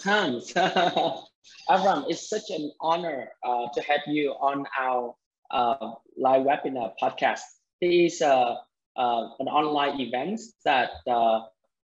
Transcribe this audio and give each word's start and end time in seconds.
time. 0.00 0.34
Avram, 1.68 2.04
it's 2.08 2.28
such 2.28 2.50
an 2.50 2.72
honor 2.80 3.28
uh, 3.44 3.66
to 3.74 3.80
have 3.82 4.00
you 4.06 4.30
on 4.40 4.66
our 4.78 5.14
uh, 5.50 5.92
live 6.16 6.46
webinar 6.46 6.92
podcast. 7.00 7.40
This 7.80 8.14
is 8.14 8.22
uh, 8.22 8.56
uh, 8.96 9.28
an 9.38 9.48
online 9.48 10.00
event 10.00 10.40
that 10.64 10.90
uh, 11.08 11.40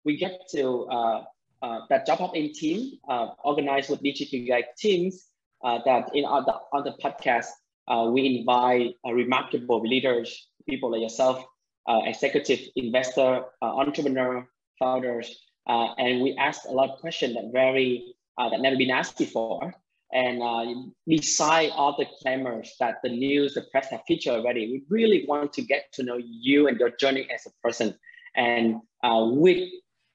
we 0.04 0.16
get 0.16 0.40
to, 0.52 0.84
uh, 0.84 1.24
that 1.88 2.06
Job 2.06 2.18
Hop 2.18 2.36
In 2.36 2.52
team 2.52 2.98
organized 3.44 3.90
with 3.90 4.02
DigiKigai 4.02 4.62
teams 4.78 5.26
that 5.62 6.10
in 6.14 6.24
on 6.24 6.44
the, 6.44 6.54
on 6.72 6.84
the 6.84 6.94
podcast, 7.02 7.48
we 8.12 8.38
invite 8.38 8.94
remarkable 9.04 9.80
leaders, 9.80 10.48
people 10.68 10.92
like 10.92 11.00
yourself, 11.00 11.44
executive, 11.88 12.60
investor, 12.76 13.44
entrepreneur, 13.62 14.46
founders, 14.78 15.40
and 15.66 16.20
we 16.22 16.34
asked 16.36 16.66
a 16.66 16.72
lot 16.72 16.90
of 16.90 17.00
questions 17.00 17.34
that 17.34 17.50
very 17.52 18.14
uh, 18.38 18.48
that 18.50 18.60
never 18.60 18.76
been 18.76 18.90
asked 18.90 19.18
before. 19.18 19.74
And 20.12 20.42
uh, 20.42 20.74
beside 21.06 21.70
all 21.70 21.96
the 21.98 22.06
clamors 22.22 22.74
that 22.78 22.98
the 23.02 23.08
news, 23.08 23.54
the 23.54 23.62
press 23.62 23.90
have 23.90 24.02
featured 24.06 24.34
already, 24.34 24.70
we 24.70 24.82
really 24.88 25.24
want 25.26 25.52
to 25.54 25.62
get 25.62 25.92
to 25.94 26.04
know 26.04 26.20
you 26.22 26.68
and 26.68 26.78
your 26.78 26.90
journey 26.90 27.26
as 27.34 27.46
a 27.46 27.50
person. 27.66 27.98
And 28.36 28.76
uh, 29.02 29.28
with 29.32 29.68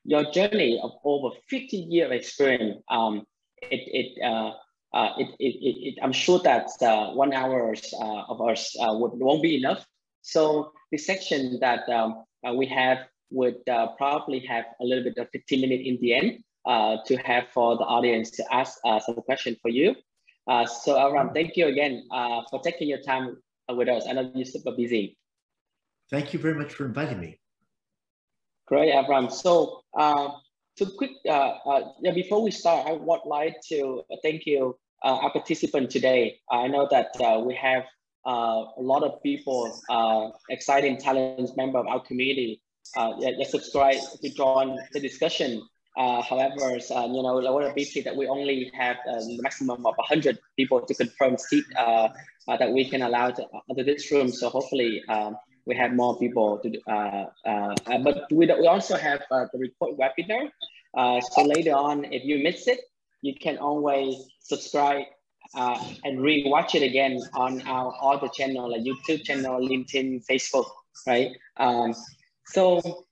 your 0.05 0.31
journey 0.31 0.79
of 0.81 0.91
over 1.03 1.35
50 1.49 1.75
years 1.75 2.05
of 2.05 2.11
experience, 2.13 2.81
um, 2.89 3.25
it, 3.61 4.15
it, 4.15 4.23
uh, 4.23 4.53
uh, 4.93 5.09
it, 5.17 5.35
it, 5.39 5.55
it, 5.59 5.95
I'm 6.01 6.13
sure 6.13 6.39
that 6.39 6.69
uh, 6.81 7.11
one 7.11 7.33
hours 7.33 7.93
uh, 7.99 8.23
of 8.29 8.39
ours 8.39 8.75
uh, 8.79 8.93
would, 8.93 9.11
won't 9.15 9.43
be 9.43 9.57
enough. 9.57 9.85
So 10.21 10.71
the 10.91 10.97
section 10.97 11.59
that 11.59 11.89
um, 11.89 12.23
uh, 12.47 12.53
we 12.53 12.67
have 12.67 12.99
would 13.31 13.67
uh, 13.69 13.87
probably 13.97 14.39
have 14.39 14.65
a 14.81 14.83
little 14.83 15.03
bit 15.03 15.17
of 15.17 15.29
15 15.31 15.61
minutes 15.61 15.83
in 15.85 15.97
the 16.01 16.13
end 16.13 16.43
uh, 16.65 16.97
to 17.05 17.15
have 17.17 17.47
for 17.53 17.77
the 17.77 17.83
audience 17.83 18.31
to 18.31 18.43
ask 18.53 18.77
uh, 18.85 18.99
some 18.99 19.15
question 19.15 19.55
for 19.61 19.69
you. 19.69 19.95
Uh, 20.47 20.65
so 20.65 20.95
Avram, 20.95 21.33
thank 21.33 21.55
you 21.55 21.67
again 21.67 22.07
uh, 22.11 22.41
for 22.49 22.59
taking 22.61 22.87
your 22.87 23.01
time 23.01 23.37
with 23.69 23.87
us. 23.87 24.05
I 24.09 24.13
know 24.13 24.31
you're 24.33 24.45
super 24.45 24.71
busy. 24.71 25.17
Thank 26.09 26.33
you 26.33 26.39
very 26.39 26.55
much 26.55 26.73
for 26.73 26.85
inviting 26.85 27.19
me. 27.19 27.39
Great, 28.65 28.93
Avram. 28.93 29.31
So 29.31 29.81
uh, 29.97 30.29
to 30.77 30.85
quick, 30.97 31.11
uh, 31.29 31.53
yeah, 32.01 32.13
before 32.13 32.41
we 32.41 32.51
start, 32.51 32.87
I 32.87 32.93
would 32.93 33.21
like 33.25 33.57
to 33.69 34.03
thank 34.23 34.45
you, 34.45 34.77
our 35.03 35.31
participant 35.31 35.89
today. 35.91 36.39
I 36.51 36.67
know 36.67 36.87
that 36.91 37.15
we 37.45 37.55
have 37.55 37.83
a 38.25 38.65
lot 38.77 39.03
of 39.03 39.21
people, 39.21 39.79
exciting 40.49 40.97
talents 40.97 41.55
member 41.55 41.79
of 41.79 41.87
our 41.87 41.99
community 42.01 42.61
uh, 42.97 43.13
yeah, 43.19 43.43
subscribe 43.47 43.99
to 44.21 44.29
join 44.29 44.77
the 44.93 44.99
discussion. 44.99 45.61
Uh, 45.97 46.21
however, 46.21 46.77
uh, 46.91 47.05
you 47.07 47.21
know, 47.23 47.45
I 47.45 47.49
want 47.49 47.67
to 47.67 47.73
be 47.73 47.85
clear 47.85 48.03
that 48.05 48.15
we 48.15 48.27
only 48.27 48.71
have 48.73 48.97
a 49.07 49.19
maximum 49.41 49.85
of 49.85 49.95
100 49.97 50.39
people 50.55 50.81
to 50.81 50.93
confirm 50.93 51.37
seat 51.37 51.65
uh, 51.77 52.09
uh, 52.47 52.57
that 52.57 52.71
we 52.71 52.89
can 52.89 53.01
allow 53.01 53.31
to, 53.31 53.43
uh, 53.43 53.73
this 53.75 54.11
room. 54.11 54.29
So 54.29 54.49
hopefully 54.49 55.03
um, 55.09 55.35
we 55.65 55.75
have 55.75 55.91
more 55.93 56.17
people 56.17 56.59
to, 56.59 56.79
uh, 56.87 57.25
uh, 57.45 57.97
but 58.03 58.31
we, 58.31 58.45
we 58.45 58.67
also 58.67 58.95
have 58.97 59.21
the 59.29 59.49
report 59.55 59.97
webinar. 59.97 60.49
so 61.31 61.43
later 61.43 61.73
on, 61.73 62.05
if 62.05 62.23
you 62.23 62.41
miss 62.41 62.67
it, 62.67 62.79
you 63.21 63.33
can 63.35 63.57
always 63.57 64.15
subscribe 64.39 65.03
and 65.55 66.21
re-watch 66.21 66.75
it 66.75 66.83
again 66.83 67.19
on 67.33 67.61
our 67.63 67.93
other 68.01 68.29
channel, 68.29 68.71
like 68.71 68.81
YouTube 68.81 69.23
channel, 69.23 69.59
LinkedIn, 69.59 70.25
Facebook, 70.25 70.69
right? 71.05 71.31
Um, 71.57 71.93
so, 72.51 73.05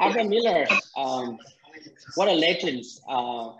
Avram 0.00 0.28
Miller, 0.28 0.66
um, 0.96 1.38
what 2.14 2.28
a 2.28 2.32
legend 2.32 2.84
uh, 3.08 3.52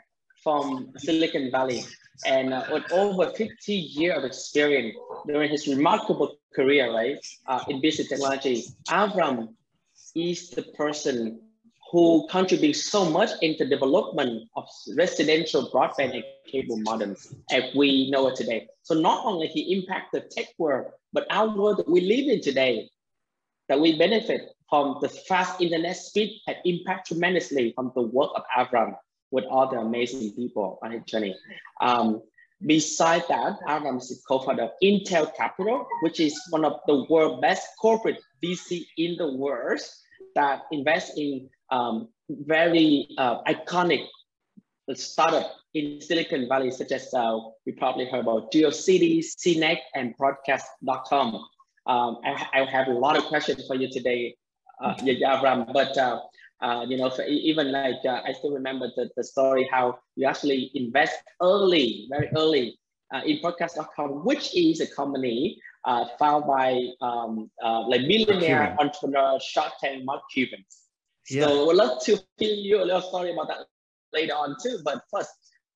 from 0.43 0.93
Silicon 0.99 1.51
Valley. 1.51 1.85
And 2.27 2.53
uh, 2.53 2.65
with 2.71 2.91
over 2.93 3.31
50 3.31 3.73
years 3.73 4.19
of 4.19 4.25
experience 4.25 4.97
during 5.27 5.51
his 5.51 5.67
remarkable 5.67 6.37
career, 6.55 6.93
right, 6.93 7.19
uh, 7.47 7.65
in 7.69 7.81
business 7.81 8.09
technology, 8.09 8.65
Avram 8.89 9.55
is 10.15 10.51
the 10.51 10.63
person 10.77 11.41
who 11.91 12.27
contributes 12.31 12.85
so 12.91 13.09
much 13.09 13.31
into 13.43 13.67
development 13.67 14.49
of 14.55 14.65
residential 14.97 15.71
broadband 15.71 16.15
and 16.15 16.25
cable 16.47 16.79
modems 16.79 17.35
as 17.51 17.65
we 17.75 18.11
know 18.11 18.29
it 18.29 18.37
today. 18.37 18.69
So 18.83 18.95
not 18.95 19.25
only 19.25 19.49
he 19.49 19.73
impacted 19.73 20.25
the 20.25 20.29
tech 20.29 20.55
world, 20.59 20.93
but 21.13 21.27
our 21.31 21.49
world 21.49 21.79
that 21.79 21.89
we 21.89 22.01
live 22.01 22.29
in 22.29 22.41
today 22.41 22.91
that 23.71 23.81
we 23.81 23.97
benefit 23.97 24.51
from 24.69 24.99
the 25.01 25.09
fast 25.09 25.61
internet 25.61 25.97
speed 25.97 26.43
had 26.47 26.57
impact 26.67 27.07
tremendously 27.07 27.73
from 27.75 27.93
the 27.95 28.03
work 28.03 28.31
of 28.35 28.43
Avram 28.55 28.95
with 29.31 29.45
all 29.45 29.71
the 29.71 29.79
amazing 29.79 30.33
people 30.33 30.79
on 30.83 30.91
his 30.91 31.05
journey. 31.05 31.35
Um, 31.81 32.21
Besides 32.67 33.27
that, 33.29 33.59
Avram 33.67 33.97
is 33.97 34.23
co-founder 34.29 34.65
of 34.65 34.71
Intel 34.83 35.35
Capital, 35.35 35.87
which 36.03 36.21
is 36.21 36.39
one 36.51 36.67
of 36.67 36.81
the 36.87 37.07
world's 37.09 37.41
best 37.41 37.67
corporate 37.81 38.19
VC 38.45 38.85
in 38.99 39.17
the 39.17 39.33
world 39.33 39.81
that 40.35 40.63
invests 40.71 41.17
in 41.17 41.49
um, 41.71 42.09
very 42.29 43.09
uh, 43.17 43.43
iconic 43.45 44.07
startup 44.95 45.53
in 45.73 46.03
Silicon 46.03 46.49
Valley, 46.49 46.71
such 46.71 46.93
as 46.93 47.15
uh, 47.15 47.39
we 47.65 47.73
probably 47.73 48.05
heard 48.11 48.21
about 48.21 48.53
GeoCities, 48.53 49.37
CNET, 49.43 49.79
and 49.95 50.15
Broadcast.com. 50.19 51.43
Um, 51.91 52.19
I, 52.25 52.47
I, 52.55 52.65
have 52.71 52.87
a 52.87 52.93
lot 52.93 53.17
of 53.17 53.25
questions 53.25 53.67
for 53.67 53.75
you 53.75 53.91
today, 53.91 54.37
uh, 54.81 54.95
Avram, 54.95 55.73
but 55.73 55.99
uh, 55.99 56.21
uh, 56.63 56.87
you 56.89 56.97
know, 56.97 57.11
even 57.27 57.73
like 57.73 58.05
uh, 58.05 58.21
I 58.25 58.33
still 58.33 58.53
remember 58.53 58.87
the, 58.95 59.11
the 59.17 59.25
story 59.25 59.69
how 59.73 59.99
you 60.15 60.29
actually 60.29 60.71
invest 60.75 61.17
early, 61.43 62.07
very 62.09 62.29
early 62.37 62.79
uh, 63.13 63.23
in 63.27 63.41
broadcast.com, 63.41 64.25
which 64.25 64.55
is 64.57 64.81
a 64.81 64.87
company 64.87 65.59
uh, 65.85 66.05
founded 66.19 66.47
by 66.47 66.87
um, 67.01 67.51
uh, 67.65 67.81
like 67.89 68.03
millionaire 68.03 68.77
entrepreneur 68.79 69.41
Shark 69.41 69.73
Tank 69.83 70.05
Mark 70.05 70.23
Cuban. 70.33 70.65
Yeah. 71.29 71.47
So 71.47 71.69
we'd 71.69 71.77
love 71.77 72.01
to 72.05 72.21
hear 72.37 72.55
you 72.55 72.83
a 72.83 72.85
little 72.85 73.03
story 73.03 73.33
about 73.33 73.49
that 73.49 73.67
later 74.13 74.35
on 74.35 74.57
too. 74.63 74.79
But 74.85 75.03
first, 75.13 75.31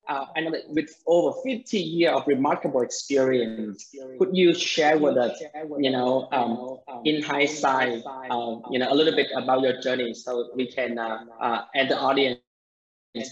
uh, 0.07 0.25
I 0.35 0.41
know 0.41 0.51
that 0.51 0.69
with 0.69 0.89
over 1.07 1.37
50 1.43 1.77
years 1.77 2.13
of 2.15 2.27
remarkable 2.27 2.81
experience, 2.81 3.89
could 4.19 4.35
you 4.35 4.53
share 4.53 4.97
with 4.97 5.17
us, 5.17 5.41
you 5.77 5.91
know, 5.91 6.27
um, 6.31 6.77
in 7.05 7.21
hindsight, 7.23 8.03
uh, 8.05 8.57
you 8.69 8.79
know, 8.79 8.91
a 8.91 8.95
little 8.95 9.15
bit 9.15 9.27
about 9.35 9.61
your 9.61 9.81
journey 9.81 10.13
so 10.13 10.51
we 10.55 10.71
can, 10.71 10.97
uh, 10.97 11.25
uh, 11.39 11.61
and 11.73 11.89
the 11.89 11.97
audience 11.97 12.39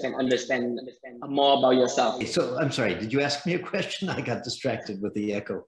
can 0.02 0.16
understand 0.16 0.80
more 1.28 1.58
about 1.58 1.76
yourself. 1.76 2.26
So 2.28 2.58
I'm 2.60 2.72
sorry, 2.72 2.96
did 2.96 3.12
you 3.14 3.22
ask 3.22 3.46
me 3.46 3.54
a 3.56 3.60
question? 3.60 4.10
I 4.18 4.22
got 4.22 4.44
distracted 4.44 5.02
with 5.02 5.14
the 5.14 5.34
echo. 5.34 5.66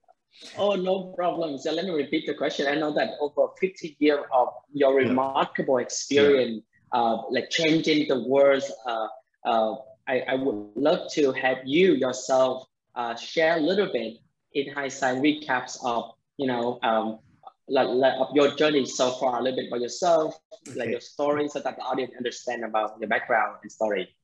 Oh, 0.57 0.75
no 0.75 1.13
problem. 1.15 1.57
So 1.57 1.71
let 1.71 1.85
me 1.85 1.91
repeat 1.91 2.25
the 2.25 2.33
question. 2.33 2.67
I 2.67 2.75
know 2.75 2.93
that 2.93 3.11
over 3.21 3.47
50 3.59 3.95
years 3.99 4.19
of 4.33 4.49
your 4.73 4.95
remarkable 4.95 5.77
experience, 5.77 6.61
yeah. 6.93 6.99
uh, 6.99 7.21
like 7.29 7.49
changing 7.49 8.07
the 8.07 8.27
world, 8.27 8.63
uh, 8.85 9.07
uh, 9.45 9.75
I, 10.07 10.21
I 10.21 10.35
would 10.35 10.71
love 10.75 11.11
to 11.13 11.31
have 11.33 11.59
you 11.65 11.93
yourself 11.93 12.67
uh, 12.95 13.15
share 13.15 13.57
a 13.57 13.59
little 13.59 13.91
bit 13.91 14.17
in 14.53 14.73
hindsight 14.73 15.21
recaps 15.21 15.77
of, 15.83 16.11
you 16.37 16.47
know, 16.47 16.79
um, 16.83 17.19
like, 17.67 17.87
like 17.87 18.13
of 18.19 18.27
your 18.33 18.55
journey 18.55 18.85
so 18.85 19.11
far, 19.11 19.39
a 19.39 19.41
little 19.41 19.57
bit 19.57 19.67
about 19.67 19.81
yourself, 19.81 20.39
okay. 20.67 20.79
like 20.79 20.89
your 20.89 20.99
story, 20.99 21.47
so 21.47 21.59
that 21.59 21.75
the 21.75 21.81
audience 21.81 22.13
understand 22.17 22.63
about 22.63 22.99
your 22.99 23.09
background 23.09 23.57
and 23.63 23.71
story. 23.71 24.15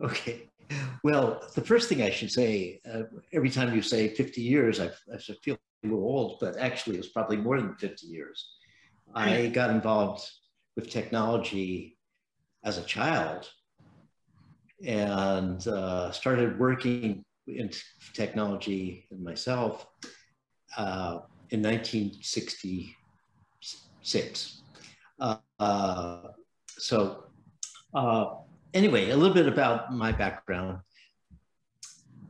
Okay. 0.00 0.48
Well, 1.04 1.42
the 1.54 1.60
first 1.60 1.88
thing 1.88 2.02
I 2.02 2.10
should 2.10 2.30
say, 2.30 2.80
uh, 2.92 3.02
every 3.32 3.50
time 3.50 3.74
you 3.74 3.82
say 3.82 4.08
50 4.08 4.40
years, 4.40 4.80
I, 4.80 4.90
I 5.12 5.18
feel 5.18 5.54
a 5.54 5.86
little 5.86 6.02
old, 6.02 6.38
but 6.40 6.56
actually 6.56 6.96
it's 6.96 7.08
probably 7.08 7.36
more 7.36 7.60
than 7.60 7.74
50 7.76 8.06
years. 8.06 8.48
I 9.14 9.48
got 9.48 9.70
involved 9.70 10.28
with 10.74 10.88
technology 10.88 11.98
as 12.64 12.78
a 12.78 12.82
child 12.82 13.48
and 14.84 15.66
uh, 15.68 16.10
started 16.10 16.58
working 16.58 17.24
in 17.46 17.70
technology 18.14 19.06
myself 19.18 19.86
uh, 20.76 21.20
in 21.50 21.62
1966. 21.62 24.62
Uh, 25.20 25.36
so 26.68 27.24
uh, 27.94 28.34
anyway, 28.74 29.10
a 29.10 29.16
little 29.16 29.34
bit 29.34 29.46
about 29.46 29.92
my 29.92 30.12
background. 30.12 30.78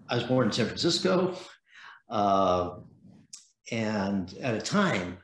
I 0.09 0.17
was 0.17 0.25
born 0.25 0.47
in 0.47 0.53
San 0.53 0.67
Francisco, 0.67 1.37
uh, 2.11 2.75
and 3.71 4.35
at 4.43 4.55
a 4.55 4.61
time 4.61 5.19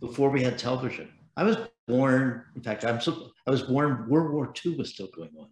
before 0.00 0.30
we 0.30 0.42
had 0.42 0.58
television. 0.58 1.10
I 1.36 1.44
was 1.44 1.56
born, 1.86 2.44
in 2.56 2.62
fact, 2.62 2.84
I'm 2.84 3.00
so, 3.00 3.30
I 3.46 3.50
was 3.50 3.62
born, 3.62 4.08
World 4.08 4.32
War 4.32 4.52
II 4.64 4.76
was 4.76 4.90
still 4.90 5.08
going 5.14 5.30
on. 5.38 5.48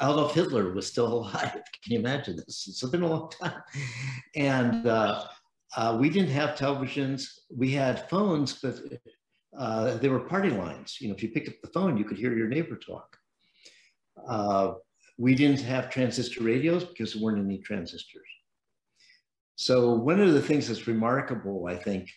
Adolf 0.00 0.34
Hitler 0.34 0.72
was 0.72 0.86
still 0.86 1.12
alive. 1.12 1.52
Can 1.82 1.92
you 1.92 1.98
imagine 1.98 2.36
this? 2.36 2.66
It's 2.68 2.82
been 2.82 3.02
a 3.02 3.08
long 3.08 3.30
time. 3.30 3.62
And 4.34 4.86
uh, 4.86 5.24
uh, 5.76 5.96
we 6.00 6.10
didn't 6.10 6.30
have 6.30 6.58
televisions. 6.58 7.26
We 7.54 7.70
had 7.72 8.08
phones, 8.08 8.54
but 8.54 8.80
uh, 9.58 9.96
they 9.98 10.08
were 10.08 10.20
party 10.20 10.50
lines. 10.50 10.98
You 11.00 11.08
know, 11.08 11.14
if 11.14 11.22
you 11.22 11.30
picked 11.30 11.48
up 11.48 11.54
the 11.62 11.68
phone, 11.68 11.96
you 11.96 12.04
could 12.04 12.18
hear 12.18 12.36
your 12.36 12.48
neighbor 12.48 12.76
talk. 12.76 13.16
Uh, 14.26 14.72
we 15.18 15.34
didn't 15.34 15.60
have 15.60 15.90
transistor 15.90 16.42
radios 16.42 16.84
because 16.84 17.12
there 17.12 17.22
weren't 17.22 17.44
any 17.44 17.58
transistors. 17.58 18.26
So 19.56 19.92
one 19.92 20.20
of 20.20 20.32
the 20.32 20.40
things 20.40 20.68
that's 20.68 20.86
remarkable, 20.86 21.66
I 21.68 21.76
think, 21.76 22.08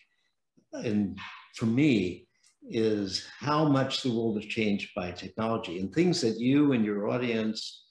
and 0.72 1.18
for 1.54 1.66
me, 1.66 2.23
is 2.68 3.26
how 3.38 3.68
much 3.68 4.02
the 4.02 4.10
world 4.10 4.36
has 4.36 4.46
changed 4.46 4.90
by 4.96 5.10
technology 5.10 5.80
and 5.80 5.92
things 5.92 6.20
that 6.20 6.38
you 6.38 6.72
and 6.72 6.84
your 6.84 7.08
audience, 7.08 7.84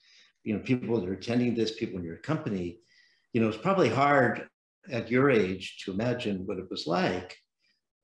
you 0.44 0.54
know, 0.54 0.64
people 0.64 1.00
that 1.00 1.08
are 1.08 1.14
attending 1.14 1.54
this, 1.54 1.76
people 1.76 2.00
in 2.00 2.06
your 2.06 2.18
company, 2.18 2.80
you 3.34 3.42
know, 3.42 3.48
it's 3.48 3.58
probably 3.58 3.90
hard 3.90 4.48
at 4.92 5.10
your 5.10 5.30
age 5.30 5.78
to 5.84 5.92
imagine 5.92 6.46
what 6.46 6.58
it 6.58 6.70
was 6.70 6.88
like. 6.88 7.38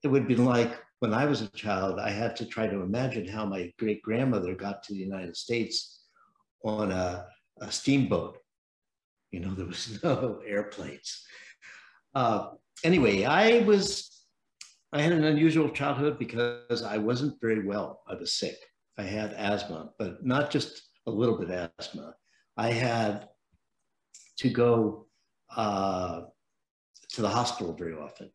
It 0.02 0.08
would 0.08 0.26
be 0.26 0.36
like 0.36 0.78
when 1.00 1.14
I 1.14 1.24
was 1.24 1.40
a 1.40 1.48
child, 1.48 1.98
I 1.98 2.10
had 2.10 2.36
to 2.36 2.46
try 2.46 2.66
to 2.66 2.82
imagine 2.82 3.26
how 3.26 3.46
my 3.46 3.72
great 3.78 4.02
grandmother 4.02 4.54
got 4.54 4.82
to 4.84 4.92
the 4.92 5.00
United 5.00 5.36
States 5.36 6.04
on 6.62 6.92
a, 6.92 7.26
a 7.60 7.72
steamboat. 7.72 8.38
You 9.30 9.40
know, 9.40 9.54
there 9.54 9.66
was 9.66 9.98
no 10.04 10.40
airplanes. 10.46 11.24
Uh, 12.14 12.50
anyway, 12.84 13.24
I 13.24 13.60
was 13.60 14.09
I 14.92 15.02
had 15.02 15.12
an 15.12 15.24
unusual 15.24 15.68
childhood 15.70 16.18
because 16.18 16.82
I 16.82 16.98
wasn't 16.98 17.40
very 17.40 17.64
well. 17.64 18.02
I 18.08 18.14
was 18.14 18.34
sick. 18.34 18.56
I 18.98 19.02
had 19.04 19.32
asthma, 19.34 19.90
but 19.98 20.24
not 20.26 20.50
just 20.50 20.82
a 21.06 21.10
little 21.10 21.38
bit 21.38 21.50
of 21.50 21.70
asthma. 21.78 22.14
I 22.56 22.72
had 22.72 23.28
to 24.38 24.50
go 24.50 25.06
uh, 25.56 26.22
to 27.12 27.22
the 27.22 27.28
hospital 27.28 27.72
very 27.72 27.94
often. 27.94 28.30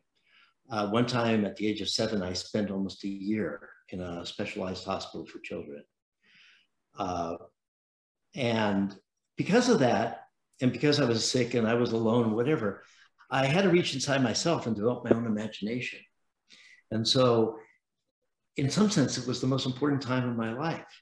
Uh, 0.69 0.87
one 0.89 1.05
time 1.05 1.45
at 1.45 1.55
the 1.57 1.67
age 1.67 1.81
of 1.81 1.89
seven, 1.89 2.23
I 2.23 2.33
spent 2.33 2.71
almost 2.71 3.03
a 3.03 3.07
year 3.07 3.69
in 3.89 4.01
a 4.01 4.25
specialized 4.25 4.85
hospital 4.85 5.25
for 5.25 5.39
children. 5.39 5.83
Uh, 6.97 7.35
and 8.33 8.95
because 9.37 9.69
of 9.69 9.79
that, 9.79 10.21
and 10.61 10.71
because 10.71 10.99
I 10.99 11.05
was 11.05 11.29
sick 11.29 11.53
and 11.53 11.67
I 11.67 11.73
was 11.73 11.91
alone, 11.91 12.33
whatever, 12.33 12.83
I 13.29 13.45
had 13.45 13.63
to 13.63 13.69
reach 13.69 13.93
inside 13.93 14.23
myself 14.23 14.67
and 14.67 14.75
develop 14.75 15.03
my 15.03 15.11
own 15.11 15.25
imagination. 15.25 15.99
And 16.95 17.07
so, 17.07 17.59
in 18.57 18.69
some 18.69 18.89
sense, 18.89 19.17
it 19.17 19.27
was 19.27 19.41
the 19.41 19.47
most 19.47 19.65
important 19.65 20.01
time 20.01 20.27
of 20.29 20.37
my 20.37 20.53
life 20.53 21.01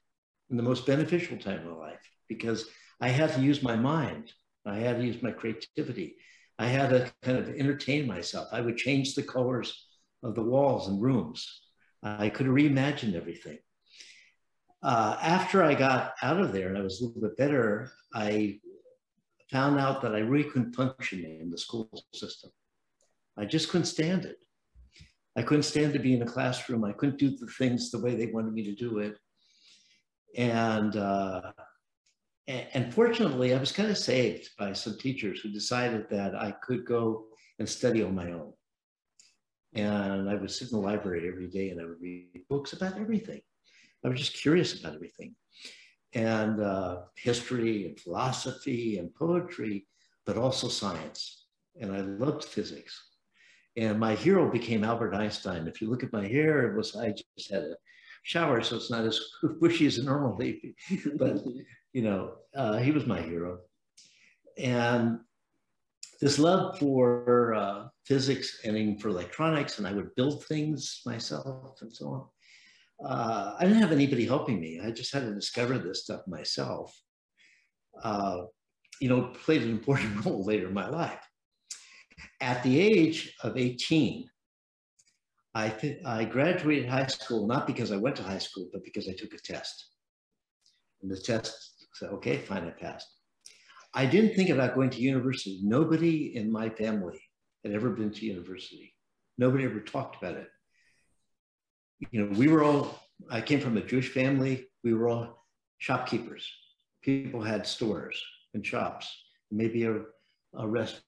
and 0.49 0.57
the 0.57 0.63
most 0.63 0.85
beneficial 0.85 1.37
time 1.37 1.59
of 1.59 1.77
my 1.77 1.87
life 1.87 2.09
because 2.27 2.65
I 2.99 3.09
had 3.09 3.31
to 3.33 3.41
use 3.41 3.61
my 3.61 3.75
mind. 3.75 4.31
I 4.65 4.77
had 4.77 4.97
to 4.97 5.05
use 5.05 5.21
my 5.21 5.31
creativity. 5.31 6.15
I 6.57 6.67
had 6.67 6.89
to 6.89 7.11
kind 7.21 7.37
of 7.37 7.49
entertain 7.49 8.07
myself. 8.07 8.47
I 8.51 8.61
would 8.61 8.77
change 8.77 9.13
the 9.13 9.23
colors 9.23 9.87
of 10.23 10.33
the 10.35 10.41
walls 10.41 10.87
and 10.87 11.01
rooms. 11.01 11.61
I 12.01 12.29
could 12.29 12.47
reimagine 12.47 13.15
everything. 13.15 13.59
Uh, 14.81 15.17
after 15.21 15.63
I 15.63 15.75
got 15.75 16.15
out 16.21 16.39
of 16.39 16.53
there 16.53 16.69
and 16.69 16.77
I 16.77 16.81
was 16.81 17.01
a 17.01 17.05
little 17.05 17.21
bit 17.21 17.37
better, 17.37 17.91
I 18.13 18.59
found 19.51 19.79
out 19.79 20.01
that 20.01 20.15
I 20.15 20.19
really 20.19 20.49
couldn't 20.49 20.73
function 20.75 21.23
in 21.23 21.49
the 21.51 21.57
school 21.57 21.89
system. 22.13 22.51
I 23.37 23.45
just 23.45 23.69
couldn't 23.69 23.85
stand 23.85 24.25
it. 24.25 24.37
I 25.35 25.41
couldn't 25.41 25.63
stand 25.63 25.93
to 25.93 25.99
be 25.99 26.13
in 26.13 26.21
a 26.21 26.27
classroom. 26.27 26.83
I 26.83 26.91
couldn't 26.91 27.17
do 27.17 27.35
the 27.35 27.47
things 27.47 27.89
the 27.89 27.99
way 27.99 28.15
they 28.15 28.27
wanted 28.27 28.53
me 28.53 28.63
to 28.65 28.75
do 28.75 28.99
it. 28.99 29.17
And, 30.35 30.95
uh, 30.95 31.51
and 32.47 32.93
fortunately, 32.93 33.53
I 33.53 33.59
was 33.59 33.71
kind 33.71 33.89
of 33.89 33.97
saved 33.97 34.49
by 34.59 34.73
some 34.73 34.97
teachers 34.97 35.39
who 35.39 35.49
decided 35.49 36.09
that 36.09 36.35
I 36.35 36.51
could 36.51 36.85
go 36.85 37.25
and 37.59 37.67
study 37.67 38.03
on 38.03 38.15
my 38.15 38.31
own. 38.31 38.53
And 39.73 40.29
I 40.29 40.35
would 40.35 40.51
sit 40.51 40.71
in 40.71 40.77
the 40.77 40.85
library 40.85 41.27
every 41.27 41.47
day 41.47 41.69
and 41.69 41.81
I 41.81 41.85
would 41.85 42.01
read 42.01 42.43
books 42.49 42.73
about 42.73 42.99
everything. 42.99 43.41
I 44.05 44.09
was 44.09 44.19
just 44.19 44.35
curious 44.35 44.79
about 44.79 44.95
everything. 44.95 45.35
And 46.13 46.61
uh, 46.61 47.03
history 47.15 47.87
and 47.87 47.99
philosophy 47.99 48.99
and 48.99 49.13
poetry, 49.15 49.87
but 50.25 50.37
also 50.37 50.67
science. 50.67 51.45
And 51.79 51.91
I 51.91 52.01
loved 52.01 52.43
physics. 52.43 53.12
And 53.75 53.99
my 53.99 54.15
hero 54.15 54.51
became 54.51 54.83
Albert 54.83 55.15
Einstein. 55.15 55.67
If 55.67 55.81
you 55.81 55.89
look 55.89 56.03
at 56.03 56.13
my 56.13 56.27
hair, 56.27 56.71
it 56.71 56.77
was 56.77 56.95
I 56.95 57.13
just 57.37 57.51
had 57.51 57.63
a 57.63 57.75
shower, 58.23 58.61
so 58.61 58.75
it's 58.75 58.91
not 58.91 59.05
as 59.05 59.19
bushy 59.59 59.87
as 59.87 59.97
it 59.97 60.05
normally. 60.05 60.75
but 61.15 61.43
you 61.93 62.01
know, 62.01 62.33
uh, 62.55 62.77
he 62.77 62.91
was 62.91 63.05
my 63.05 63.21
hero. 63.21 63.59
And 64.57 65.19
this 66.21 66.39
love 66.39 66.79
for 66.79 67.53
uh, 67.53 67.87
physics 68.05 68.59
and 68.63 69.01
for 69.01 69.09
electronics, 69.09 69.77
and 69.77 69.87
I 69.87 69.93
would 69.93 70.15
build 70.15 70.45
things 70.45 71.01
myself 71.05 71.81
and 71.81 71.93
so 71.93 72.07
on. 72.07 72.25
Uh, 73.03 73.55
I 73.59 73.65
didn't 73.65 73.81
have 73.81 73.91
anybody 73.91 74.25
helping 74.25 74.59
me. 74.59 74.79
I 74.83 74.91
just 74.91 75.13
had 75.13 75.23
to 75.23 75.33
discover 75.33 75.77
this 75.77 76.03
stuff 76.03 76.21
myself. 76.27 76.95
Uh, 78.01 78.43
you 79.01 79.09
know, 79.09 79.33
played 79.43 79.63
an 79.63 79.69
important 79.69 80.23
role 80.25 80.45
later 80.45 80.67
in 80.67 80.73
my 80.73 80.87
life. 80.87 81.19
At 82.41 82.63
the 82.63 82.79
age 82.79 83.35
of 83.43 83.57
18, 83.57 84.29
I, 85.55 85.97
I 86.05 86.25
graduated 86.25 86.89
high 86.89 87.07
school, 87.07 87.47
not 87.47 87.67
because 87.67 87.91
I 87.91 87.97
went 87.97 88.15
to 88.17 88.23
high 88.23 88.39
school, 88.39 88.69
but 88.73 88.83
because 88.83 89.07
I 89.07 89.13
took 89.13 89.33
a 89.33 89.37
test. 89.37 89.87
And 91.01 91.11
the 91.11 91.17
test 91.17 91.87
said, 91.93 92.09
okay, 92.09 92.37
fine, 92.37 92.65
I 92.65 92.71
passed. 92.71 93.07
I 93.93 94.05
didn't 94.05 94.35
think 94.35 94.49
about 94.49 94.73
going 94.73 94.89
to 94.91 95.01
university. 95.01 95.59
Nobody 95.63 96.35
in 96.35 96.51
my 96.51 96.69
family 96.69 97.21
had 97.63 97.73
ever 97.73 97.91
been 97.91 98.11
to 98.11 98.25
university. 98.25 98.95
Nobody 99.37 99.65
ever 99.65 99.79
talked 99.79 100.21
about 100.21 100.35
it. 100.35 100.47
You 102.11 102.25
know, 102.25 102.37
we 102.37 102.47
were 102.47 102.63
all, 102.63 102.99
I 103.29 103.41
came 103.41 103.59
from 103.59 103.77
a 103.77 103.81
Jewish 103.81 104.09
family. 104.09 104.67
We 104.83 104.93
were 104.93 105.09
all 105.09 105.45
shopkeepers. 105.77 106.49
People 107.03 107.41
had 107.41 107.67
stores 107.67 108.21
and 108.53 108.65
shops, 108.65 109.13
maybe 109.51 109.85
a, 109.85 110.01
a 110.55 110.67
restaurant 110.67 111.03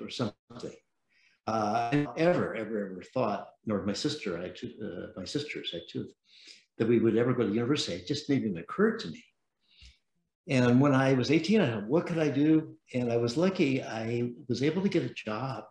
or 0.00 0.10
something. 0.10 0.72
Uh, 1.46 1.90
I 1.92 2.06
ever, 2.16 2.54
ever, 2.54 2.90
ever 2.90 3.02
thought, 3.12 3.48
nor 3.66 3.84
my 3.84 3.92
sister, 3.92 4.40
I 4.40 4.48
too, 4.48 4.72
uh, 4.82 5.18
my 5.18 5.24
sisters, 5.24 5.74
I 5.74 5.80
too, 5.90 6.08
that 6.78 6.88
we 6.88 6.98
would 6.98 7.16
ever 7.16 7.34
go 7.34 7.46
to 7.46 7.52
university. 7.52 7.98
It 7.98 8.06
just 8.06 8.26
didn't 8.26 8.44
even 8.44 8.58
occur 8.58 8.96
to 8.96 9.08
me. 9.08 9.22
And 10.48 10.80
when 10.80 10.94
I 10.94 11.14
was 11.14 11.30
18, 11.30 11.60
I 11.60 11.70
thought, 11.70 11.86
what 11.86 12.06
could 12.06 12.18
I 12.18 12.28
do? 12.28 12.76
And 12.94 13.12
I 13.12 13.16
was 13.16 13.36
lucky, 13.36 13.82
I 13.82 14.30
was 14.48 14.62
able 14.62 14.82
to 14.82 14.88
get 14.88 15.02
a 15.02 15.14
job 15.14 15.64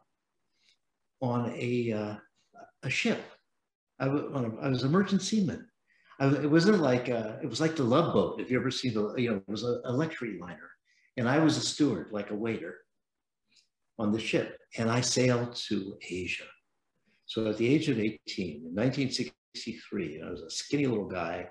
on 1.22 1.54
a, 1.56 1.92
uh, 1.92 2.16
a 2.84 2.90
ship. 2.90 3.24
I, 4.00 4.08
was 4.08 4.84
a 4.84 4.90
merchant 4.90 5.22
seaman. 5.22 5.68
I, 6.20 6.28
it 6.28 6.50
wasn't 6.50 6.80
like, 6.80 7.10
uh, 7.10 7.34
it 7.42 7.48
was 7.48 7.62
like 7.62 7.76
the 7.76 7.84
Love 7.84 8.14
Boat, 8.14 8.40
if 8.40 8.52
you 8.52 8.60
ever 8.60 8.72
see 8.72 8.90
the, 8.90 9.14
you 9.16 9.32
know, 9.32 9.38
it 9.38 9.50
was 9.50 9.64
a, 9.64 9.82
a 9.86 9.92
luxury 9.92 10.38
liner. 10.40 10.70
And 11.18 11.30
I 11.30 11.40
was 11.40 11.58
a 11.58 11.62
steward, 11.62 12.08
like 12.12 12.32
a 12.32 12.36
waiter 12.36 12.83
on 14.00 14.12
the 14.12 14.20
ship 14.20 14.58
and 14.78 14.90
I 14.90 15.02
sailed 15.02 15.56
to 15.68 15.98
Asia. 16.10 16.46
So 17.26 17.50
at 17.50 17.58
the 17.58 17.68
age 17.68 17.90
of 17.90 18.00
18, 18.00 18.18
in 18.66 18.76
1963, 18.76 20.22
I 20.22 20.30
was 20.30 20.42
a 20.42 20.50
skinny 20.50 20.88
little 20.88 21.08
guy. 21.08 21.48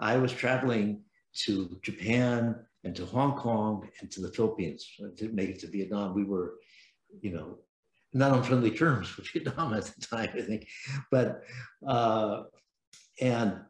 I 0.00 0.16
was 0.16 0.32
traveling 0.32 1.02
to 1.44 1.78
Japan 1.82 2.56
and 2.84 2.94
to 2.96 3.04
Hong 3.06 3.36
Kong 3.36 3.88
and 4.00 4.10
to 4.12 4.20
the 4.20 4.32
Philippines. 4.32 4.88
I 5.00 5.08
didn't 5.16 5.34
make 5.34 5.50
it 5.50 5.58
to 5.60 5.66
Vietnam. 5.66 6.14
We 6.14 6.24
were, 6.24 6.54
you 7.20 7.32
know, 7.32 7.58
not 8.12 8.32
on 8.32 8.42
friendly 8.42 8.70
terms 8.70 9.16
with 9.16 9.28
Vietnam 9.32 9.74
at 9.74 9.84
the 9.84 10.06
time, 10.06 10.30
I 10.34 10.40
think. 10.42 10.68
But, 11.10 11.42
uh, 11.86 12.44
and 13.20 13.60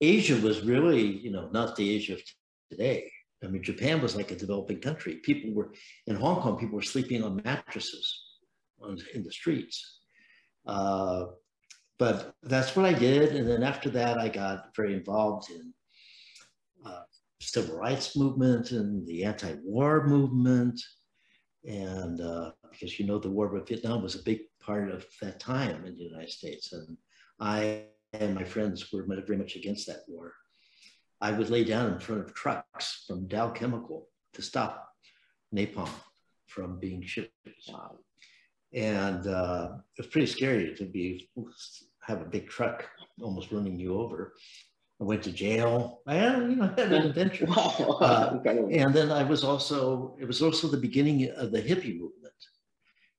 Asia 0.00 0.36
was 0.40 0.62
really, 0.62 1.02
you 1.02 1.30
know, 1.30 1.48
not 1.52 1.76
the 1.76 1.88
Asia 1.88 2.14
of 2.14 2.22
today. 2.70 3.10
I 3.44 3.48
mean, 3.48 3.62
Japan 3.62 4.00
was 4.00 4.16
like 4.16 4.30
a 4.30 4.36
developing 4.36 4.80
country. 4.80 5.16
People 5.16 5.52
were, 5.52 5.72
in 6.06 6.16
Hong 6.16 6.40
Kong, 6.40 6.58
people 6.58 6.76
were 6.76 6.82
sleeping 6.82 7.22
on 7.22 7.40
mattresses 7.44 8.22
on, 8.80 8.98
in 9.14 9.22
the 9.22 9.30
streets. 9.30 10.00
Uh, 10.66 11.26
but 11.98 12.34
that's 12.42 12.74
what 12.74 12.86
I 12.86 12.92
did. 12.92 13.36
And 13.36 13.48
then 13.48 13.62
after 13.62 13.90
that, 13.90 14.18
I 14.18 14.28
got 14.28 14.74
very 14.74 14.94
involved 14.94 15.50
in 15.50 15.72
uh, 16.84 17.02
civil 17.40 17.76
rights 17.76 18.16
movement 18.16 18.72
and 18.72 19.06
the 19.06 19.24
anti-war 19.24 20.06
movement. 20.06 20.80
And 21.66 22.20
uh, 22.20 22.52
because, 22.70 22.98
you 22.98 23.06
know, 23.06 23.18
the 23.18 23.30
war 23.30 23.48
with 23.48 23.68
Vietnam 23.68 24.02
was 24.02 24.16
a 24.16 24.22
big 24.22 24.40
part 24.60 24.90
of 24.90 25.04
that 25.22 25.38
time 25.38 25.84
in 25.84 25.96
the 25.96 26.04
United 26.04 26.30
States. 26.30 26.72
And 26.72 26.96
I 27.40 27.84
and 28.12 28.34
my 28.34 28.44
friends 28.44 28.92
were 28.92 29.04
very 29.06 29.36
much 29.36 29.56
against 29.56 29.86
that 29.86 30.02
war. 30.06 30.32
I 31.24 31.32
would 31.32 31.48
lay 31.48 31.64
down 31.64 31.90
in 31.90 31.98
front 31.98 32.20
of 32.20 32.34
trucks 32.34 33.04
from 33.06 33.26
Dow 33.26 33.48
Chemical 33.48 34.08
to 34.34 34.42
stop 34.42 34.90
napalm 35.56 35.88
from 36.48 36.78
being 36.78 37.00
shipped. 37.02 37.32
Wow. 37.66 37.96
And 38.74 39.26
uh, 39.26 39.68
it 39.96 40.02
was 40.02 40.08
pretty 40.08 40.26
scary 40.26 40.74
to 40.74 40.84
be 40.84 41.30
have 42.02 42.20
a 42.20 42.26
big 42.26 42.50
truck 42.50 42.86
almost 43.22 43.52
running 43.52 43.80
you 43.80 43.98
over. 43.98 44.34
I 45.00 45.04
went 45.04 45.22
to 45.22 45.32
jail. 45.32 46.02
I 46.06 46.16
had, 46.16 46.42
you 46.42 46.56
know, 46.56 46.68
had 46.76 46.92
an 46.92 47.06
adventure. 47.06 47.46
Wow. 47.56 47.98
Uh, 48.02 48.38
and 48.70 48.92
then 48.92 49.10
I 49.10 49.22
was 49.22 49.44
also, 49.44 50.14
it 50.20 50.26
was 50.26 50.42
also 50.42 50.68
the 50.68 50.76
beginning 50.76 51.30
of 51.30 51.52
the 51.52 51.62
hippie 51.62 51.98
movement. 51.98 52.40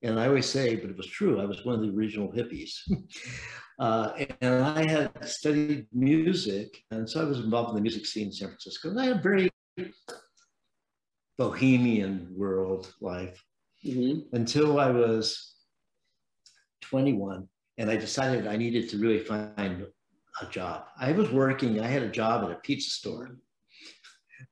And 0.06 0.20
I 0.20 0.28
always 0.28 0.46
say, 0.46 0.76
but 0.76 0.92
it 0.92 0.98
was 0.98 1.08
true, 1.08 1.42
I 1.42 1.46
was 1.46 1.66
one 1.66 1.76
of 1.76 1.82
the 1.82 1.90
original 1.90 2.32
hippies. 2.32 2.74
uh, 3.80 4.12
and 4.40 4.64
I 4.64 4.88
had 4.88 5.28
studied 5.28 5.88
music, 5.92 6.78
and 6.92 7.10
so 7.10 7.22
I 7.22 7.24
was 7.24 7.40
involved 7.40 7.70
in 7.70 7.76
the 7.76 7.82
music 7.82 8.06
scene 8.06 8.28
in 8.28 8.32
San 8.32 8.50
Francisco. 8.50 8.90
And 8.90 9.00
I 9.00 9.06
had 9.06 9.18
a 9.18 9.22
very 9.22 9.50
bohemian 11.40 12.28
world 12.38 12.94
life 13.02 13.44
mm-hmm. 13.84 14.20
until 14.36 14.80
I 14.80 14.92
was 14.92 15.56
21 16.82 17.48
and 17.78 17.90
I 17.90 17.96
decided 17.98 18.48
I 18.48 18.58
needed 18.58 18.90
to 18.90 18.98
really 18.98 19.20
find 19.20 19.86
a 20.42 20.46
job. 20.46 20.86
I 21.00 21.12
was 21.12 21.32
working, 21.32 21.82
I 21.82 21.88
had 21.88 22.04
a 22.04 22.10
job 22.10 22.46
at 22.46 22.52
a 22.52 22.60
pizza 22.60 22.90
store, 22.90 23.38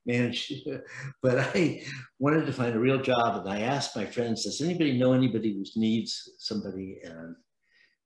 managed, 0.05 0.53
but 1.21 1.39
I 1.55 1.83
wanted 2.19 2.45
to 2.45 2.53
find 2.53 2.75
a 2.75 2.79
real 2.79 3.01
job. 3.01 3.41
And 3.41 3.49
I 3.49 3.61
asked 3.61 3.95
my 3.95 4.05
friends, 4.05 4.43
does 4.43 4.61
anybody 4.61 4.97
know 4.97 5.13
anybody 5.13 5.53
who 5.53 5.63
needs 5.79 6.31
somebody? 6.37 6.99
And 7.03 7.35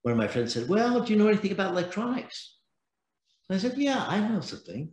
one 0.02 0.12
of 0.12 0.18
my 0.18 0.28
friends 0.28 0.54
said, 0.54 0.70
well, 0.70 1.02
do 1.02 1.14
you 1.14 1.20
know 1.20 1.28
anything 1.28 1.52
about 1.52 1.72
electronics? 1.72 2.58
And 3.50 3.58
I 3.58 3.60
said, 3.60 3.78
yeah, 3.78 4.06
I 4.08 4.20
know 4.20 4.42
something. 4.42 4.90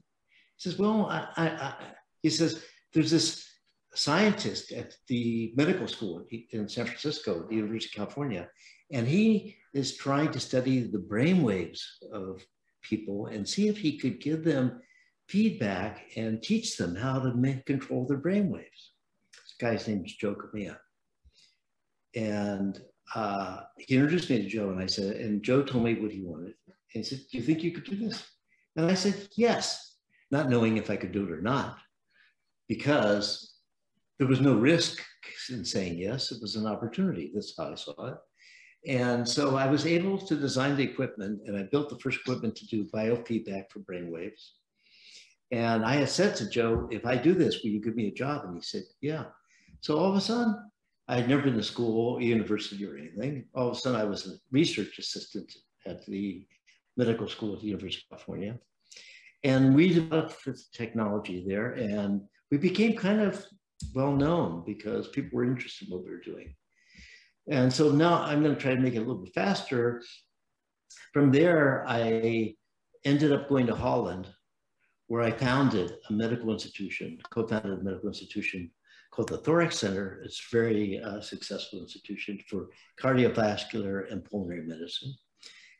He 0.56 0.70
says, 0.70 0.78
well, 0.78 1.06
I, 1.06 1.28
I, 1.36 1.46
I, 1.48 1.74
he 2.22 2.30
says, 2.30 2.64
there's 2.92 3.10
this 3.10 3.48
scientist 3.94 4.72
at 4.72 4.94
the 5.08 5.52
medical 5.56 5.86
school 5.86 6.24
in 6.50 6.68
San 6.68 6.86
Francisco, 6.86 7.46
the 7.48 7.56
University 7.56 7.90
of 7.90 7.96
California, 7.96 8.48
and 8.92 9.06
he 9.06 9.56
is 9.72 9.96
trying 9.96 10.30
to 10.32 10.40
study 10.40 10.80
the 10.80 10.98
brain 10.98 11.42
waves 11.42 11.98
of 12.12 12.44
people 12.82 13.26
and 13.26 13.48
see 13.48 13.68
if 13.68 13.78
he 13.78 13.98
could 13.98 14.20
give 14.20 14.44
them 14.44 14.80
feedback 15.28 16.02
and 16.16 16.42
teach 16.42 16.76
them 16.76 16.94
how 16.94 17.18
to 17.18 17.62
control 17.66 18.06
their 18.06 18.18
brain 18.18 18.50
waves. 18.50 18.92
This 19.32 19.54
guy's 19.60 19.88
name 19.88 20.04
is 20.04 20.14
Joe 20.14 20.34
Kamiya. 20.34 20.76
And 22.14 22.80
uh, 23.14 23.60
he 23.78 23.94
introduced 23.94 24.30
me 24.30 24.42
to 24.42 24.48
Joe 24.48 24.70
and 24.70 24.80
I 24.80 24.86
said, 24.86 25.16
and 25.16 25.42
Joe 25.42 25.62
told 25.62 25.84
me 25.84 25.94
what 25.94 26.12
he 26.12 26.22
wanted. 26.22 26.54
And 26.66 26.74
he 26.92 27.02
said, 27.02 27.20
do 27.30 27.38
you 27.38 27.44
think 27.44 27.62
you 27.62 27.72
could 27.72 27.84
do 27.84 27.96
this? 27.96 28.24
And 28.76 28.86
I 28.86 28.94
said, 28.94 29.28
yes, 29.36 29.96
not 30.30 30.48
knowing 30.48 30.76
if 30.76 30.90
I 30.90 30.96
could 30.96 31.12
do 31.12 31.24
it 31.24 31.30
or 31.30 31.40
not, 31.40 31.78
because 32.68 33.54
there 34.18 34.28
was 34.28 34.40
no 34.40 34.54
risk 34.54 35.02
in 35.50 35.64
saying 35.64 35.98
yes. 35.98 36.30
It 36.30 36.40
was 36.40 36.56
an 36.56 36.66
opportunity. 36.66 37.30
That's 37.34 37.54
how 37.56 37.72
I 37.72 37.74
saw 37.74 38.06
it. 38.06 38.16
And 38.86 39.26
so 39.26 39.56
I 39.56 39.66
was 39.66 39.86
able 39.86 40.18
to 40.18 40.36
design 40.36 40.76
the 40.76 40.82
equipment 40.82 41.40
and 41.46 41.56
I 41.56 41.62
built 41.64 41.88
the 41.88 41.98
first 41.98 42.20
equipment 42.20 42.54
to 42.56 42.66
do 42.66 42.84
biofeedback 42.84 43.70
for 43.70 43.80
brainwaves. 43.80 44.50
And 45.50 45.84
I 45.84 45.96
had 45.96 46.08
said 46.08 46.36
to 46.36 46.48
Joe, 46.48 46.88
if 46.90 47.06
I 47.06 47.16
do 47.16 47.34
this, 47.34 47.62
will 47.62 47.70
you 47.70 47.80
give 47.80 47.96
me 47.96 48.08
a 48.08 48.12
job? 48.12 48.44
And 48.44 48.54
he 48.54 48.62
said, 48.62 48.82
yeah. 49.00 49.24
So 49.80 49.98
all 49.98 50.10
of 50.10 50.16
a 50.16 50.20
sudden, 50.20 50.56
I 51.06 51.16
had 51.16 51.28
never 51.28 51.42
been 51.42 51.54
to 51.54 51.62
school, 51.62 52.20
university 52.20 52.84
or 52.86 52.96
anything. 52.96 53.44
All 53.54 53.68
of 53.68 53.76
a 53.76 53.78
sudden 53.78 54.00
I 54.00 54.04
was 54.04 54.26
a 54.26 54.36
research 54.50 54.98
assistant 54.98 55.52
at 55.86 56.04
the 56.06 56.46
medical 56.96 57.28
school 57.28 57.54
at 57.54 57.60
the 57.60 57.66
University 57.66 58.02
of 58.10 58.18
California. 58.18 58.58
And 59.42 59.74
we 59.74 59.92
developed 59.92 60.48
technology 60.72 61.44
there 61.46 61.72
and 61.72 62.22
we 62.50 62.56
became 62.56 62.96
kind 62.96 63.20
of 63.20 63.44
well 63.94 64.12
known 64.12 64.62
because 64.64 65.08
people 65.08 65.36
were 65.36 65.44
interested 65.44 65.88
in 65.88 65.94
what 65.94 66.04
we 66.04 66.10
were 66.10 66.20
doing. 66.20 66.54
And 67.48 67.70
so 67.70 67.90
now 67.90 68.22
I'm 68.22 68.42
going 68.42 68.54
to 68.54 68.60
try 68.60 68.74
to 68.74 68.80
make 68.80 68.94
it 68.94 68.98
a 68.98 69.00
little 69.00 69.22
bit 69.22 69.34
faster. 69.34 70.02
From 71.12 71.30
there, 71.30 71.84
I 71.86 72.54
ended 73.04 73.32
up 73.32 73.48
going 73.50 73.66
to 73.66 73.74
Holland, 73.74 74.28
where 75.08 75.22
I 75.22 75.30
founded 75.30 75.96
a 76.08 76.12
medical 76.12 76.52
institution, 76.52 77.18
co-founded 77.30 77.80
a 77.80 77.82
medical 77.82 78.08
institution 78.08 78.70
called 79.10 79.28
the 79.28 79.38
Thorax 79.38 79.78
Center. 79.78 80.20
It's 80.24 80.40
a 80.40 80.56
very 80.56 81.00
uh, 81.00 81.20
successful 81.20 81.80
institution 81.80 82.40
for 82.48 82.68
cardiovascular 83.00 84.10
and 84.10 84.24
pulmonary 84.24 84.62
medicine. 84.62 85.14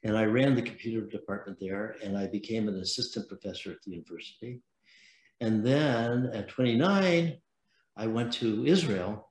And 0.04 0.16
I 0.16 0.25
ran 0.25 0.54
the 0.54 0.62
computer 0.62 1.07
department 1.07 1.59
there, 1.61 1.97
and 2.02 2.16
I 2.16 2.26
became 2.26 2.69
an 2.69 2.76
assistant 2.76 3.28
professor 3.28 3.73
at 3.73 3.83
the 3.83 3.93
university. 3.93 4.61
And 5.40 5.64
then 5.64 6.31
at 6.33 6.49
29, 6.49 7.37
I 7.97 8.07
went 8.07 8.33
to 8.35 8.66
Israel 8.66 9.31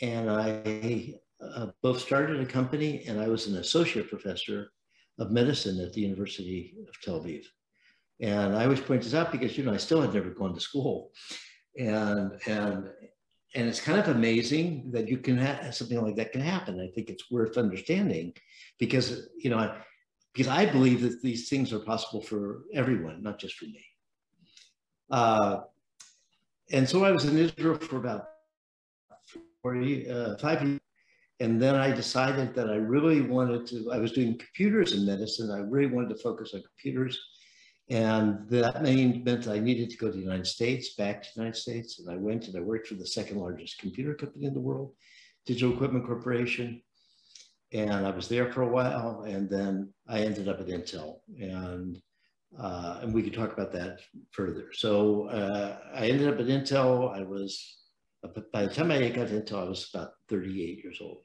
and 0.00 0.30
I 0.30 1.14
uh, 1.40 1.68
both 1.82 2.00
started 2.00 2.40
a 2.40 2.46
company 2.46 3.04
and 3.06 3.20
I 3.20 3.28
was 3.28 3.46
an 3.46 3.56
associate 3.56 4.08
professor 4.08 4.70
of 5.18 5.30
medicine 5.30 5.80
at 5.80 5.92
the 5.92 6.00
University 6.00 6.76
of 6.88 7.00
Tel 7.00 7.20
Aviv. 7.20 7.44
And 8.20 8.56
I 8.56 8.64
always 8.64 8.80
point 8.80 9.02
this 9.02 9.14
out 9.14 9.32
because, 9.32 9.56
you 9.58 9.64
know, 9.64 9.72
I 9.72 9.76
still 9.76 10.00
had 10.00 10.14
never 10.14 10.30
gone 10.30 10.54
to 10.54 10.60
school. 10.60 11.10
And, 11.78 12.32
and, 12.46 12.88
and 13.54 13.68
it's 13.68 13.80
kind 13.80 13.98
of 13.98 14.08
amazing 14.08 14.90
that 14.92 15.08
you 15.08 15.18
can 15.18 15.36
have 15.36 15.74
something 15.74 16.00
like 16.00 16.16
that 16.16 16.32
can 16.32 16.40
happen. 16.40 16.80
I 16.80 16.88
think 16.94 17.10
it's 17.10 17.30
worth 17.30 17.56
understanding 17.56 18.32
because, 18.78 19.28
you 19.36 19.50
know, 19.50 19.74
because 20.32 20.48
I 20.48 20.66
believe 20.66 21.00
that 21.02 21.22
these 21.22 21.48
things 21.48 21.72
are 21.72 21.78
possible 21.80 22.20
for 22.20 22.64
everyone, 22.72 23.22
not 23.22 23.38
just 23.38 23.56
for 23.56 23.66
me. 23.66 23.84
Uh, 25.10 25.60
and 26.70 26.88
so 26.88 27.04
I 27.04 27.12
was 27.12 27.24
in 27.24 27.36
Israel 27.36 27.78
for 27.78 27.96
about 27.98 28.28
40, 29.62 30.10
uh, 30.10 30.36
five 30.38 30.62
years. 30.62 30.80
And 31.40 31.60
then 31.60 31.74
I 31.74 31.90
decided 31.90 32.54
that 32.54 32.70
I 32.70 32.76
really 32.76 33.20
wanted 33.20 33.66
to, 33.68 33.92
I 33.92 33.98
was 33.98 34.12
doing 34.12 34.38
computers 34.38 34.92
in 34.92 35.04
medicine. 35.04 35.50
I 35.50 35.58
really 35.58 35.92
wanted 35.92 36.10
to 36.10 36.22
focus 36.22 36.54
on 36.54 36.62
computers. 36.62 37.20
And 37.90 38.48
that 38.48 38.82
meant 38.82 39.48
I 39.48 39.58
needed 39.58 39.90
to 39.90 39.96
go 39.98 40.06
to 40.06 40.12
the 40.12 40.22
United 40.22 40.46
States, 40.46 40.94
back 40.94 41.22
to 41.22 41.28
the 41.34 41.40
United 41.42 41.58
States. 41.58 41.98
And 41.98 42.10
I 42.10 42.16
went 42.16 42.48
and 42.48 42.56
I 42.56 42.60
worked 42.60 42.88
for 42.88 42.94
the 42.94 43.06
second 43.06 43.38
largest 43.38 43.78
computer 43.78 44.14
company 44.14 44.46
in 44.46 44.54
the 44.54 44.60
world, 44.60 44.94
Digital 45.44 45.74
Equipment 45.74 46.06
Corporation. 46.06 46.80
And 47.72 48.06
I 48.06 48.10
was 48.10 48.28
there 48.28 48.52
for 48.52 48.62
a 48.62 48.68
while. 48.68 49.24
And 49.26 49.50
then 49.50 49.92
I 50.08 50.20
ended 50.20 50.48
up 50.48 50.60
at 50.60 50.68
Intel. 50.68 51.18
And, 51.38 52.00
uh, 52.58 53.00
and 53.02 53.12
we 53.12 53.22
could 53.22 53.34
talk 53.34 53.52
about 53.52 53.72
that 53.72 54.00
further. 54.30 54.72
So 54.72 55.28
uh, 55.28 55.76
I 55.94 56.06
ended 56.08 56.28
up 56.28 56.40
at 56.40 56.46
Intel. 56.46 57.14
I 57.14 57.22
was 57.22 57.84
by 58.52 58.64
the 58.64 58.74
time 58.74 58.90
I 58.90 59.08
got 59.08 59.28
into 59.28 59.54
Intel, 59.54 59.66
I 59.66 59.68
was 59.68 59.90
about 59.92 60.12
38 60.28 60.82
years 60.82 60.98
old. 61.00 61.18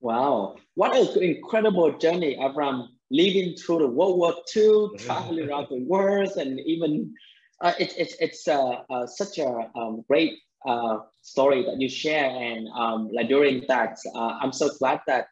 Wow, 0.00 0.56
what 0.74 0.94
an 0.94 1.22
incredible 1.22 1.96
journey, 1.96 2.36
Avram, 2.38 2.88
living 3.10 3.56
through 3.56 3.78
the 3.78 3.86
World 3.86 4.18
War 4.18 4.34
II, 4.54 4.88
traveling 4.98 5.48
around 5.48 5.68
the 5.70 5.82
world, 5.84 6.30
and 6.36 6.60
even 6.60 7.12
uh, 7.60 7.72
it, 7.78 7.96
it, 7.96 8.14
it's 8.20 8.46
uh, 8.48 8.82
uh, 8.90 9.06
such 9.06 9.38
a 9.38 9.70
um, 9.74 10.04
great 10.08 10.34
uh, 10.66 10.98
story 11.22 11.64
that 11.64 11.80
you 11.80 11.88
share. 11.88 12.28
And 12.28 12.68
um, 12.76 13.08
like 13.12 13.28
during 13.28 13.64
that, 13.68 13.98
uh, 14.14 14.38
I'm 14.40 14.52
so 14.52 14.70
glad 14.78 15.00
that 15.06 15.28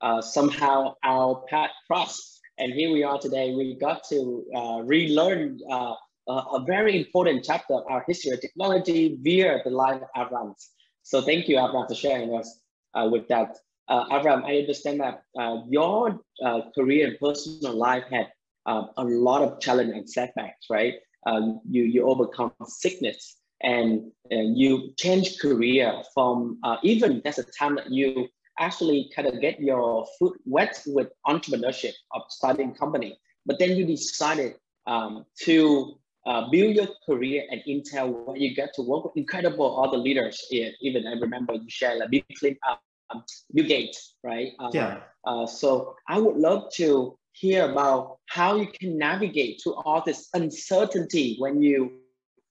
uh, 0.00 0.20
somehow 0.20 0.94
our 1.04 1.44
path 1.48 1.70
crossed. 1.86 2.40
And 2.58 2.72
here 2.72 2.92
we 2.92 3.02
are 3.02 3.18
today. 3.18 3.54
We 3.54 3.76
got 3.80 4.02
to 4.10 4.44
relearn 4.84 5.58
a 5.68 6.64
very 6.66 6.98
important 6.98 7.44
chapter 7.44 7.74
of 7.74 7.84
our 7.88 8.04
history 8.06 8.32
of 8.32 8.40
technology 8.40 9.18
via 9.20 9.60
the 9.64 9.70
life 9.70 10.02
of 10.14 10.28
Avram. 10.28 10.54
So 11.02 11.20
thank 11.20 11.48
you, 11.48 11.56
Avram, 11.56 11.88
for 11.88 11.94
sharing 11.94 12.34
us 12.36 12.60
uh, 12.94 13.08
with 13.10 13.26
that. 13.28 13.56
Uh, 13.90 14.06
Avram, 14.10 14.44
I 14.44 14.58
understand 14.58 15.00
that 15.00 15.24
uh, 15.36 15.62
your 15.68 16.20
uh, 16.44 16.60
career 16.76 17.08
and 17.08 17.18
personal 17.18 17.74
life 17.74 18.04
had 18.08 18.28
uh, 18.66 18.84
a 18.96 19.04
lot 19.04 19.42
of 19.42 19.60
challenge 19.60 19.90
and 19.90 20.08
setbacks, 20.08 20.66
right? 20.70 20.94
Um, 21.26 21.60
you, 21.68 21.82
you 21.82 22.06
overcome 22.06 22.52
sickness 22.66 23.36
and, 23.62 24.12
you 24.30 24.92
change 24.96 25.40
career 25.40 26.02
from 26.14 26.58
uh, 26.62 26.76
even 26.84 27.20
that's 27.24 27.38
a 27.38 27.42
time 27.42 27.74
that 27.74 27.90
you 27.90 28.28
actually 28.60 29.10
kind 29.14 29.26
of 29.26 29.40
get 29.40 29.60
your 29.60 30.06
foot 30.18 30.38
wet 30.44 30.80
with 30.86 31.08
entrepreneurship 31.26 31.92
of 32.12 32.22
starting 32.28 32.72
company, 32.72 33.18
but 33.44 33.58
then 33.58 33.76
you 33.76 33.84
decided 33.84 34.54
um, 34.86 35.24
to 35.40 35.98
uh, 36.26 36.48
build 36.50 36.76
your 36.76 36.86
career 37.04 37.42
at 37.50 37.66
Intel 37.66 38.24
where 38.24 38.36
you 38.36 38.54
get 38.54 38.72
to 38.74 38.82
work 38.82 39.04
with 39.04 39.16
incredible 39.16 39.82
other 39.82 39.98
leaders. 39.98 40.40
Even 40.80 41.08
I 41.08 41.14
remember 41.14 41.54
you 41.54 41.68
shared 41.68 41.98
like 41.98 42.10
Bill 42.10 42.22
Clinton, 42.38 42.76
um, 43.10 43.24
Bill 43.52 43.66
Gates, 43.66 44.16
right? 44.22 44.52
Uh, 44.58 44.70
yeah. 44.72 45.00
Uh, 45.24 45.46
so 45.46 45.94
I 46.08 46.18
would 46.18 46.36
love 46.36 46.72
to 46.74 47.18
hear 47.32 47.70
about 47.70 48.18
how 48.26 48.56
you 48.56 48.68
can 48.68 48.98
navigate 48.98 49.60
through 49.62 49.74
all 49.84 50.02
this 50.04 50.28
uncertainty 50.34 51.36
when 51.38 51.62
you, 51.62 52.00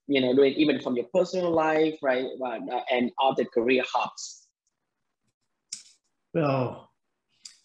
you 0.08 0.22
know, 0.22 0.34
doing 0.36 0.54
even 0.54 0.82
from 0.82 0.96
your 0.96 1.06
personal 1.14 1.52
life, 1.52 1.98
right, 2.02 2.26
uh, 2.44 2.80
and 2.92 3.12
all 3.18 3.36
the 3.36 3.46
career 3.46 3.84
hubs. 3.92 4.48
Well, 6.34 6.90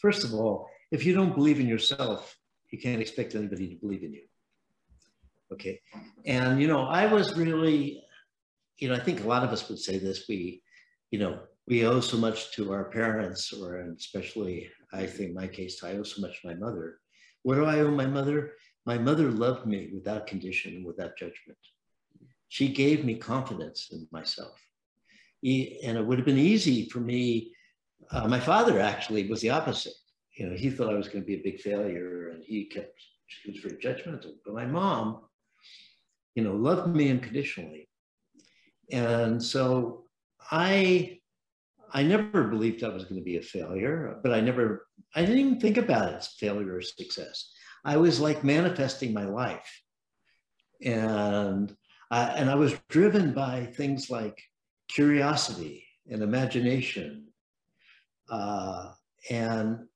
first 0.01 0.25
of 0.25 0.35
all, 0.35 0.69
if 0.91 1.05
you 1.05 1.15
don't 1.15 1.35
believe 1.35 1.61
in 1.61 1.67
yourself, 1.67 2.37
you 2.71 2.79
can't 2.79 3.01
expect 3.01 3.35
anybody 3.35 3.69
to 3.69 3.77
believe 3.77 4.03
in 4.03 4.13
you. 4.13 4.23
Okay. 5.53 5.81
And, 6.27 6.61
you 6.61 6.67
know, 6.67 6.81
I 6.81 7.07
was 7.07 7.37
really, 7.37 8.03
you 8.79 8.89
know, 8.89 8.95
I 8.95 9.01
think 9.01 9.23
a 9.23 9.29
lot 9.29 9.45
of 9.45 9.51
us 9.51 9.69
would 9.69 9.79
say 9.79 9.99
this. 9.99 10.27
We, 10.29 10.63
you 11.11 11.19
know, 11.19 11.41
we 11.67 11.87
owe 11.87 12.01
so 12.01 12.17
much 12.17 12.53
to 12.53 12.73
our 12.73 12.85
parents, 12.85 13.53
or 13.53 13.77
especially, 13.77 14.69
I 14.93 15.07
think 15.07 15.35
my 15.35 15.47
case, 15.47 15.83
I 15.83 15.93
owe 15.93 16.03
so 16.03 16.21
much 16.21 16.43
to 16.43 16.49
my 16.49 16.55
mother. 16.55 16.99
What 17.43 17.57
do 17.57 17.65
I 17.65 17.81
owe 17.81 17.91
my 17.91 18.07
mother? 18.07 18.53
My 18.87 18.99
mother 18.99 19.31
loved 19.31 19.67
me 19.67 19.91
without 19.95 20.27
condition 20.27 20.77
and 20.77 20.85
without 20.85 21.17
judgment. 21.17 21.59
She 22.49 22.69
gave 22.69 23.05
me 23.05 23.17
confidence 23.17 23.89
in 23.93 24.07
myself. 24.13 24.59
And 25.43 25.99
it 25.99 26.07
would 26.07 26.19
have 26.19 26.27
been 26.27 26.39
easy 26.39 26.89
for 26.89 27.01
me 27.01 27.53
uh, 28.11 28.29
my 28.29 28.41
father 28.41 28.81
actually 28.81 29.29
was 29.29 29.41
the 29.41 29.51
opposite. 29.51 29.95
You 30.37 30.49
know, 30.49 30.57
he 30.57 30.71
thought 30.71 30.93
I 30.93 30.97
was 30.97 31.09
going 31.09 31.23
to 31.23 31.27
be 31.27 31.37
a 31.37 31.43
big 31.43 31.61
failure, 31.61 32.31
and 32.31 32.43
he 32.43 32.67
kept 32.67 33.01
he 33.43 33.53
was 33.53 33.61
very 33.61 33.77
judgmental. 33.77 34.35
But 34.45 34.55
my 34.55 34.67
mom, 34.67 35.23
you 36.35 36.45
know, 36.45 36.55
loved 36.55 36.95
me 36.95 37.11
unconditionally, 37.11 37.89
and 38.91 39.43
so 39.43 40.05
I 40.51 41.21
I 41.95 42.03
never 42.03 42.45
believed 42.49 42.83
I 42.83 42.89
was 42.89 43.05
going 43.05 43.21
to 43.21 43.25
be 43.25 43.37
a 43.37 43.43
failure, 43.43 44.19
but 44.23 44.33
I 44.33 44.41
never, 44.41 44.89
I 45.15 45.21
didn't 45.21 45.39
even 45.39 45.61
think 45.61 45.77
about 45.77 46.13
it 46.13 46.17
as 46.17 46.27
failure 46.27 46.75
or 46.75 46.83
success. 46.83 47.53
I 47.85 47.97
was 47.97 48.19
like 48.19 48.43
manifesting 48.43 49.15
my 49.15 49.25
life. 49.25 49.83
And 50.85 51.75
I, 52.11 52.23
and 52.31 52.51
I 52.51 52.57
was 52.57 52.75
driven 52.89 53.33
by 53.33 53.67
things 53.67 54.11
like 54.11 54.37
curiosity 54.89 55.87
and 56.11 56.21
imagination. 56.21 57.29
Uh, 58.29 58.91
and 59.31 59.87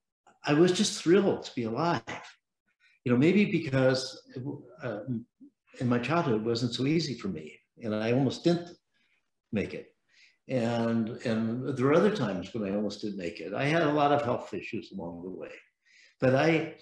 I 0.47 0.55
was 0.55 0.71
just 0.71 1.02
thrilled 1.02 1.43
to 1.45 1.55
be 1.57 1.64
alive. 1.64 2.02
You 3.05 3.12
know, 3.12 3.19
maybe 3.19 3.45
because 3.45 4.23
uh, 4.85 5.00
in 5.81 5.88
my 5.88 5.99
childhood 5.99 6.43
it 6.43 6.47
wasn't 6.47 6.75
so 6.75 6.87
easy 6.87 7.14
for 7.14 7.28
me 7.28 7.59
and 7.83 7.95
I 7.95 8.12
almost 8.12 8.45
didn't 8.45 8.71
make 9.52 9.75
it 9.75 9.88
and 10.49 11.11
and 11.26 11.76
there 11.76 11.87
were 11.87 11.95
other 11.95 12.14
times 12.14 12.52
when 12.55 12.64
I 12.64 12.75
almost 12.75 13.02
didn't 13.02 13.19
make 13.19 13.40
it. 13.40 13.52
I 13.52 13.64
had 13.64 13.83
a 13.83 13.93
lot 13.93 14.12
of 14.12 14.23
health 14.23 14.52
issues 14.55 14.93
along 14.93 15.23
the 15.23 15.31
way, 15.31 15.52
but 16.21 16.35
I 16.35 16.75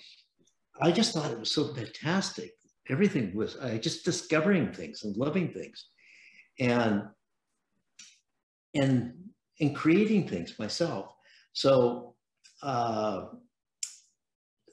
I 0.81 0.93
just 0.93 1.13
thought 1.13 1.33
it 1.33 1.41
was 1.41 1.51
so 1.51 1.75
fantastic. 1.75 2.53
Everything 2.89 3.35
was 3.35 3.57
I 3.59 3.79
just 3.79 4.05
discovering 4.05 4.73
things 4.73 5.03
and 5.03 5.17
loving 5.17 5.53
things, 5.53 5.87
and 6.61 7.03
and 8.75 9.15
and 9.61 9.75
creating 9.75 10.29
things 10.29 10.59
myself. 10.59 11.13
So 11.53 12.15
uh, 12.63 13.27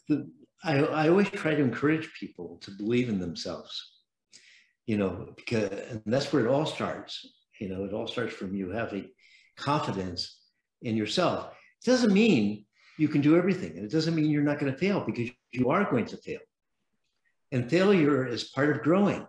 the, 0.07 0.29
I, 0.63 0.79
I 0.79 1.09
always 1.09 1.29
try 1.29 1.55
to 1.55 1.63
encourage 1.63 2.12
people 2.19 2.59
to 2.62 2.71
believe 2.71 3.09
in 3.09 3.19
themselves, 3.19 4.01
you 4.85 4.97
know, 4.97 5.33
because 5.35 5.71
and 5.89 6.01
that's 6.05 6.31
where 6.31 6.45
it 6.45 6.50
all 6.50 6.67
starts 6.67 7.25
you 7.63 7.70
know, 7.70 7.86
it 7.86 7.93
all 7.93 8.08
starts 8.08 8.34
from 8.34 8.53
you 8.53 8.72
having 8.72 9.10
confidence 9.55 10.38
in 10.82 10.98
yourself. 10.98 11.55
It 11.82 11.89
doesn't 11.89 12.12
mean 12.12 12.65
you 12.98 13.08
can 13.08 13.22
do 13.22 13.38
everything. 13.38 13.77
And 13.77 13.86
it 13.86 13.91
doesn't 13.91 14.13
mean 14.13 14.29
you're 14.29 14.43
not 14.43 14.60
going 14.60 14.72
to 14.72 14.77
fail 14.77 15.00
because 15.05 15.29
you 15.53 15.70
are 15.70 15.89
going 15.89 16.05
to 16.08 16.17
fail. 16.17 16.41
And 17.53 17.70
failure 17.70 18.27
is 18.27 18.43
part 18.43 18.70
of 18.70 18.84
growing. 18.84 19.25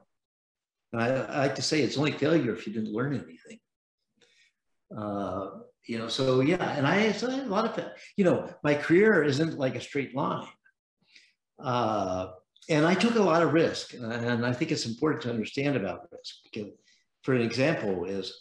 I, 0.92 1.10
I, 1.10 1.38
like 1.46 1.54
to 1.54 1.62
say 1.62 1.82
it's 1.82 1.96
only 1.96 2.10
failure 2.12 2.52
if 2.52 2.66
you 2.66 2.72
didn't 2.72 2.92
learn 2.92 3.14
anything. 3.14 3.60
Uh, 4.96 5.50
you 5.86 5.98
know, 5.98 6.08
so 6.08 6.40
yeah, 6.40 6.70
and 6.76 6.86
I, 6.86 7.12
so 7.12 7.30
I 7.30 7.38
a 7.38 7.46
lot 7.46 7.66
of, 7.66 7.84
you 8.16 8.24
know, 8.24 8.48
my 8.64 8.74
career 8.74 9.22
isn't 9.22 9.58
like 9.58 9.76
a 9.76 9.80
straight 9.80 10.14
line. 10.14 10.48
Uh, 11.58 12.32
and 12.68 12.84
I 12.84 12.94
took 12.94 13.14
a 13.16 13.22
lot 13.22 13.42
of 13.42 13.52
risk, 13.52 13.94
and 13.94 14.46
I 14.46 14.52
think 14.52 14.72
it's 14.72 14.86
important 14.86 15.22
to 15.22 15.30
understand 15.30 15.76
about 15.76 16.08
risk 16.10 16.36
because 16.44 16.70
for 17.24 17.32
an 17.32 17.40
example, 17.40 18.04
is 18.04 18.32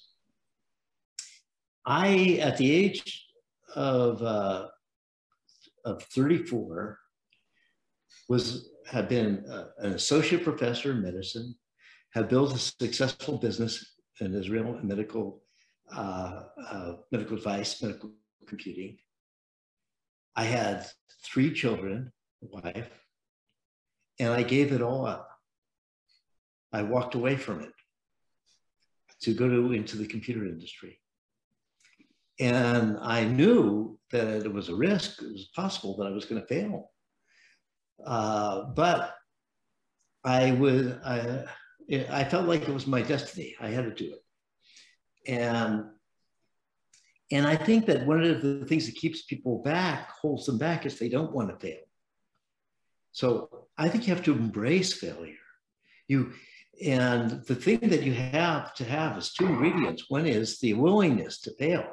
I, 1.85 2.37
at 2.41 2.57
the 2.57 2.69
age 2.69 3.25
of, 3.75 4.21
uh, 4.21 4.67
of 5.85 6.03
34, 6.03 6.99
was 8.29 8.69
have 8.91 9.07
been 9.07 9.45
uh, 9.49 9.67
an 9.79 9.93
associate 9.93 10.43
professor 10.43 10.91
in 10.91 11.01
medicine, 11.01 11.55
have 12.13 12.27
built 12.27 12.53
a 12.53 12.57
successful 12.57 13.37
business 13.37 13.95
in 14.19 14.35
Israel 14.35 14.77
in 14.77 14.87
medical 14.87 15.41
uh, 15.95 16.43
uh, 16.69 16.93
medical 17.11 17.37
device, 17.37 17.81
medical 17.81 18.11
computing. 18.47 18.97
I 20.35 20.43
had 20.43 20.85
three 21.23 21.53
children, 21.53 22.11
a 22.43 22.47
wife, 22.47 22.89
and 24.19 24.33
I 24.33 24.43
gave 24.43 24.73
it 24.73 24.81
all 24.81 25.05
up. 25.05 25.29
I 26.73 26.83
walked 26.83 27.15
away 27.15 27.37
from 27.37 27.61
it 27.61 27.73
to 29.23 29.33
go 29.33 29.47
to, 29.47 29.73
into 29.73 29.97
the 29.97 30.07
computer 30.07 30.45
industry. 30.45 30.99
And 32.39 32.97
I 33.01 33.25
knew 33.25 33.99
that 34.11 34.45
it 34.45 34.53
was 34.53 34.69
a 34.69 34.75
risk, 34.75 35.21
it 35.21 35.31
was 35.31 35.49
possible 35.55 35.97
that 35.97 36.07
I 36.07 36.11
was 36.11 36.25
going 36.25 36.41
to 36.41 36.47
fail. 36.47 36.91
Uh, 38.05 38.65
but 38.75 39.15
I 40.23 40.51
would, 40.51 40.99
I, 41.05 41.45
I 42.09 42.23
felt 42.23 42.47
like 42.47 42.63
it 42.63 42.73
was 42.73 42.87
my 42.87 43.01
destiny. 43.01 43.55
I 43.59 43.69
had 43.69 43.85
to 43.85 43.93
do 43.93 44.13
it. 44.13 45.31
And, 45.31 45.85
and 47.31 47.47
I 47.47 47.55
think 47.55 47.85
that 47.85 48.05
one 48.05 48.23
of 48.23 48.41
the 48.41 48.65
things 48.65 48.85
that 48.85 48.95
keeps 48.95 49.23
people 49.23 49.61
back, 49.63 50.11
holds 50.11 50.45
them 50.45 50.57
back, 50.57 50.85
is 50.85 50.97
they 50.97 51.09
don't 51.09 51.33
want 51.33 51.49
to 51.49 51.65
fail. 51.65 51.81
So 53.11 53.67
I 53.77 53.89
think 53.89 54.07
you 54.07 54.13
have 54.13 54.23
to 54.25 54.33
embrace 54.33 54.93
failure. 54.93 55.35
You, 56.07 56.33
and 56.81 57.43
the 57.45 57.55
thing 57.55 57.79
that 57.81 58.03
you 58.03 58.13
have 58.13 58.73
to 58.75 58.83
have 58.83 59.17
is 59.17 59.33
two 59.33 59.45
ingredients. 59.45 60.05
One 60.09 60.25
is 60.25 60.59
the 60.59 60.73
willingness 60.73 61.39
to 61.41 61.55
fail. 61.55 61.85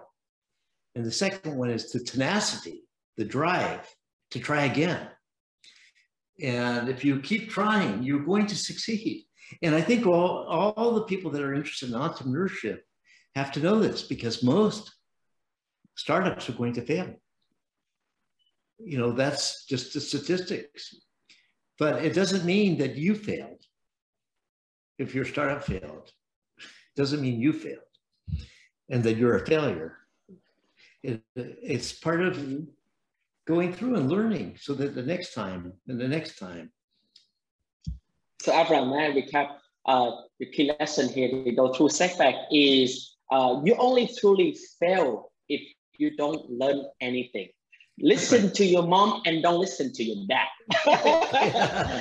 And 0.94 1.04
the 1.04 1.12
second 1.12 1.56
one 1.56 1.70
is 1.70 1.92
the 1.92 2.00
tenacity, 2.00 2.84
the 3.16 3.24
drive 3.24 3.86
to 4.30 4.40
try 4.40 4.64
again. 4.64 5.08
And 6.42 6.88
if 6.88 7.04
you 7.04 7.20
keep 7.20 7.50
trying, 7.50 8.02
you're 8.02 8.24
going 8.24 8.46
to 8.46 8.56
succeed. 8.56 9.26
And 9.62 9.74
I 9.74 9.80
think 9.82 10.06
all, 10.06 10.46
all 10.48 10.94
the 10.94 11.04
people 11.04 11.30
that 11.32 11.42
are 11.42 11.54
interested 11.54 11.90
in 11.90 11.94
entrepreneurship 11.94 12.78
have 13.34 13.52
to 13.52 13.60
know 13.60 13.78
this 13.78 14.02
because 14.02 14.42
most 14.42 14.92
startups 15.96 16.48
are 16.48 16.54
going 16.54 16.72
to 16.74 16.82
fail. 16.82 17.14
You 18.78 18.98
know, 18.98 19.12
that's 19.12 19.66
just 19.66 19.92
the 19.92 20.00
statistics. 20.00 20.94
But 21.78 22.04
it 22.04 22.14
doesn't 22.14 22.44
mean 22.44 22.78
that 22.78 22.96
you 22.96 23.14
failed 23.14 23.59
if 25.00 25.14
your 25.14 25.24
startup 25.24 25.64
failed, 25.64 26.12
doesn't 26.94 27.22
mean 27.22 27.40
you 27.40 27.52
failed 27.52 27.92
and 28.90 29.02
that 29.02 29.16
you're 29.16 29.36
a 29.36 29.46
failure. 29.46 29.96
It, 31.02 31.22
it's 31.34 31.92
part 31.92 32.20
of 32.20 32.36
going 33.46 33.72
through 33.72 33.96
and 33.96 34.10
learning 34.10 34.58
so 34.60 34.74
that 34.74 34.94
the 34.94 35.02
next 35.02 35.32
time 35.32 35.72
and 35.88 35.98
the 35.98 36.06
next 36.06 36.38
time. 36.38 36.70
So 38.42 38.52
Abraham, 38.52 38.90
may 38.90 39.06
I 39.06 39.10
recap 39.10 39.56
uh, 39.86 40.10
the 40.38 40.46
key 40.46 40.70
lesson 40.78 41.08
here 41.08 41.30
to 41.44 41.52
go 41.52 41.72
through 41.72 41.88
setback 41.88 42.34
is 42.52 43.16
uh, 43.30 43.60
you 43.64 43.74
only 43.76 44.10
truly 44.20 44.56
fail 44.78 45.32
if 45.48 45.62
you 45.96 46.14
don't 46.16 46.50
learn 46.50 46.84
anything 47.00 47.48
listen 48.00 48.52
to 48.52 48.64
your 48.64 48.82
mom 48.82 49.22
and 49.26 49.42
don't 49.42 49.60
listen 49.60 49.92
to 49.92 50.02
your 50.02 50.26
dad. 50.26 50.48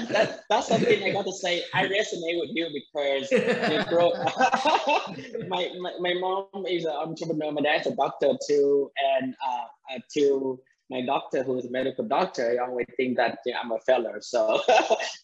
that, 0.10 0.42
that's 0.50 0.68
something 0.68 1.04
I 1.04 1.12
got 1.12 1.26
to 1.26 1.34
say. 1.34 1.64
I 1.74 1.86
resonate 1.86 2.40
with 2.40 2.52
you 2.54 2.70
because 2.74 3.32
you 3.32 3.84
grow, 3.90 4.12
my, 5.48 5.70
my, 5.80 5.94
my 6.00 6.14
mom 6.14 6.66
is 6.68 6.86
an 6.86 6.92
entrepreneur. 6.92 7.52
My 7.52 7.62
dad's 7.62 7.88
a 7.88 7.96
doctor 7.96 8.32
too. 8.48 8.92
And 9.18 9.36
uh, 9.46 9.96
uh, 9.96 10.00
to 10.16 10.60
my 10.90 11.06
doctor, 11.06 11.44
who 11.44 11.58
is 11.58 11.66
a 11.66 11.72
medical 11.72 12.06
doctor, 12.06 12.58
I 12.60 12.66
always 12.66 12.88
think 12.98 13.18
that 13.18 13.40
yeah, 13.46 13.60
I'm 13.64 13.72
a 13.72 13.80
failure. 13.82 14.20
So, 14.22 14.62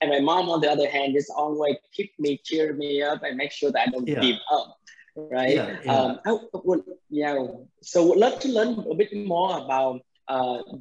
and 0.01 0.11
my 0.11 0.19
mom, 0.19 0.49
on 0.49 0.61
the 0.61 0.69
other 0.69 0.89
hand, 0.89 1.15
is 1.15 1.31
always 1.35 1.77
keep 1.91 2.11
me, 2.19 2.39
cheer 2.43 2.73
me 2.73 3.01
up, 3.01 3.23
and 3.23 3.37
make 3.37 3.51
sure 3.51 3.71
that 3.71 3.87
I 3.87 3.91
don't 3.91 4.07
yeah. 4.07 4.19
give 4.19 4.37
up 4.51 4.77
right? 5.17 5.55
Yeah, 5.55 5.77
yeah. 5.85 5.95
Um, 5.95 6.19
I 6.25 6.37
would, 6.53 6.83
yeah. 7.09 7.41
So 7.81 8.05
would 8.07 8.17
love 8.17 8.37
to 8.41 8.49
learn 8.49 8.85
a 8.91 8.95
bit 8.95 9.15
more 9.15 9.57
about 9.59 10.01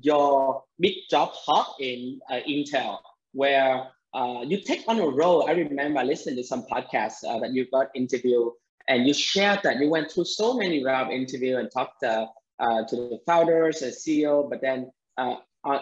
your 0.01 0.63
big 0.79 0.95
job 1.11 1.31
hop 1.33 1.77
in 1.81 2.21
uh, 2.31 2.41
Intel, 2.49 2.99
where 3.33 3.89
uh, 4.15 4.43
you 4.47 4.61
take 4.61 4.85
on 4.89 4.99
a 4.99 5.07
role. 5.07 5.49
I 5.49 5.53
remember 5.53 6.03
listening 6.05 6.37
to 6.37 6.45
some 6.45 6.65
podcasts 6.71 7.25
uh, 7.27 7.39
that 7.41 7.53
you 7.53 7.67
got 7.71 7.89
interviewed, 7.95 8.53
and 8.89 9.07
you 9.07 9.15
shared 9.15 9.61
that 9.65 9.79
you 9.79 9.89
went 9.89 10.11
through 10.11 10.27
so 10.27 10.55
many 10.57 10.85
round 10.85 11.13
interview 11.13 11.57
and 11.57 11.71
talked 11.71 12.03
uh, 12.03 12.27
uh, 12.59 12.85
to 12.87 12.97
the 12.97 13.19
founders 13.27 13.83
and 13.83 13.93
CEO, 13.93 14.49
but 14.49 14.61
then 14.61 14.91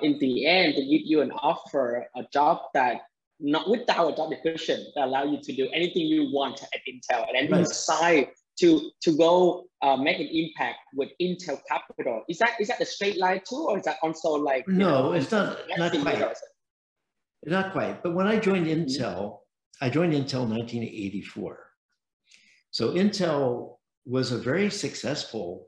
in 0.03 0.19
the 0.21 0.47
end, 0.47 0.75
they 0.75 0.87
give 0.87 1.03
you 1.05 1.21
an 1.21 1.33
offer, 1.33 2.07
a 2.17 2.23
job 2.33 2.61
that 2.75 3.03
not 3.41 3.69
without 3.69 4.13
a 4.13 4.17
job 4.17 4.31
description 4.31 4.87
that 4.95 5.05
allow 5.05 5.25
you 5.25 5.41
to 5.43 5.53
do 5.53 5.69
anything 5.73 6.07
you 6.07 6.31
want 6.33 6.63
at 6.63 6.81
Intel, 6.89 7.27
and 7.29 7.37
then 7.37 7.51
right. 7.51 7.61
you 7.61 7.67
decide 7.67 8.29
to 8.63 8.91
to 9.03 9.17
go 9.17 9.65
uh, 9.83 9.97
make 9.97 10.21
an 10.21 10.29
impact 10.29 10.79
with 10.95 11.11
Intel 11.21 11.59
Capital. 11.69 12.23
Is 12.29 12.39
that 12.39 12.53
is 12.61 12.69
that 12.69 12.79
the 12.79 12.87
straight 12.87 13.19
line 13.19 13.41
too, 13.49 13.67
or 13.69 13.79
is 13.79 13.85
that 13.85 13.97
also 14.03 14.31
like 14.31 14.67
no? 14.69 14.89
Know, 14.89 15.13
it's 15.13 15.31
not 15.31 15.59
not 15.77 15.93
quite. 15.93 16.37
Not 17.45 17.73
quite. 17.73 18.03
But 18.05 18.15
when 18.15 18.29
I 18.29 18.39
joined 18.39 18.67
mm-hmm. 18.67 18.83
Intel, 18.83 19.39
I 19.81 19.91
joined 19.91 20.13
Intel 20.13 20.45
in 20.45 20.51
1984. 20.51 21.59
So 22.71 22.93
Intel 22.93 23.79
was 24.07 24.31
a 24.31 24.39
very 24.39 24.71
successful 24.71 25.67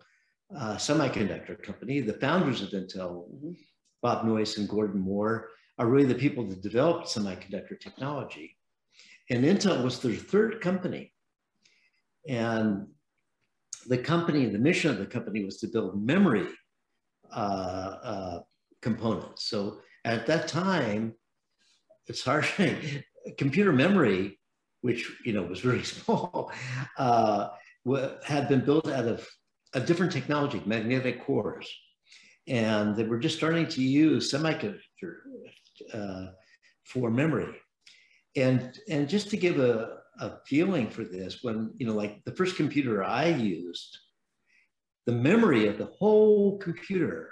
uh, 0.57 0.77
semiconductor 0.77 1.61
company. 1.61 2.01
The 2.01 2.13
founders 2.15 2.63
of 2.63 2.69
Intel, 2.69 3.27
mm-hmm. 3.29 3.53
Bob 4.03 4.25
Noyce 4.25 4.59
and 4.59 4.69
Gordon 4.69 5.01
Moore, 5.01 5.49
are 5.81 5.89
really 5.89 6.07
the 6.07 6.15
people 6.15 6.47
that 6.47 6.63
developed 6.63 7.09
semiconductor 7.09 7.79
technology. 7.81 8.57
And 9.31 9.43
Intel 9.45 9.83
was 9.83 9.99
their 9.99 10.15
third 10.15 10.61
company 10.61 11.14
and 12.29 12.87
the 13.87 13.99
company, 13.99 14.47
the 14.47 14.59
mission 14.59 14.91
of 14.91 14.99
the 14.99 15.07
company 15.07 15.45
was 15.45 15.59
to 15.59 15.67
build 15.67 16.03
memory 16.03 16.47
uh, 17.35 17.97
uh, 18.03 18.41
components. 18.81 19.45
So 19.45 19.79
at 20.05 20.27
that 20.27 20.49
time, 20.49 21.15
it's 22.07 22.23
hard. 22.23 22.47
computer 23.39 23.73
memory, 23.73 24.39
which 24.83 25.11
you 25.25 25.33
know 25.33 25.43
was 25.43 25.65
really 25.65 25.83
small, 25.95 26.53
uh, 26.99 27.49
had 28.25 28.49
been 28.49 28.65
built 28.65 28.89
out 28.89 29.07
of 29.07 29.27
a 29.75 29.81
different 29.81 30.13
technology, 30.13 30.63
magnetic 30.67 31.25
cores, 31.25 31.69
and 32.47 32.95
they 32.97 33.05
were 33.05 33.19
just 33.19 33.37
starting 33.37 33.67
to 33.67 33.83
use 33.83 34.33
semiconductor 34.33 35.15
uh, 35.93 36.27
for 36.85 37.11
memory. 37.11 37.55
And 38.37 38.79
and 38.89 39.09
just 39.09 39.31
to 39.31 39.37
give 39.37 39.59
a, 39.59 39.99
a 40.21 40.39
feeling 40.47 40.89
for 40.89 41.05
this, 41.05 41.43
when 41.43 41.73
you 41.79 41.87
know, 41.87 41.95
like 41.95 42.25
the 42.25 42.35
first 42.35 42.57
computer 42.57 43.03
I 43.03 43.27
used, 43.27 43.99
the 45.07 45.13
memory 45.13 45.67
of 45.69 45.79
the 45.79 45.87
whole 45.99 46.59
computer 46.59 47.31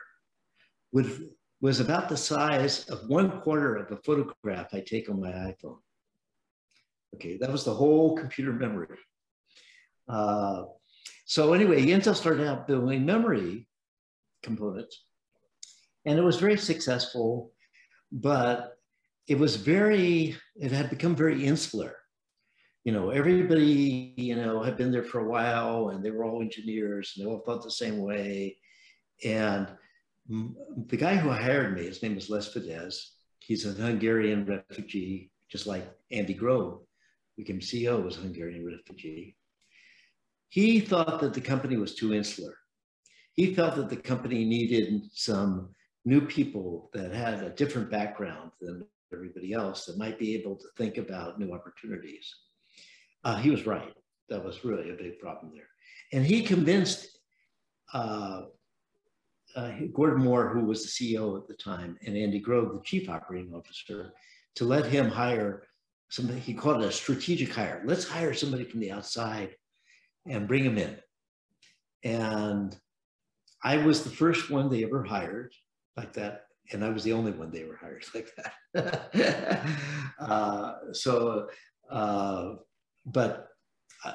would 0.92 1.31
was 1.61 1.79
about 1.79 2.09
the 2.09 2.16
size 2.16 2.88
of 2.88 3.09
one 3.09 3.40
quarter 3.40 3.77
of 3.77 3.92
a 3.92 3.97
photograph 3.99 4.75
I 4.75 4.81
take 4.81 5.09
on 5.09 5.21
my 5.21 5.31
iPhone. 5.31 5.79
Okay, 7.14 7.37
that 7.38 7.53
was 7.53 7.64
the 7.64 7.75
whole 7.75 8.16
computer 8.16 8.53
memory. 8.53 8.99
Uh, 10.09 10.64
so 11.25 11.53
anyway, 11.53 11.87
Intel 11.87 12.16
started 12.16 12.49
out 12.49 12.66
building 12.66 13.07
memory 13.07 13.68
components 14.42 15.05
and 16.05 16.18
it 16.18 16.23
was 16.23 16.38
very 16.38 16.57
successful, 16.57 17.53
but 18.11 18.77
it 19.29 19.38
was 19.38 19.57
very, 19.57 20.37
it 20.57 20.73
had 20.73 20.90
become 20.90 21.14
very 21.14 21.45
insular. 21.45 21.95
You 22.85 22.92
know, 22.92 23.11
everybody, 23.11 24.14
you 24.16 24.35
know, 24.35 24.62
had 24.62 24.77
been 24.77 24.90
there 24.90 25.05
for 25.05 25.21
a 25.21 25.29
while 25.29 25.90
and 25.90 26.05
they 26.05 26.11
were 26.11 26.25
all 26.25 26.42
engineers 26.42 27.14
and 27.14 27.25
they 27.25 27.31
all 27.31 27.40
thought 27.40 27.62
the 27.62 27.71
same 27.71 27.99
way. 27.99 28.57
And 29.25 29.68
the 30.29 30.97
guy 30.97 31.16
who 31.16 31.31
hired 31.31 31.77
me, 31.77 31.85
his 31.85 32.03
name 32.03 32.16
was 32.16 32.31
Les 32.31 32.53
Vadasz. 32.53 33.11
He's 33.38 33.66
a 33.66 33.73
Hungarian 33.73 34.45
refugee, 34.47 35.31
just 35.49 35.66
like 35.66 35.88
Andy 36.11 36.35
Grove 36.35 36.81
became 37.37 37.61
CEO 37.61 37.92
oh, 37.92 38.01
was 38.01 38.16
a 38.16 38.21
Hungarian 38.21 38.64
refugee. 38.64 39.37
He 40.49 40.81
thought 40.81 41.21
that 41.21 41.35
the 41.35 41.40
company 41.40 41.77
was 41.77 41.95
too 41.95 42.12
insular. 42.12 42.57
He 43.33 43.55
felt 43.55 43.77
that 43.77 43.88
the 43.88 43.97
company 43.97 44.45
needed 44.45 45.03
some 45.12 45.71
new 46.05 46.21
people 46.21 46.90
that 46.92 47.12
had 47.12 47.42
a 47.42 47.51
different 47.51 47.90
background 47.90 48.51
than 48.61 48.85
everybody 49.12 49.53
else 49.53 49.87
that 49.87 49.99
might 49.99 50.18
be 50.18 50.35
able 50.35 50.57
to 50.57 50.66
think 50.77 50.99
about 50.99 51.38
new 51.38 51.55
opportunities. 51.55 52.35
Uh, 53.25 53.37
he 53.37 53.51
was 53.51 53.67
right. 53.67 53.93
That 54.29 54.45
was 54.45 54.65
really 54.65 54.91
a 54.91 54.95
big 54.95 55.19
problem 55.19 55.53
there. 55.55 55.69
And 56.13 56.25
he 56.27 56.43
convinced 56.43 57.19
uh, 57.93 58.43
uh, 59.55 59.73
Gordon 59.93 60.25
Moore, 60.25 60.49
who 60.49 60.65
was 60.65 60.83
the 60.83 60.89
CEO 60.89 61.37
at 61.39 61.47
the 61.47 61.55
time, 61.55 61.97
and 62.07 62.17
Andy 62.17 62.39
Grove, 62.39 62.73
the 62.73 62.81
chief 62.85 63.09
operating 63.09 63.53
officer, 63.55 64.13
to 64.57 64.65
let 64.65 64.87
him 64.87 65.09
hire 65.09 65.65
somebody, 66.11 66.41
he 66.41 66.55
called 66.55 66.83
it 66.83 66.89
a 66.89 66.93
strategic 66.93 67.53
hire. 67.53 67.83
Let's 67.87 68.07
hire 68.07 68.35
somebody 68.35 68.65
from 68.65 68.81
the 68.81 68.93
outside 68.93 69.57
and 70.27 70.49
bring 70.49 70.65
him 70.65 70.79
in. 70.79 70.97
And 72.05 72.77
I 73.65 73.79
was 73.79 74.03
the 74.03 74.11
first 74.11 74.51
one 74.51 74.69
they 74.69 74.85
ever 74.85 75.03
hired 75.03 75.55
like 75.97 76.13
that. 76.15 76.47
And 76.73 76.85
I 76.85 76.91
was 76.91 77.05
the 77.05 77.13
only 77.13 77.33
one 77.33 77.51
they 77.51 77.65
were 77.65 77.77
hired 77.77 78.05
like 78.15 78.29
that. 78.75 79.67
uh, 80.19 80.73
so, 80.93 81.49
uh, 81.91 82.55
but 83.07 83.49
uh, 84.05 84.15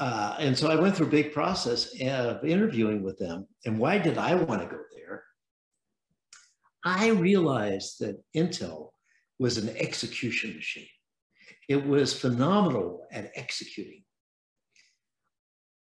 uh, 0.00 0.36
and 0.38 0.56
so 0.56 0.70
I 0.70 0.76
went 0.76 0.96
through 0.96 1.06
a 1.06 1.10
big 1.10 1.32
process 1.32 1.92
of 2.00 2.44
interviewing 2.44 3.02
with 3.02 3.18
them. 3.18 3.46
And 3.64 3.78
why 3.78 3.98
did 3.98 4.16
I 4.16 4.34
want 4.34 4.62
to 4.62 4.68
go 4.68 4.80
there? 4.94 5.24
I 6.84 7.08
realized 7.08 7.98
that 8.00 8.22
Intel 8.36 8.90
was 9.38 9.58
an 9.58 9.68
execution 9.76 10.54
machine. 10.54 10.86
It 11.68 11.84
was 11.84 12.18
phenomenal 12.18 13.06
at 13.12 13.30
executing. 13.34 14.04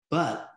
But 0.09 0.47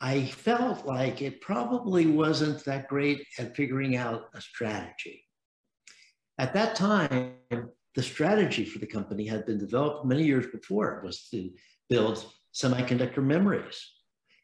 I 0.00 0.26
felt 0.26 0.86
like 0.86 1.22
it 1.22 1.40
probably 1.40 2.06
wasn't 2.06 2.64
that 2.64 2.88
great 2.88 3.26
at 3.38 3.56
figuring 3.56 3.96
out 3.96 4.28
a 4.34 4.40
strategy. 4.40 5.24
At 6.38 6.54
that 6.54 6.74
time, 6.74 7.34
the 7.94 8.02
strategy 8.02 8.64
for 8.64 8.78
the 8.78 8.86
company 8.86 9.26
had 9.26 9.46
been 9.46 9.58
developed 9.58 10.06
many 10.06 10.24
years 10.24 10.46
before. 10.46 10.98
It 10.98 11.04
was 11.04 11.28
to 11.30 11.50
build 11.88 12.24
semiconductor 12.54 13.22
memories. 13.22 13.84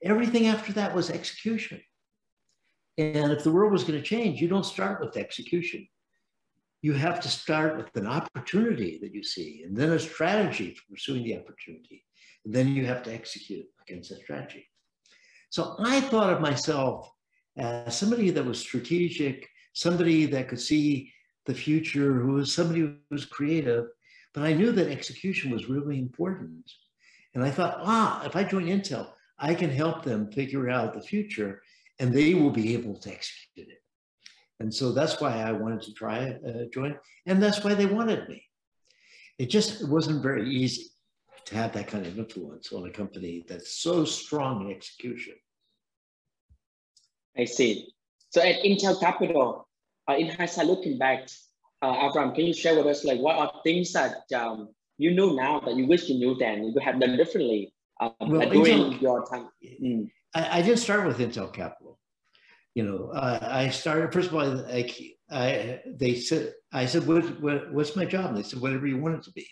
Everything 0.02 0.46
after 0.48 0.72
that 0.74 0.94
was 0.94 1.10
execution. 1.10 1.80
And 2.98 3.32
if 3.32 3.44
the 3.44 3.52
world 3.52 3.72
was 3.72 3.84
going 3.84 3.98
to 3.98 4.04
change, 4.04 4.40
you 4.40 4.48
don't 4.48 4.64
start 4.64 5.00
with 5.00 5.16
execution. 5.16 5.86
You 6.82 6.92
have 6.94 7.20
to 7.20 7.28
start 7.28 7.76
with 7.76 7.94
an 7.96 8.06
opportunity 8.06 8.98
that 9.02 9.14
you 9.14 9.22
see, 9.22 9.62
and 9.64 9.76
then 9.76 9.90
a 9.90 9.98
strategy 9.98 10.74
for 10.74 10.94
pursuing 10.94 11.24
the 11.24 11.36
opportunity. 11.36 12.04
And 12.44 12.54
then 12.54 12.68
you 12.68 12.86
have 12.86 13.02
to 13.04 13.12
execute 13.12 13.66
against 13.86 14.10
that 14.10 14.20
strategy. 14.20 14.66
So 15.50 15.76
I 15.80 16.00
thought 16.00 16.32
of 16.32 16.40
myself 16.40 17.10
as 17.56 17.96
somebody 17.96 18.30
that 18.30 18.44
was 18.44 18.58
strategic, 18.58 19.48
somebody 19.72 20.26
that 20.26 20.48
could 20.48 20.60
see 20.60 21.12
the 21.46 21.54
future, 21.54 22.14
who 22.14 22.32
was 22.32 22.54
somebody 22.54 22.80
who 22.80 22.94
was 23.10 23.24
creative, 23.24 23.86
but 24.34 24.42
I 24.42 24.52
knew 24.52 24.72
that 24.72 24.90
execution 24.90 25.50
was 25.50 25.68
really 25.68 25.98
important. 25.98 26.70
And 27.34 27.42
I 27.42 27.50
thought, 27.50 27.78
ah, 27.80 28.24
if 28.24 28.36
I 28.36 28.44
join 28.44 28.66
Intel, 28.66 29.08
I 29.38 29.54
can 29.54 29.70
help 29.70 30.02
them 30.02 30.30
figure 30.32 30.68
out 30.68 30.94
the 30.94 31.00
future 31.00 31.62
and 31.98 32.12
they 32.12 32.34
will 32.34 32.50
be 32.50 32.74
able 32.74 32.98
to 32.98 33.10
execute 33.10 33.68
it. 33.68 33.82
And 34.60 34.72
so 34.72 34.92
that's 34.92 35.20
why 35.20 35.42
I 35.42 35.52
wanted 35.52 35.82
to 35.82 35.92
try 35.92 36.30
uh, 36.30 36.64
join, 36.72 36.98
and 37.26 37.42
that's 37.42 37.62
why 37.62 37.74
they 37.74 37.86
wanted 37.86 38.28
me. 38.28 38.42
It 39.38 39.46
just 39.50 39.82
it 39.82 39.88
wasn't 39.88 40.22
very 40.22 40.48
easy 40.48 40.86
to 41.46 41.54
have 41.56 41.72
that 41.74 41.88
kind 41.88 42.06
of 42.06 42.18
influence 42.18 42.72
on 42.72 42.86
a 42.86 42.90
company 42.90 43.44
that's 43.46 43.78
so 43.78 44.04
strong 44.04 44.62
in 44.62 44.74
execution. 44.74 45.34
I 47.36 47.44
see. 47.44 47.92
So 48.30 48.40
at 48.40 48.62
Intel 48.62 48.98
Capital, 48.98 49.65
in 50.14 50.28
hindsight, 50.28 50.66
looking 50.66 50.98
back, 50.98 51.28
uh, 51.82 52.08
Avram, 52.08 52.34
can 52.34 52.46
you 52.46 52.54
share 52.54 52.76
with 52.76 52.86
us 52.86 53.04
like 53.04 53.20
what 53.20 53.36
are 53.36 53.52
things 53.62 53.92
that 53.92 54.22
um, 54.34 54.68
you 54.98 55.14
know 55.14 55.34
now 55.34 55.60
that 55.60 55.76
you 55.76 55.86
wish 55.86 56.08
you 56.08 56.16
knew 56.16 56.34
then 56.36 56.64
you 56.64 56.74
have 56.80 57.00
done 57.00 57.16
differently 57.16 57.72
um, 58.00 58.12
well, 58.20 58.48
during 58.48 58.92
Intel, 58.92 59.00
your 59.00 59.26
time? 59.26 59.48
Mm. 59.82 60.10
I, 60.34 60.58
I, 60.58 60.62
didn't 60.62 60.78
start 60.78 61.06
with 61.06 61.18
Intel 61.18 61.52
Capital. 61.52 61.98
You 62.74 62.84
know, 62.84 63.10
uh, 63.10 63.38
I 63.42 63.68
started 63.70 64.12
first 64.12 64.28
of 64.28 64.34
all. 64.34 64.66
I, 64.66 64.90
I 65.30 65.80
they 65.86 66.14
said 66.14 66.54
I 66.72 66.86
said 66.86 67.06
what, 67.06 67.40
what 67.40 67.72
what's 67.72 67.96
my 67.96 68.04
job? 68.04 68.26
And 68.26 68.36
they 68.36 68.42
said 68.42 68.60
whatever 68.60 68.86
you 68.86 68.98
want 68.98 69.16
it 69.16 69.22
to 69.24 69.32
be. 69.32 69.46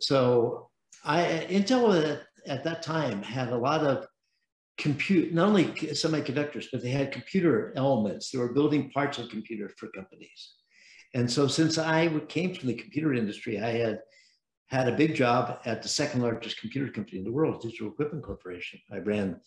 So 0.00 0.68
I 1.04 1.46
Intel 1.48 2.00
at, 2.02 2.22
at 2.46 2.64
that 2.64 2.82
time 2.82 3.22
had 3.22 3.48
a 3.48 3.56
lot 3.56 3.82
of 3.82 4.06
compute 4.82 5.32
not 5.32 5.46
only 5.46 5.66
semiconductors, 5.66 6.66
but 6.72 6.82
they 6.82 6.90
had 6.90 7.12
computer 7.12 7.72
elements. 7.76 8.30
They 8.30 8.38
were 8.38 8.52
building 8.52 8.90
parts 8.90 9.16
of 9.18 9.28
computers 9.28 9.72
for 9.76 9.86
companies. 9.88 10.54
And 11.14 11.30
so 11.30 11.46
since 11.46 11.78
I 11.78 12.08
came 12.28 12.52
from 12.52 12.66
the 12.66 12.74
computer 12.74 13.14
industry, 13.14 13.60
I 13.60 13.70
had 13.70 14.00
had 14.66 14.88
a 14.88 14.96
big 14.96 15.14
job 15.14 15.60
at 15.64 15.82
the 15.82 15.88
second 15.88 16.22
largest 16.22 16.58
computer 16.58 16.90
company 16.90 17.18
in 17.18 17.24
the 17.24 17.30
world, 17.30 17.62
Digital 17.62 17.92
Equipment 17.92 18.24
Corporation. 18.24 18.80
I 18.90 18.98
ran 18.98 19.40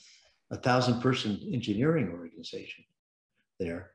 a 0.52 0.58
thousand 0.58 1.02
person 1.02 1.32
engineering 1.52 2.10
organization 2.12 2.86
there. 3.60 3.92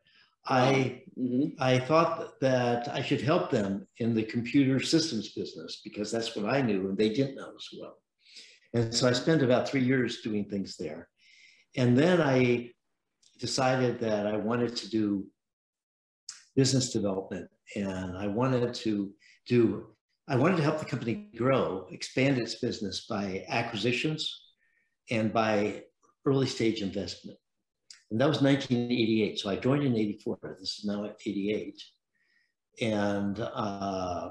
I, 0.46 1.02
mm-hmm. 1.18 1.62
I 1.62 1.78
thought 1.78 2.38
that 2.40 2.88
I 2.88 3.00
should 3.00 3.22
help 3.22 3.50
them 3.50 3.86
in 3.98 4.14
the 4.14 4.24
computer 4.24 4.80
systems 4.80 5.32
business 5.32 5.80
because 5.84 6.10
that's 6.10 6.34
what 6.36 6.52
I 6.52 6.60
knew 6.60 6.88
and 6.88 6.98
they 6.98 7.10
didn't 7.10 7.36
know 7.36 7.52
as 7.54 7.68
well. 7.78 7.96
And 8.74 8.94
so 8.94 9.08
I 9.08 9.12
spent 9.12 9.42
about 9.42 9.68
three 9.68 9.84
years 9.84 10.22
doing 10.22 10.44
things 10.44 10.76
there. 10.76 11.09
And 11.76 11.96
then 11.96 12.20
I 12.20 12.70
decided 13.38 14.00
that 14.00 14.26
I 14.26 14.36
wanted 14.36 14.76
to 14.76 14.90
do 14.90 15.26
business 16.56 16.92
development 16.92 17.48
and 17.76 18.16
I 18.16 18.26
wanted 18.26 18.74
to 18.74 19.12
do, 19.46 19.86
I 20.28 20.36
wanted 20.36 20.56
to 20.56 20.62
help 20.62 20.78
the 20.78 20.84
company 20.84 21.30
grow, 21.36 21.86
expand 21.90 22.38
its 22.38 22.56
business 22.56 23.06
by 23.08 23.44
acquisitions 23.48 24.42
and 25.10 25.32
by 25.32 25.84
early 26.26 26.46
stage 26.46 26.82
investment. 26.82 27.38
And 28.10 28.20
that 28.20 28.28
was 28.28 28.42
1988. 28.42 29.38
So 29.38 29.50
I 29.50 29.56
joined 29.56 29.84
in 29.84 29.96
84. 29.96 30.56
This 30.58 30.78
is 30.78 30.84
now 30.84 31.04
at 31.04 31.16
88. 31.24 31.80
And, 32.82 33.40
uh, 33.40 34.30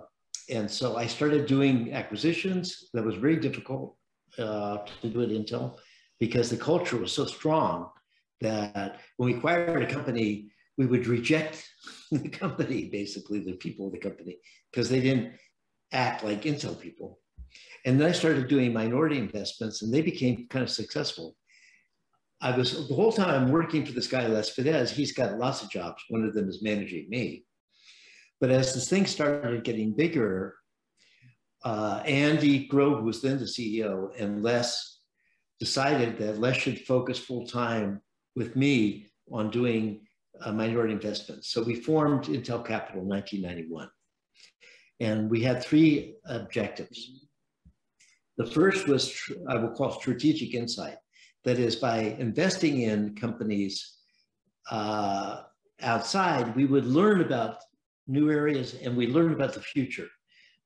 and 0.49 0.69
so 0.69 0.97
I 0.97 1.07
started 1.07 1.45
doing 1.45 1.93
acquisitions. 1.93 2.89
That 2.93 3.05
was 3.05 3.15
very 3.15 3.37
difficult 3.37 3.95
uh, 4.37 4.79
to 5.01 5.09
do 5.09 5.21
at 5.21 5.29
Intel 5.29 5.77
because 6.19 6.49
the 6.49 6.57
culture 6.57 6.97
was 6.97 7.11
so 7.11 7.25
strong 7.25 7.89
that 8.41 8.99
when 9.17 9.31
we 9.31 9.37
acquired 9.37 9.81
a 9.81 9.91
company, 9.91 10.51
we 10.77 10.85
would 10.85 11.07
reject 11.07 11.67
the 12.11 12.29
company, 12.29 12.89
basically 12.89 13.39
the 13.39 13.53
people 13.53 13.87
of 13.87 13.91
the 13.91 13.97
company, 13.97 14.37
because 14.71 14.89
they 14.89 15.01
didn't 15.01 15.33
act 15.91 16.23
like 16.23 16.43
Intel 16.43 16.79
people. 16.79 17.19
And 17.85 17.99
then 17.99 18.09
I 18.09 18.11
started 18.11 18.47
doing 18.47 18.73
minority 18.73 19.17
investments 19.17 19.81
and 19.81 19.93
they 19.93 20.01
became 20.01 20.47
kind 20.49 20.63
of 20.63 20.69
successful. 20.69 21.35
I 22.41 22.55
was 22.55 22.87
the 22.87 22.95
whole 22.95 23.11
time 23.11 23.29
I'm 23.29 23.51
working 23.51 23.85
for 23.85 23.91
this 23.91 24.07
guy 24.07 24.27
Les 24.27 24.55
Vadasz. 24.55 24.91
He's 24.91 25.11
got 25.11 25.37
lots 25.37 25.61
of 25.61 25.69
jobs. 25.69 26.03
One 26.09 26.23
of 26.23 26.33
them 26.33 26.47
is 26.47 26.61
managing 26.61 27.09
me. 27.09 27.45
But 28.39 28.51
as 28.51 28.73
this 28.73 28.89
thing 28.89 29.05
started 29.05 29.63
getting 29.65 29.93
bigger, 29.93 30.55
uh, 31.63 32.01
Andy 32.05 32.67
Grove 32.67 33.03
was 33.03 33.21
then 33.21 33.37
the 33.37 33.45
CEO, 33.45 34.11
and 34.17 34.41
Les 34.41 34.98
decided 35.59 36.17
that 36.17 36.39
Les 36.39 36.55
should 36.55 36.79
focus 36.79 37.19
full 37.19 37.45
time 37.45 38.01
with 38.35 38.55
me 38.55 39.07
on 39.31 39.49
doing 39.49 40.01
uh, 40.41 40.51
minority 40.51 40.93
investments. 40.93 41.51
So 41.51 41.61
we 41.61 41.75
formed 41.75 42.25
Intel 42.25 42.65
Capital 42.65 43.01
in 43.01 43.09
1991. 43.09 43.89
And 45.01 45.29
we 45.29 45.41
had 45.41 45.63
three 45.63 46.15
objectives. 46.25 47.25
The 48.37 48.45
first 48.45 48.87
was, 48.87 49.13
I 49.49 49.55
will 49.55 49.71
call 49.71 49.99
strategic 49.99 50.53
insight. 50.53 50.97
That 51.45 51.59
is, 51.59 51.75
by 51.75 51.99
investing 52.19 52.81
in 52.81 53.15
companies 53.15 53.97
uh, 54.69 55.43
outside, 55.81 56.55
we 56.55 56.65
would 56.65 56.85
learn 56.85 57.21
about 57.21 57.57
new 58.07 58.29
areas 58.31 58.75
and 58.81 58.95
we 58.95 59.07
learn 59.07 59.33
about 59.33 59.53
the 59.53 59.61
future. 59.61 60.07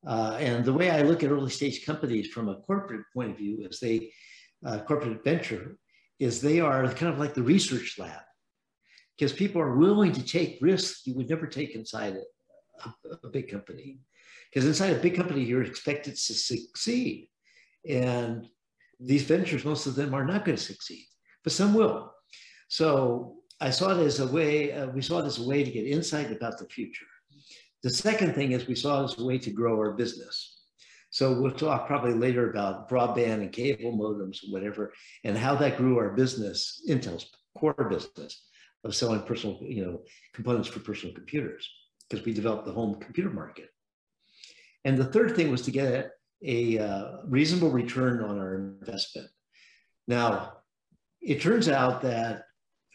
Uh, 0.06 0.38
and 0.40 0.66
the 0.66 0.74
way 0.74 0.90
I 0.90 1.02
look 1.04 1.24
at 1.24 1.32
early 1.32 1.52
stage 1.52 1.86
companies 1.86 2.28
from 2.28 2.50
a 2.50 2.56
corporate 2.62 3.06
point 3.14 3.32
of 3.32 3.38
view 3.38 3.66
is 3.68 3.80
they, 3.80 4.12
uh, 4.66 4.80
corporate 4.80 5.24
venture, 5.24 5.78
is 6.20 6.42
they 6.42 6.60
are 6.60 6.88
kind 6.94 7.12
of 7.12 7.20
like 7.20 7.34
the 7.34 7.44
research 7.44 7.98
lab 8.00 8.22
because 9.18 9.34
people 9.34 9.62
are 9.62 9.78
willing 9.78 10.12
to 10.12 10.24
take 10.24 10.58
risks 10.62 11.06
you 11.06 11.16
would 11.16 11.30
never 11.30 11.48
take 11.48 11.76
inside 11.76 12.16
a, 12.86 12.90
a 13.24 13.30
big 13.30 13.50
company. 13.50 14.00
Because 14.50 14.68
inside 14.68 14.96
a 14.96 15.02
big 15.02 15.16
company, 15.16 15.44
you're 15.44 15.64
expected 15.64 16.12
to 16.12 16.34
succeed. 16.34 17.28
And 17.90 18.48
these 19.00 19.24
ventures, 19.24 19.66
most 19.66 19.88
of 19.88 19.96
them 19.96 20.14
are 20.14 20.26
not 20.26 20.46
going 20.46 20.58
to 20.58 20.64
succeed, 20.64 21.06
but 21.44 21.54
some 21.54 21.74
will. 21.74 22.14
So 22.68 23.38
I 23.60 23.70
saw 23.70 23.98
it 23.98 24.04
as 24.04 24.20
a 24.20 24.28
way, 24.28 24.72
uh, 24.72 24.88
we 24.88 25.02
saw 25.02 25.20
it 25.20 25.26
as 25.26 25.40
a 25.40 25.48
way 25.48 25.64
to 25.64 25.72
get 25.72 25.88
insight 25.88 26.32
about 26.32 26.58
the 26.58 26.66
future. 26.66 27.06
The 27.82 27.90
second 27.90 28.34
thing 28.34 28.52
is 28.52 28.68
we 28.68 28.76
saw 28.76 29.02
it 29.02 29.06
as 29.06 29.20
a 29.20 29.26
way 29.26 29.38
to 29.40 29.52
grow 29.52 29.78
our 29.78 29.94
business. 29.94 30.53
So 31.14 31.32
we'll 31.32 31.52
talk 31.52 31.86
probably 31.86 32.16
later 32.16 32.50
about 32.50 32.90
broadband 32.90 33.42
and 33.42 33.52
cable 33.52 33.96
modems 33.96 34.42
and 34.42 34.52
whatever, 34.52 34.94
and 35.24 35.38
how 35.38 35.54
that 35.58 35.78
grew 35.78 36.00
our 36.00 36.10
business, 36.10 36.82
Intel's 36.90 37.30
core 37.56 37.88
business 37.88 38.44
of 38.84 38.96
selling 38.96 39.22
personal, 39.22 39.60
you 39.62 39.86
know, 39.86 40.02
components 40.34 40.70
for 40.70 40.80
personal 40.80 41.14
computers, 41.14 41.70
because 42.10 42.26
we 42.26 42.34
developed 42.34 42.66
the 42.66 42.72
home 42.72 42.96
computer 42.96 43.30
market. 43.30 43.70
And 44.86 44.98
the 44.98 45.06
third 45.06 45.36
thing 45.36 45.52
was 45.52 45.62
to 45.62 45.72
get 45.72 46.10
a 46.44 46.80
uh, 46.80 47.18
reasonable 47.28 47.70
return 47.70 48.24
on 48.24 48.40
our 48.40 48.56
investment. 48.56 49.28
Now, 50.08 50.54
it 51.22 51.42
turns 51.42 51.70
out 51.70 52.02
that 52.02 52.46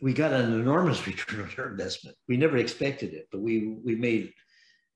we 0.03 0.13
got 0.13 0.33
an 0.33 0.55
enormous 0.55 1.07
return 1.07 1.43
on 1.43 1.51
our 1.57 1.71
investment. 1.71 2.17
We 2.27 2.37
never 2.37 2.57
expected 2.57 3.15
it, 3.15 3.29
but 3.31 3.43
we 3.43 3.77
we 3.85 3.95
made 3.95 4.33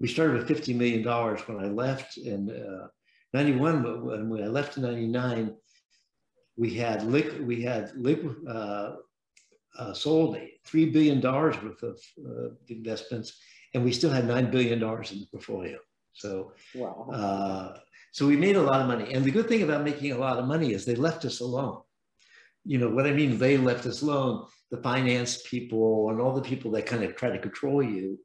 we 0.01 0.09
started 0.09 0.39
with 0.39 0.49
fifty 0.49 0.75
million 0.75 1.05
dollars 1.05 1.47
when 1.47 1.65
I 1.65 1.69
left 1.69 2.17
and 2.17 2.51
uh, 2.51 2.89
'91. 3.33 3.83
But 3.83 4.05
when 4.05 4.43
I 4.43 4.49
left 4.49 4.77
in 4.77 4.83
'99, 4.83 5.57
we 6.57 6.75
had 6.75 7.05
liquid 7.05 7.47
we 7.47 7.63
had 7.63 7.93
liquid 7.97 8.37
uh, 8.49 8.97
uh, 9.79 9.95
sold 9.95 10.37
three 10.65 10.91
billion 10.91 11.21
dollars 11.21 11.57
worth 11.63 11.83
of 11.83 11.99
uh, 12.27 12.49
investments, 12.69 13.39
and 13.75 13.85
we 13.85 13.93
still 13.93 14.11
had 14.11 14.27
nine 14.27 14.51
billion 14.51 14.79
dollars 14.79 15.13
in 15.13 15.21
the 15.21 15.27
portfolio. 15.27 15.79
So, 16.13 16.53
wow. 16.75 17.09
Uh, 17.13 17.79
so 18.13 18.27
we 18.27 18.37
made 18.37 18.57
a 18.57 18.63
lot 18.63 18.81
of 18.81 18.87
money. 18.87 19.15
And 19.15 19.25
the 19.25 19.31
good 19.31 19.49
thing 19.49 19.63
about 19.63 19.85
making 19.85 20.13
a 20.13 20.19
lot 20.19 20.39
of 20.39 20.47
money 20.47 20.73
is 20.73 20.85
they 20.85 20.95
left 20.95 21.25
us 21.25 21.41
alone. 21.41 21.81
You 22.65 22.79
know 22.79 22.91
what 22.91 23.07
I 23.07 23.13
mean? 23.13 23.39
They 23.39 23.57
left 23.57 23.87
us 23.87 24.03
alone. 24.03 24.47
The 24.71 24.77
finance 24.83 25.43
people 25.49 26.11
and 26.11 26.21
all 26.21 26.35
the 26.35 26.43
people 26.43 26.71
that 26.73 26.87
kind 26.87 27.03
of 27.03 27.17
try 27.17 27.31
to 27.31 27.39
control 27.39 27.83
you, 27.83 28.19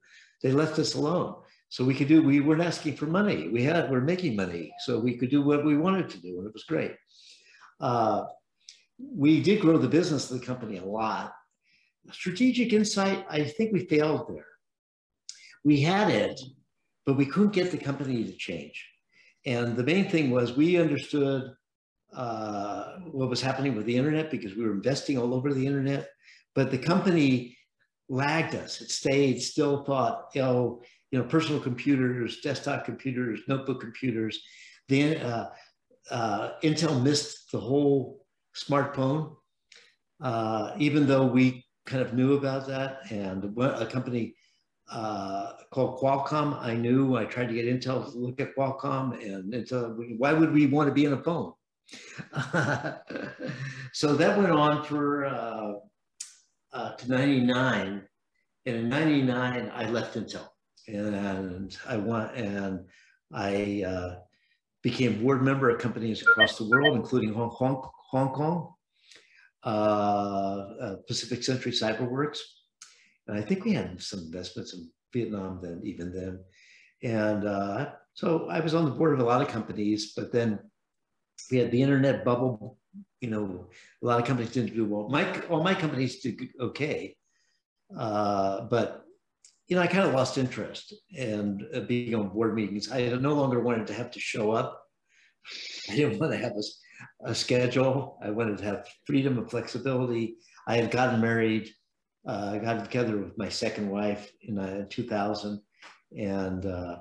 they 0.43 0.51
left 0.51 0.77
us 0.79 0.93
alone. 0.93 1.35
So 1.69 1.83
we 1.83 1.93
could 1.93 2.07
do. 2.07 2.21
We 2.21 2.39
weren't 2.39 2.61
asking 2.61 2.95
for 2.95 3.07
money. 3.07 3.49
We 3.49 3.63
had. 3.63 3.91
We're 3.91 4.01
making 4.01 4.35
money, 4.35 4.73
so 4.85 4.99
we 4.99 5.17
could 5.17 5.29
do 5.29 5.41
what 5.41 5.65
we 5.65 5.77
wanted 5.77 6.09
to 6.11 6.21
do, 6.21 6.37
and 6.37 6.47
it 6.47 6.53
was 6.53 6.63
great. 6.63 6.95
Uh, 7.79 8.23
we 8.99 9.41
did 9.41 9.61
grow 9.61 9.77
the 9.77 9.87
business 9.87 10.31
of 10.31 10.39
the 10.39 10.45
company 10.45 10.77
a 10.77 10.85
lot. 10.85 11.33
Strategic 12.11 12.73
insight, 12.73 13.25
I 13.29 13.43
think 13.43 13.73
we 13.73 13.85
failed 13.85 14.27
there. 14.29 14.45
We 15.63 15.81
had 15.81 16.09
it, 16.09 16.39
but 17.05 17.17
we 17.17 17.25
couldn't 17.25 17.53
get 17.53 17.71
the 17.71 17.77
company 17.77 18.23
to 18.23 18.31
change. 18.31 18.89
And 19.45 19.75
the 19.75 19.83
main 19.83 20.09
thing 20.09 20.31
was 20.31 20.55
we 20.55 20.79
understood 20.79 21.53
uh, 22.13 22.99
what 23.11 23.29
was 23.29 23.41
happening 23.41 23.75
with 23.75 23.85
the 23.85 23.97
internet 23.97 24.31
because 24.31 24.55
we 24.55 24.63
were 24.63 24.71
investing 24.71 25.17
all 25.17 25.33
over 25.33 25.53
the 25.53 25.67
internet, 25.67 26.09
but 26.55 26.71
the 26.71 26.77
company 26.77 27.57
lagged 28.09 28.55
us. 28.55 28.81
It 28.81 28.89
stayed, 28.89 29.41
still 29.41 29.83
thought, 29.83 30.29
you 30.33 30.41
know, 30.41 30.81
you 31.11 31.19
know, 31.19 31.25
personal 31.25 31.59
computers, 31.59 32.41
desktop 32.41 32.85
computers, 32.85 33.41
notebook 33.47 33.79
computers. 33.79 34.39
Then 34.89 35.17
uh, 35.17 35.49
uh, 36.11 36.51
Intel 36.63 37.01
missed 37.01 37.51
the 37.51 37.59
whole 37.59 38.25
smartphone, 38.55 39.35
uh, 40.21 40.73
even 40.77 41.07
though 41.07 41.25
we 41.25 41.65
kind 41.85 42.01
of 42.01 42.13
knew 42.13 42.35
about 42.35 42.67
that. 42.67 43.11
And 43.11 43.57
a 43.57 43.85
company 43.85 44.35
uh, 44.91 45.53
called 45.71 45.99
Qualcomm. 45.99 46.61
I 46.61 46.73
knew 46.73 47.17
I 47.17 47.25
tried 47.25 47.47
to 47.49 47.53
get 47.53 47.65
Intel 47.65 48.11
to 48.11 48.17
look 48.17 48.39
at 48.39 48.55
Qualcomm, 48.55 49.13
and 49.23 49.53
Intel. 49.53 49.95
Why 50.17 50.33
would 50.33 50.53
we 50.53 50.67
want 50.67 50.87
to 50.87 50.93
be 50.93 51.05
in 51.05 51.13
a 51.13 51.23
phone? 51.23 51.53
so 53.93 54.15
that 54.15 54.37
went 54.37 54.51
on 54.51 54.83
for 54.83 55.25
uh, 55.25 55.73
uh, 56.73 56.95
to 56.95 57.09
'99, 57.09 58.03
and 58.65 58.75
in 58.75 58.89
'99 58.89 59.71
I 59.73 59.89
left 59.89 60.15
Intel, 60.15 60.47
and 60.87 61.77
I 61.87 61.97
want 61.97 62.35
and 62.35 62.85
I 63.33 63.83
uh, 63.85 64.15
became 64.83 65.21
board 65.21 65.43
member 65.43 65.69
of 65.69 65.79
companies 65.79 66.21
across 66.21 66.57
the 66.57 66.67
world, 66.67 66.95
including 66.95 67.33
Hong 67.33 67.49
Kong, 67.49 67.89
Hong 68.11 68.33
Kong, 68.33 68.73
uh, 69.65 69.69
uh, 69.69 70.95
Pacific 71.07 71.43
Century 71.43 71.71
CyberWorks, 71.71 72.39
and 73.27 73.37
I 73.37 73.41
think 73.41 73.65
we 73.65 73.73
had 73.73 74.01
some 74.01 74.19
investments 74.21 74.73
in 74.73 74.89
Vietnam 75.13 75.59
then, 75.61 75.81
even 75.83 76.13
then. 76.13 76.39
And 77.03 77.45
uh, 77.45 77.91
so 78.13 78.47
I 78.49 78.59
was 78.59 78.73
on 78.73 78.85
the 78.85 78.91
board 78.91 79.13
of 79.13 79.19
a 79.19 79.25
lot 79.25 79.41
of 79.41 79.49
companies, 79.49 80.13
but 80.15 80.31
then 80.31 80.59
we 81.51 81.57
had 81.57 81.71
the 81.71 81.81
internet 81.81 82.23
bubble. 82.23 82.77
You 83.21 83.29
know, 83.29 83.67
a 84.01 84.05
lot 84.05 84.19
of 84.19 84.25
companies 84.25 84.51
didn't 84.51 84.75
do 84.75 84.85
well. 84.85 85.09
My 85.09 85.41
all 85.47 85.63
my 85.63 85.73
companies 85.73 86.21
did 86.21 86.39
okay, 86.59 87.15
uh, 87.97 88.61
but 88.61 89.06
you 89.67 89.75
know, 89.75 89.81
I 89.81 89.87
kind 89.87 90.07
of 90.07 90.13
lost 90.13 90.37
interest 90.37 90.93
in 91.11 91.67
uh, 91.73 91.81
being 91.81 92.15
on 92.15 92.29
board 92.29 92.55
meetings. 92.55 92.91
I 92.91 93.07
no 93.09 93.33
longer 93.33 93.59
wanted 93.59 93.87
to 93.87 93.93
have 93.93 94.11
to 94.11 94.19
show 94.19 94.51
up. 94.51 94.81
I 95.89 95.95
didn't 95.95 96.19
want 96.19 96.31
to 96.31 96.37
have 96.37 96.53
a, 96.53 97.31
a 97.31 97.35
schedule. 97.35 98.17
I 98.23 98.29
wanted 98.31 98.57
to 98.59 98.63
have 98.65 98.87
freedom 99.05 99.37
and 99.37 99.49
flexibility. 99.49 100.37
I 100.67 100.77
had 100.77 100.91
gotten 100.91 101.21
married 101.21 101.69
uh, 102.27 102.51
I 102.53 102.57
got 102.59 102.83
together 102.83 103.17
with 103.17 103.37
my 103.37 103.47
second 103.47 103.89
wife 103.89 104.31
in 104.41 104.59
uh, 104.59 104.85
2000, 104.89 105.61
and 106.17 106.65
uh, 106.65 106.97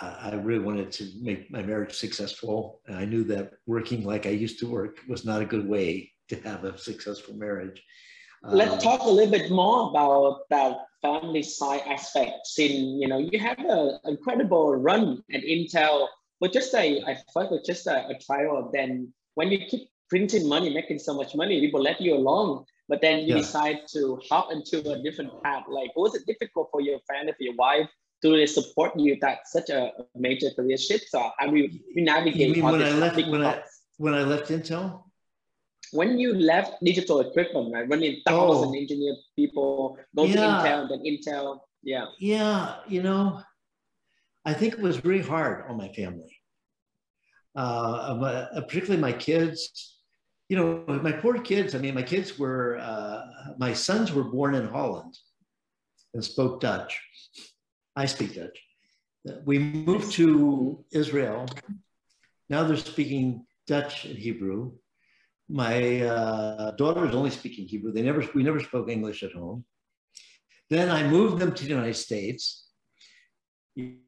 I 0.00 0.34
really 0.34 0.64
wanted 0.64 0.92
to 0.92 1.10
make 1.20 1.50
my 1.50 1.62
marriage 1.62 1.94
successful. 1.94 2.80
And 2.86 2.96
I 2.96 3.04
knew 3.04 3.24
that 3.24 3.54
working 3.66 4.04
like 4.04 4.24
I 4.24 4.30
used 4.30 4.60
to 4.60 4.70
work 4.70 4.98
was 5.08 5.24
not 5.24 5.42
a 5.42 5.46
good 5.46 5.66
way 5.68 6.12
to 6.28 6.36
have 6.42 6.64
a 6.64 6.78
successful 6.78 7.34
marriage. 7.34 7.82
Let's 8.48 8.72
um, 8.72 8.78
talk 8.78 9.02
a 9.02 9.08
little 9.08 9.30
bit 9.30 9.50
more 9.50 9.90
about 9.90 10.48
that 10.50 10.86
family 11.02 11.42
side 11.42 11.82
aspect. 11.86 12.48
In 12.58 13.00
you 13.00 13.08
know, 13.08 13.18
you 13.18 13.38
have 13.38 13.58
an 13.58 13.98
incredible 14.04 14.74
run 14.76 15.22
at 15.32 15.42
Intel, 15.42 16.06
but 16.40 16.52
just 16.52 16.74
a 16.74 17.02
I 17.02 17.18
thought 17.32 17.50
was 17.50 17.66
just 17.66 17.86
a, 17.86 18.06
a 18.08 18.18
trial. 18.18 18.70
Then 18.72 19.12
when 19.34 19.50
you 19.50 19.58
keep 19.66 19.90
printing 20.08 20.48
money, 20.48 20.72
making 20.72 20.98
so 20.98 21.14
much 21.14 21.34
money, 21.34 21.60
people 21.60 21.82
let 21.82 22.00
you 22.00 22.14
along 22.14 22.66
but 22.88 23.00
then 23.00 23.20
you 23.20 23.34
yeah. 23.34 23.40
decide 23.42 23.78
to 23.92 24.20
hop 24.28 24.52
into 24.52 24.88
a 24.90 25.02
different 25.02 25.42
path. 25.42 25.64
Like, 25.68 25.94
was 25.96 26.14
it 26.14 26.26
difficult 26.26 26.68
for 26.70 26.80
your 26.80 27.00
family, 27.00 27.32
for 27.32 27.42
your 27.42 27.54
wife, 27.56 27.88
to 28.22 28.30
really 28.30 28.46
support 28.46 28.98
you 28.98 29.16
that 29.20 29.46
such 29.46 29.70
a 29.70 29.92
major 30.14 30.50
career 30.54 30.76
shift? 30.76 31.06
So 31.08 31.30
how 31.38 31.46
do 31.48 31.56
you, 31.56 31.68
you 31.94 32.04
navigate? 32.04 32.56
You 32.56 32.62
mean 32.62 32.64
when 32.64 32.82
I 32.82 32.90
left 32.90 33.16
when 33.16 33.44
I 33.44 33.62
when 33.96 34.14
I 34.14 34.22
left 34.22 34.48
Intel? 34.50 35.02
When 35.92 36.18
you 36.18 36.34
left 36.34 36.82
digital 36.82 37.20
equipment, 37.20 37.72
right? 37.72 37.88
When 37.88 38.00
Running 38.00 38.22
thousand 38.26 38.70
oh. 38.70 38.78
engineer 38.78 39.14
people, 39.36 39.98
go 40.16 40.24
yeah. 40.24 40.34
to 40.34 40.40
Intel, 40.40 40.88
then 40.88 41.02
Intel, 41.04 41.60
yeah. 41.82 42.06
Yeah, 42.18 42.76
you 42.88 43.02
know, 43.02 43.42
I 44.44 44.52
think 44.54 44.74
it 44.74 44.80
was 44.80 45.04
really 45.04 45.22
hard 45.22 45.70
on 45.70 45.76
my 45.76 45.88
family, 45.92 46.36
uh, 47.54 48.60
particularly 48.68 49.00
my 49.00 49.12
kids 49.12 49.96
you 50.48 50.56
know, 50.56 50.84
my 51.02 51.12
poor 51.12 51.38
kids, 51.38 51.74
I 51.74 51.78
mean, 51.78 51.94
my 51.94 52.02
kids 52.02 52.38
were, 52.38 52.78
uh, 52.78 53.22
my 53.58 53.72
sons 53.72 54.12
were 54.12 54.24
born 54.24 54.54
in 54.54 54.68
Holland 54.68 55.18
and 56.14 56.24
spoke 56.24 56.60
Dutch. 56.60 57.00
I 57.96 58.06
speak 58.06 58.36
Dutch. 58.36 58.62
We 59.44 59.58
moved 59.58 60.12
to 60.12 60.84
Israel. 60.92 61.46
Now 62.48 62.62
they're 62.62 62.76
speaking 62.76 63.44
Dutch 63.66 64.04
and 64.04 64.16
Hebrew. 64.16 64.72
My 65.48 66.00
uh, 66.02 66.72
daughters 66.72 67.14
only 67.14 67.30
speaking 67.30 67.66
Hebrew. 67.66 67.92
They 67.92 68.02
never, 68.02 68.24
we 68.34 68.42
never 68.42 68.60
spoke 68.60 68.88
English 68.88 69.22
at 69.22 69.32
home. 69.32 69.64
Then 70.68 70.90
I 70.90 71.06
moved 71.08 71.38
them 71.38 71.54
to 71.54 71.62
the 71.62 71.70
United 71.70 71.94
States. 71.94 72.68
You 73.76 73.98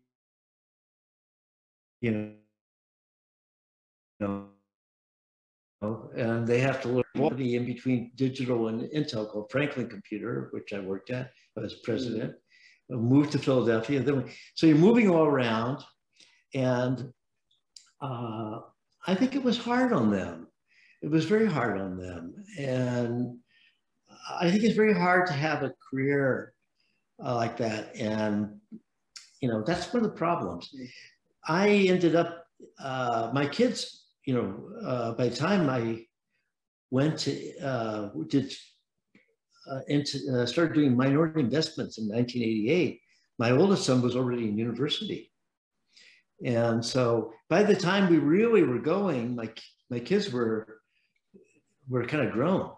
know, 4.20 4.48
and 5.80 6.46
they 6.46 6.58
have 6.58 6.80
to 6.82 6.88
learn 6.88 7.04
in 7.14 7.64
between 7.66 8.12
digital 8.16 8.68
and 8.68 8.82
Intel 8.90 9.28
called 9.30 9.50
Franklin 9.50 9.88
Computer, 9.88 10.48
which 10.52 10.72
I 10.72 10.80
worked 10.80 11.10
at 11.10 11.30
as 11.62 11.74
president. 11.84 12.34
Mm-hmm. 12.90 13.04
Moved 13.04 13.32
to 13.32 13.38
Philadelphia. 13.38 14.00
Then, 14.00 14.28
so 14.54 14.66
you're 14.66 14.76
moving 14.76 15.10
all 15.10 15.24
around, 15.24 15.84
and 16.54 17.12
uh, 18.00 18.60
I 19.06 19.14
think 19.14 19.34
it 19.34 19.42
was 19.42 19.58
hard 19.58 19.92
on 19.92 20.10
them. 20.10 20.47
It 21.02 21.10
was 21.10 21.24
very 21.24 21.46
hard 21.46 21.80
on 21.80 21.96
them, 21.96 22.34
and 22.58 23.38
I 24.40 24.50
think 24.50 24.64
it's 24.64 24.76
very 24.76 24.94
hard 24.94 25.26
to 25.28 25.32
have 25.32 25.62
a 25.62 25.72
career 25.90 26.54
uh, 27.24 27.34
like 27.36 27.56
that. 27.58 27.94
And 27.96 28.60
you 29.40 29.48
know 29.48 29.62
that's 29.62 29.92
one 29.92 30.04
of 30.04 30.10
the 30.10 30.16
problems. 30.16 30.74
I 31.46 31.68
ended 31.68 32.16
up 32.16 32.44
uh, 32.80 33.30
my 33.32 33.46
kids. 33.46 34.06
You 34.24 34.34
know, 34.34 34.86
uh, 34.86 35.12
by 35.12 35.28
the 35.28 35.36
time 35.36 35.70
I 35.70 36.04
went 36.90 37.18
to 37.20 37.58
uh, 37.60 38.10
did 38.28 38.52
uh, 39.70 39.80
into 39.88 40.18
uh, 40.32 40.46
started 40.46 40.74
doing 40.74 40.96
minority 40.96 41.40
investments 41.40 41.98
in 41.98 42.08
1988, 42.08 43.00
my 43.38 43.50
oldest 43.52 43.84
son 43.84 44.02
was 44.02 44.16
already 44.16 44.48
in 44.48 44.58
university. 44.58 45.30
And 46.44 46.84
so 46.84 47.32
by 47.48 47.62
the 47.62 47.74
time 47.74 48.10
we 48.10 48.18
really 48.18 48.62
were 48.62 48.78
going, 48.78 49.34
my, 49.34 49.50
my 49.90 49.98
kids 49.98 50.32
were, 50.32 50.77
were 51.88 52.06
kind 52.06 52.26
of 52.26 52.32
grown. 52.32 52.70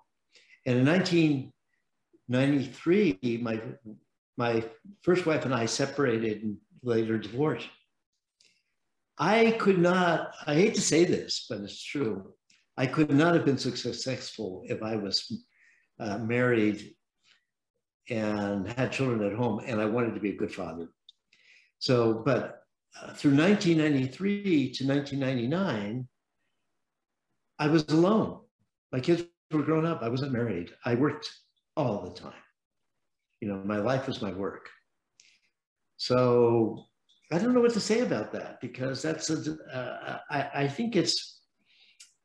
And 0.66 0.78
in 0.78 0.86
1993, 0.86 3.40
my, 3.42 3.60
my 4.36 4.64
first 5.02 5.26
wife 5.26 5.44
and 5.44 5.54
I 5.54 5.66
separated 5.66 6.42
and 6.42 6.56
later 6.82 7.18
divorced. 7.18 7.68
I 9.18 9.52
could 9.58 9.78
not, 9.78 10.32
I 10.46 10.54
hate 10.54 10.74
to 10.74 10.80
say 10.80 11.04
this, 11.04 11.46
but 11.48 11.60
it's 11.60 11.82
true. 11.82 12.32
I 12.76 12.86
could 12.86 13.12
not 13.12 13.34
have 13.34 13.44
been 13.44 13.58
successful 13.58 14.62
if 14.66 14.82
I 14.82 14.96
was 14.96 15.42
uh, 15.98 16.18
married 16.18 16.94
and 18.08 18.66
had 18.72 18.92
children 18.92 19.30
at 19.30 19.36
home 19.36 19.60
and 19.66 19.80
I 19.80 19.84
wanted 19.84 20.14
to 20.14 20.20
be 20.20 20.30
a 20.30 20.36
good 20.36 20.52
father. 20.52 20.88
So, 21.78 22.22
but 22.24 22.62
uh, 23.00 23.12
through 23.12 23.36
1993 23.36 24.72
to 24.72 24.86
1999, 24.86 26.08
I 27.58 27.68
was 27.68 27.84
alone. 27.88 28.40
My 28.92 29.00
kids 29.00 29.24
were 29.50 29.62
grown 29.62 29.86
up. 29.86 30.02
I 30.02 30.08
wasn't 30.08 30.32
married. 30.32 30.70
I 30.84 30.94
worked 30.94 31.30
all 31.76 32.02
the 32.02 32.10
time. 32.10 32.42
You 33.40 33.48
know, 33.48 33.62
my 33.64 33.78
life 33.78 34.06
was 34.06 34.20
my 34.20 34.32
work. 34.32 34.68
So 35.96 36.84
I 37.32 37.38
don't 37.38 37.54
know 37.54 37.60
what 37.60 37.74
to 37.74 37.80
say 37.80 38.00
about 38.00 38.32
that 38.32 38.60
because 38.60 39.02
that's 39.02 39.30
a, 39.30 39.56
uh, 39.72 40.18
I, 40.30 40.50
I 40.62 40.68
think 40.68 40.96
it's 40.96 41.42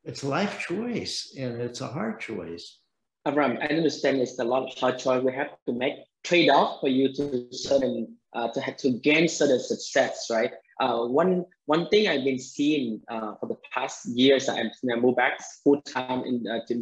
it's 0.04 0.24
a 0.24 0.28
life 0.28 0.60
choice 0.60 1.34
and 1.38 1.60
it's 1.62 1.82
a 1.82 1.88
hard 1.88 2.20
choice. 2.20 2.80
Avram, 3.28 3.58
I 3.60 3.74
understand 3.74 4.18
it's 4.18 4.38
a 4.40 4.44
lot 4.44 4.64
of 4.64 4.78
hard 4.78 5.00
choice. 5.00 5.24
We 5.24 5.34
have 5.34 5.58
to 5.68 5.74
make 5.74 5.96
trade-off 6.24 6.80
for 6.80 6.90
you 6.90 7.12
to 7.14 7.48
certain 7.52 8.16
uh, 8.36 8.50
to 8.50 8.62
have 8.62 8.78
to 8.78 8.92
gain 8.92 9.28
certain 9.28 9.60
success, 9.60 10.28
right? 10.30 10.52
Uh, 10.80 11.06
one 11.06 11.46
one 11.68 11.88
thing 11.88 12.08
I've 12.08 12.26
been 12.26 12.40
seeing 12.40 13.02
uh, 13.08 13.36
for 13.40 13.48
the 13.48 13.58
past 13.74 14.06
years, 14.08 14.50
I'm 14.50 14.70
I 14.92 14.96
moved 14.96 15.18
back 15.18 15.40
full 15.64 15.82
time 15.82 16.24
in 16.26 16.46
uh, 16.48 16.60
to 16.68 16.74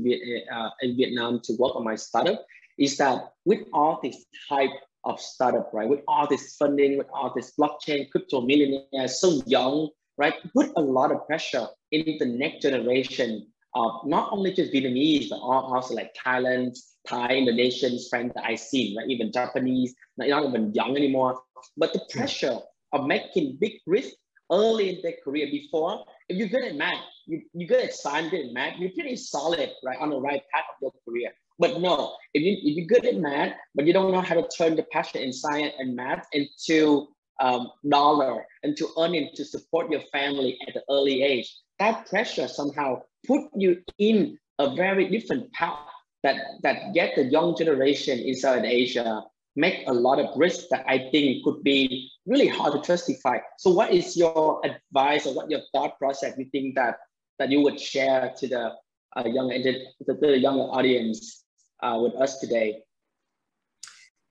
uh, 0.52 0.70
in 0.82 0.98
Vietnam 0.98 1.40
to 1.44 1.54
work 1.60 1.76
on 1.76 1.84
my 1.84 1.96
startup, 1.96 2.44
is 2.78 2.98
that 2.98 3.34
with 3.46 3.62
all 3.72 4.00
this 4.02 4.26
type 4.50 4.72
of 5.04 5.20
startup, 5.20 5.70
right? 5.74 5.88
With 5.88 6.02
all 6.08 6.28
this 6.28 6.56
funding, 6.56 6.98
with 6.98 7.08
all 7.14 7.32
this 7.36 7.54
blockchain, 7.60 8.10
crypto 8.10 8.42
millionaires, 8.42 9.20
so 9.20 9.44
young, 9.46 9.90
right? 10.18 10.34
Put 10.56 10.72
a 10.76 10.82
lot 10.82 11.12
of 11.12 11.28
pressure 11.28 11.68
in 11.92 12.18
the 12.18 12.26
next 12.26 12.64
generation 12.64 13.48
of 13.76 14.06
not 14.06 14.30
only 14.32 14.54
just 14.54 14.72
Vietnamese, 14.72 15.30
but 15.30 15.38
also 15.38 15.96
like 15.96 16.14
Thailand, 16.14 16.78
Thai, 17.08 17.30
Indonesians, 17.30 18.10
friends 18.10 18.32
that 18.36 18.46
I 18.46 18.56
see, 18.56 18.96
right? 18.98 19.10
Even 19.10 19.32
Japanese, 19.32 19.96
not 20.18 20.28
even 20.28 20.74
young 20.74 20.96
anymore. 20.96 21.42
But 21.78 21.94
the 21.94 22.02
pressure 22.12 22.60
of 22.92 23.08
making 23.08 23.58
big 23.60 23.74
risk 23.88 24.14
early 24.52 24.90
in 24.90 25.02
their 25.02 25.16
career 25.24 25.48
before, 25.50 26.06
if 26.30 26.38
you're 26.38 26.48
good 26.48 26.64
at 26.64 26.76
math, 26.76 27.00
you, 27.26 27.42
you're 27.54 27.68
good 27.68 27.86
at 27.86 27.94
science, 27.94 28.30
good 28.30 28.48
at 28.48 28.54
math, 28.54 28.78
you're 28.78 28.92
pretty 28.92 29.16
solid, 29.16 29.72
right, 29.84 29.98
on 30.00 30.10
the 30.10 30.20
right 30.20 30.42
path 30.54 30.66
of 30.70 30.82
your 30.82 30.92
career. 31.06 31.32
But 31.60 31.80
no, 31.80 32.16
if, 32.34 32.42
you, 32.42 32.58
if 32.62 32.78
you're 32.78 33.00
good 33.00 33.06
at 33.06 33.20
math, 33.20 33.54
but 33.76 33.86
you 33.86 33.94
don't 33.94 34.12
know 34.12 34.22
how 34.22 34.36
to 34.36 34.48
turn 34.56 34.76
the 34.76 34.84
passion 34.84 35.22
in 35.22 35.34
science 35.34 35.74
and 35.80 35.96
math 35.96 36.28
into 36.34 37.08
um, 37.40 37.72
dollar, 37.88 38.46
into 38.64 38.90
earning 39.00 39.30
to 39.36 39.46
support 39.46 39.92
your 39.92 40.02
family 40.12 40.58
at 40.68 40.74
the 40.74 40.84
early 40.90 41.24
age, 41.24 41.54
that 41.80 42.08
pressure 42.08 42.48
somehow 42.48 43.02
put 43.26 43.44
you 43.56 43.82
in 43.98 44.38
a 44.60 44.76
very 44.76 45.10
different 45.10 45.52
path 45.54 45.80
that, 46.24 46.38
that 46.62 46.94
get 46.94 47.16
the 47.16 47.26
young 47.26 47.56
generation 47.56 48.20
inside 48.20 48.66
Asia 48.66 49.24
make 49.56 49.84
a 49.88 49.94
lot 49.94 50.20
of 50.20 50.36
risks 50.36 50.66
that 50.72 50.84
I 50.88 51.10
think 51.12 51.44
could 51.44 51.64
be 51.64 52.10
really 52.26 52.48
hard 52.48 52.74
to 52.74 52.82
justify. 52.82 53.38
So 53.58 53.70
what 53.72 53.92
is 53.92 54.18
your 54.18 54.62
advice 54.66 55.28
or 55.28 55.36
what 55.36 55.50
your 55.50 55.62
thought 55.72 55.98
process 56.00 56.34
you 56.38 56.46
think 56.46 56.76
that, 56.76 56.98
that 57.40 57.50
you 57.50 57.62
would 57.62 57.80
share 57.80 58.34
to 58.38 58.48
the 58.48 58.72
uh, 59.16 59.28
young, 59.28 59.50
the, 59.50 60.14
the 60.20 60.40
younger 60.40 60.64
audience 60.64 61.44
uh, 61.82 62.00
with 62.02 62.16
us 62.16 62.40
today? 62.40 62.82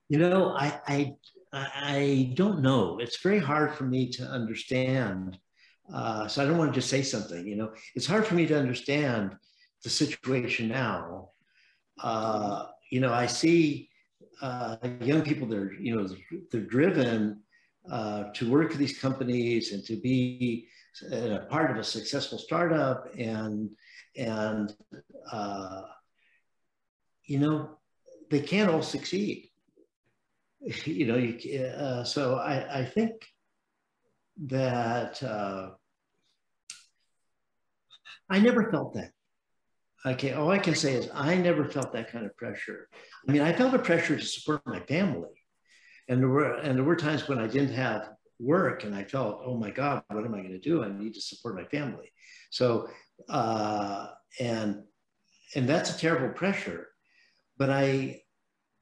You 0.08 0.18
know, 0.18 0.54
I, 0.56 0.80
I, 0.88 1.14
I 1.52 2.32
don't 2.34 2.60
know. 2.60 2.98
It's 2.98 3.22
very 3.22 3.38
hard 3.38 3.74
for 3.74 3.84
me 3.84 4.10
to 4.10 4.24
understand. 4.24 5.38
Uh, 5.92 6.28
so 6.28 6.42
I 6.42 6.46
don't 6.46 6.58
want 6.58 6.72
to 6.72 6.78
just 6.80 6.90
say 6.90 7.02
something, 7.02 7.46
you 7.46 7.56
know, 7.56 7.72
it's 7.94 8.06
hard 8.06 8.26
for 8.26 8.34
me 8.34 8.46
to 8.46 8.58
understand 8.58 9.36
the 9.82 9.90
situation 9.90 10.68
now. 10.68 11.30
Uh, 12.00 12.66
you 12.90 13.00
know, 13.00 13.12
I 13.12 13.26
see 13.26 13.88
uh, 14.40 14.76
young 15.00 15.22
people 15.22 15.46
that 15.48 15.58
are, 15.58 15.72
you 15.74 15.96
know, 15.96 16.08
they're 16.50 16.60
driven 16.60 17.42
uh, 17.90 18.24
to 18.34 18.50
work 18.50 18.70
for 18.70 18.78
these 18.78 18.98
companies 18.98 19.72
and 19.72 19.84
to 19.84 19.96
be 19.96 20.68
a 21.10 21.40
part 21.50 21.70
of 21.70 21.78
a 21.78 21.84
successful 21.84 22.38
startup 22.38 23.08
and 23.18 23.70
and 24.16 24.74
uh, 25.32 25.82
you 27.24 27.38
know 27.38 27.70
they 28.30 28.40
can't 28.40 28.70
all 28.70 28.82
succeed 28.82 29.50
you 30.84 31.06
know 31.06 31.16
you, 31.16 31.64
uh, 31.64 32.04
so 32.04 32.36
I, 32.36 32.80
I 32.80 32.84
think 32.84 33.12
that 34.46 35.22
uh, 35.22 35.70
I 38.28 38.38
never 38.40 38.70
felt 38.70 38.94
that 38.94 39.12
Okay, 40.04 40.32
all 40.32 40.50
I 40.50 40.58
can 40.58 40.74
say 40.74 40.94
is 40.94 41.08
I 41.14 41.36
never 41.36 41.64
felt 41.64 41.92
that 41.92 42.10
kind 42.10 42.26
of 42.26 42.36
pressure. 42.36 42.88
I 43.28 43.32
mean, 43.32 43.42
I 43.42 43.52
felt 43.52 43.74
a 43.74 43.78
pressure 43.78 44.16
to 44.18 44.24
support 44.24 44.66
my 44.66 44.80
family. 44.80 45.30
And 46.08 46.20
there 46.20 46.28
were 46.28 46.54
and 46.54 46.76
there 46.76 46.84
were 46.84 46.96
times 46.96 47.28
when 47.28 47.38
I 47.38 47.46
didn't 47.46 47.74
have 47.74 48.08
work 48.40 48.82
and 48.82 48.94
I 48.94 49.04
felt, 49.04 49.42
oh 49.44 49.56
my 49.56 49.70
God, 49.70 50.02
what 50.08 50.24
am 50.24 50.34
I 50.34 50.38
going 50.38 50.50
to 50.50 50.58
do? 50.58 50.82
I 50.82 50.88
need 50.88 51.14
to 51.14 51.20
support 51.20 51.54
my 51.54 51.64
family. 51.64 52.10
So 52.50 52.88
uh, 53.28 54.08
and 54.40 54.82
and 55.54 55.68
that's 55.68 55.94
a 55.94 55.98
terrible 55.98 56.34
pressure. 56.34 56.88
But 57.56 57.70
I 57.70 58.22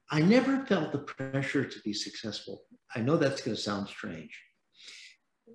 I 0.09 0.21
never 0.21 0.65
felt 0.65 0.91
the 0.91 0.99
pressure 0.99 1.65
to 1.65 1.79
be 1.85 1.93
successful. 1.93 2.63
I 2.95 3.01
know 3.01 3.17
that's 3.17 3.41
going 3.41 3.55
to 3.55 3.61
sound 3.61 3.87
strange. 3.89 4.35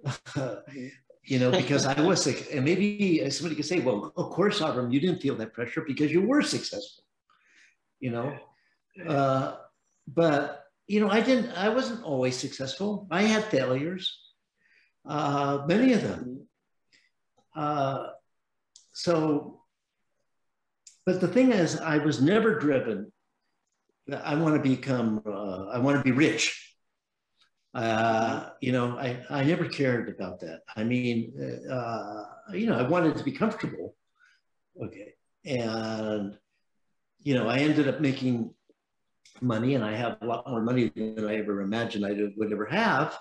You 1.28 1.40
know, 1.40 1.50
because 1.50 1.86
I 1.86 2.00
was 2.02 2.24
like, 2.24 2.46
and 2.52 2.64
maybe 2.64 3.28
somebody 3.30 3.56
could 3.56 3.64
say, 3.64 3.80
well, 3.80 4.12
of 4.16 4.30
course, 4.30 4.60
Avram, 4.60 4.92
you 4.92 5.00
didn't 5.00 5.20
feel 5.20 5.34
that 5.36 5.52
pressure 5.52 5.80
because 5.84 6.12
you 6.12 6.22
were 6.22 6.40
successful, 6.40 7.02
you 7.98 8.12
know. 8.12 8.38
Uh, 9.04 9.56
but 10.06 10.66
you 10.86 11.00
know, 11.00 11.10
I 11.10 11.20
didn't. 11.20 11.50
I 11.50 11.68
wasn't 11.68 12.04
always 12.04 12.36
successful. 12.36 13.08
I 13.10 13.22
had 13.22 13.42
failures, 13.44 14.20
uh, 15.04 15.64
many 15.66 15.92
of 15.94 16.02
them. 16.02 16.46
Uh, 17.56 18.06
so, 18.92 19.62
but 21.04 21.20
the 21.20 21.28
thing 21.28 21.50
is, 21.50 21.76
I 21.80 21.98
was 21.98 22.22
never 22.22 22.56
driven. 22.58 23.10
I 24.12 24.36
want 24.36 24.54
to 24.54 24.62
become. 24.62 25.22
Uh, 25.26 25.66
I 25.72 25.78
want 25.78 25.96
to 25.96 26.04
be 26.04 26.12
rich. 26.12 26.65
Uh, 27.76 28.48
you 28.62 28.72
know, 28.72 28.96
I, 28.96 29.22
I 29.28 29.44
never 29.44 29.66
cared 29.68 30.08
about 30.08 30.40
that. 30.40 30.60
I 30.74 30.82
mean, 30.82 31.18
uh, 31.70 32.24
you 32.52 32.66
know, 32.66 32.78
I 32.78 32.84
wanted 32.88 33.18
to 33.18 33.24
be 33.24 33.32
comfortable. 33.32 33.94
Okay. 34.82 35.12
And, 35.44 36.38
you 37.20 37.34
know, 37.34 37.46
I 37.48 37.58
ended 37.58 37.86
up 37.86 38.00
making 38.00 38.54
money 39.42 39.74
and 39.74 39.84
I 39.84 39.94
have 39.94 40.16
a 40.22 40.26
lot 40.26 40.48
more 40.48 40.62
money 40.62 40.90
than 40.96 41.26
I 41.28 41.36
ever 41.36 41.60
imagined 41.60 42.06
I 42.06 42.14
would 42.38 42.50
ever 42.50 42.64
have. 42.64 43.18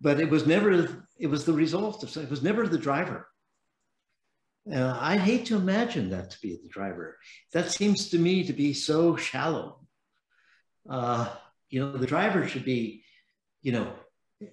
But 0.00 0.20
it 0.20 0.30
was 0.30 0.46
never, 0.46 1.06
it 1.18 1.26
was 1.26 1.44
the 1.44 1.52
result 1.52 2.02
of, 2.02 2.16
it 2.16 2.30
was 2.30 2.42
never 2.42 2.66
the 2.66 2.78
driver. 2.78 3.28
Uh, 4.74 4.96
I 4.98 5.18
hate 5.18 5.44
to 5.46 5.56
imagine 5.56 6.08
that 6.10 6.30
to 6.30 6.40
be 6.40 6.58
the 6.62 6.68
driver. 6.70 7.18
That 7.52 7.70
seems 7.70 8.08
to 8.10 8.18
me 8.18 8.44
to 8.44 8.54
be 8.54 8.72
so 8.72 9.16
shallow. 9.16 9.86
Uh, 10.88 11.28
you 11.68 11.80
know, 11.80 11.98
the 11.98 12.06
driver 12.06 12.48
should 12.48 12.64
be, 12.64 13.04
you 13.62 13.72
know, 13.72 13.92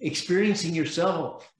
experiencing 0.00 0.74
yourself, 0.74 1.52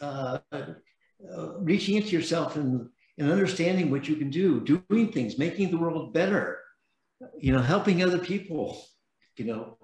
uh, 0.00 0.38
uh, 0.52 1.58
reaching 1.58 1.96
into 1.96 2.10
yourself 2.10 2.56
and, 2.56 2.88
and 3.18 3.30
understanding 3.30 3.90
what 3.90 4.08
you 4.08 4.16
can 4.16 4.30
do, 4.30 4.60
doing 4.60 5.10
things, 5.12 5.38
making 5.38 5.70
the 5.70 5.76
world 5.76 6.12
better, 6.12 6.60
you 7.38 7.52
know, 7.52 7.60
helping 7.60 8.02
other 8.02 8.18
people, 8.18 8.80
you 9.36 9.46
know. 9.46 9.78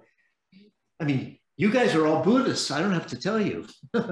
I 1.01 1.05
mean, 1.05 1.39
you 1.57 1.71
guys 1.71 1.95
are 1.95 2.07
all 2.07 2.23
Buddhists. 2.23 2.71
I 2.71 2.81
don't 2.81 2.93
have 2.93 3.07
to 3.09 3.17
tell 3.19 3.41
you. 3.41 3.67
Avram, 3.95 4.09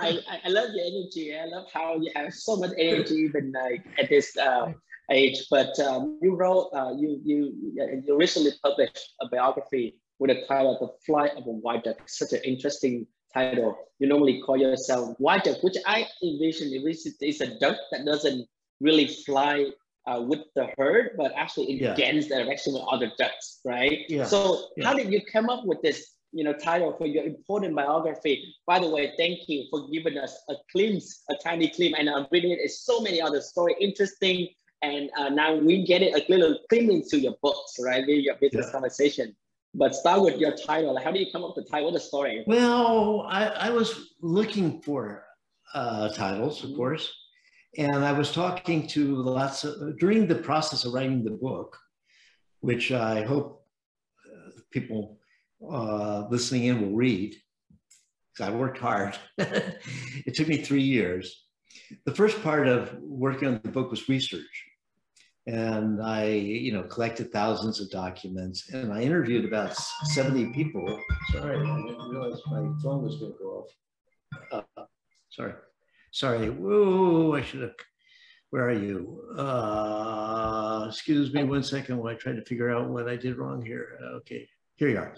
I, 0.00 0.18
I 0.44 0.48
love 0.48 0.70
your 0.74 0.84
energy. 0.84 1.36
I 1.36 1.46
love 1.46 1.66
how 1.72 1.96
you 1.96 2.10
have 2.14 2.34
so 2.34 2.56
much 2.56 2.72
energy 2.76 3.14
even 3.14 3.52
like 3.52 3.84
at 3.98 4.08
this 4.08 4.36
uh, 4.36 4.72
age. 5.10 5.46
But 5.50 5.78
um, 5.80 6.18
you 6.22 6.34
wrote, 6.34 6.70
uh, 6.74 6.94
you, 6.98 7.20
you, 7.24 7.72
you 8.06 8.16
recently 8.16 8.52
published 8.62 9.14
a 9.20 9.28
biography 9.28 9.96
with 10.22 10.30
a 10.30 10.46
title 10.46 10.78
The 10.80 10.88
Flight 11.04 11.32
of 11.36 11.46
a 11.48 11.50
Wild 11.50 11.82
Duck. 11.82 11.96
Such 12.06 12.32
an 12.32 12.40
interesting 12.44 13.08
title. 13.34 13.76
You 13.98 14.06
normally 14.06 14.40
call 14.40 14.56
yourself 14.56 15.16
white 15.18 15.42
duck, 15.42 15.60
which 15.64 15.76
I 15.84 16.06
envision 16.22 16.70
is 16.72 17.40
a 17.40 17.58
duck 17.58 17.76
that 17.90 18.04
doesn't 18.06 18.46
really 18.80 19.08
fly 19.08 19.66
uh, 20.06 20.22
with 20.22 20.40
the 20.54 20.68
herd, 20.78 21.16
but 21.16 21.32
actually 21.36 21.72
in 21.72 21.78
yeah. 21.78 21.94
the 21.94 22.28
direction 22.28 22.74
with 22.74 22.84
other 22.88 23.10
ducks, 23.18 23.58
right? 23.64 24.04
Yeah. 24.08 24.24
So 24.24 24.68
yeah. 24.76 24.86
how 24.86 24.94
did 24.94 25.12
you 25.12 25.20
come 25.24 25.50
up 25.50 25.64
with 25.64 25.82
this, 25.82 26.12
you 26.30 26.44
know, 26.44 26.52
title 26.52 26.94
for 26.96 27.06
your 27.08 27.24
important 27.24 27.74
biography? 27.74 28.54
By 28.64 28.78
the 28.78 28.88
way, 28.88 29.12
thank 29.18 29.48
you 29.48 29.66
for 29.70 29.88
giving 29.90 30.18
us 30.18 30.40
a 30.48 30.54
glimpse, 30.72 31.24
a 31.30 31.34
tiny 31.34 31.68
glimpse, 31.68 31.98
and 31.98 32.08
I'm 32.08 32.26
reading 32.30 32.52
it. 32.52 32.70
so 32.70 33.00
many 33.00 33.20
other 33.20 33.40
story, 33.40 33.74
interesting, 33.80 34.48
and 34.82 35.10
uh, 35.16 35.30
now 35.30 35.54
we 35.56 35.84
get 35.84 36.02
it 36.02 36.14
a 36.14 36.24
little 36.30 36.58
glimpse 36.68 37.12
into 37.12 37.18
your 37.24 37.34
books, 37.42 37.74
right? 37.84 38.08
In 38.08 38.22
your 38.22 38.36
business 38.36 38.66
yeah. 38.66 38.72
conversation. 38.72 39.36
But 39.74 39.94
start 39.94 40.22
with 40.22 40.38
your 40.38 40.54
title. 40.54 40.98
How 40.98 41.10
do 41.10 41.18
you 41.18 41.32
come 41.32 41.44
up 41.44 41.56
with 41.56 41.64
the 41.64 41.70
title? 41.70 41.90
What's 41.90 42.04
the 42.04 42.08
story? 42.08 42.44
Well, 42.46 43.26
I, 43.28 43.46
I 43.46 43.70
was 43.70 44.14
looking 44.20 44.82
for 44.82 45.24
uh, 45.74 46.10
titles, 46.10 46.62
of 46.62 46.70
mm-hmm. 46.70 46.76
course 46.76 47.12
and 47.78 48.04
I 48.04 48.12
was 48.12 48.32
talking 48.32 48.86
to 48.88 49.16
lots 49.16 49.64
of, 49.64 49.98
during 49.98 50.26
the 50.26 50.34
process 50.34 50.84
of 50.84 50.92
writing 50.92 51.24
the 51.24 51.30
book, 51.30 51.78
which 52.60 52.92
I 52.92 53.24
hope 53.24 53.64
uh, 54.26 54.50
people 54.70 55.18
uh, 55.66 56.26
listening 56.28 56.64
in 56.64 56.82
will 56.82 56.96
read, 56.96 57.34
because 58.32 58.52
I 58.52 58.56
worked 58.56 58.78
hard. 58.78 59.16
it 59.38 60.34
took 60.34 60.48
me 60.48 60.58
three 60.58 60.82
years. 60.82 61.46
The 62.04 62.14
first 62.14 62.42
part 62.42 62.68
of 62.68 62.94
working 63.00 63.48
on 63.48 63.60
the 63.62 63.70
book 63.70 63.90
was 63.90 64.08
research. 64.08 64.64
And 65.46 66.00
I, 66.00 66.26
you 66.26 66.72
know, 66.72 66.84
collected 66.84 67.32
thousands 67.32 67.80
of 67.80 67.90
documents 67.90 68.70
and 68.72 68.92
I 68.92 69.02
interviewed 69.02 69.44
about 69.44 69.76
70 70.04 70.52
people. 70.52 71.00
Sorry, 71.32 71.56
I 71.56 71.60
didn't 71.60 72.10
realize 72.10 72.40
my 72.46 72.60
phone 72.82 73.02
was 73.02 73.16
going 73.16 73.32
to 73.32 73.38
go 73.38 73.66
off. 74.52 74.64
Uh, 74.76 74.84
sorry. 75.30 75.54
Sorry. 76.12 76.48
Whoa, 76.48 77.34
I 77.34 77.42
should 77.42 77.62
have. 77.62 77.74
Where 78.50 78.68
are 78.68 78.72
you? 78.72 79.22
Uh, 79.36 80.84
excuse 80.88 81.32
me 81.32 81.42
one 81.42 81.62
second 81.62 81.96
while 81.96 82.12
I 82.12 82.16
try 82.16 82.32
to 82.32 82.44
figure 82.44 82.70
out 82.70 82.90
what 82.90 83.08
I 83.08 83.16
did 83.16 83.38
wrong 83.38 83.64
here. 83.64 83.98
Okay, 84.16 84.46
here 84.76 84.90
you 84.90 84.98
are. 84.98 85.14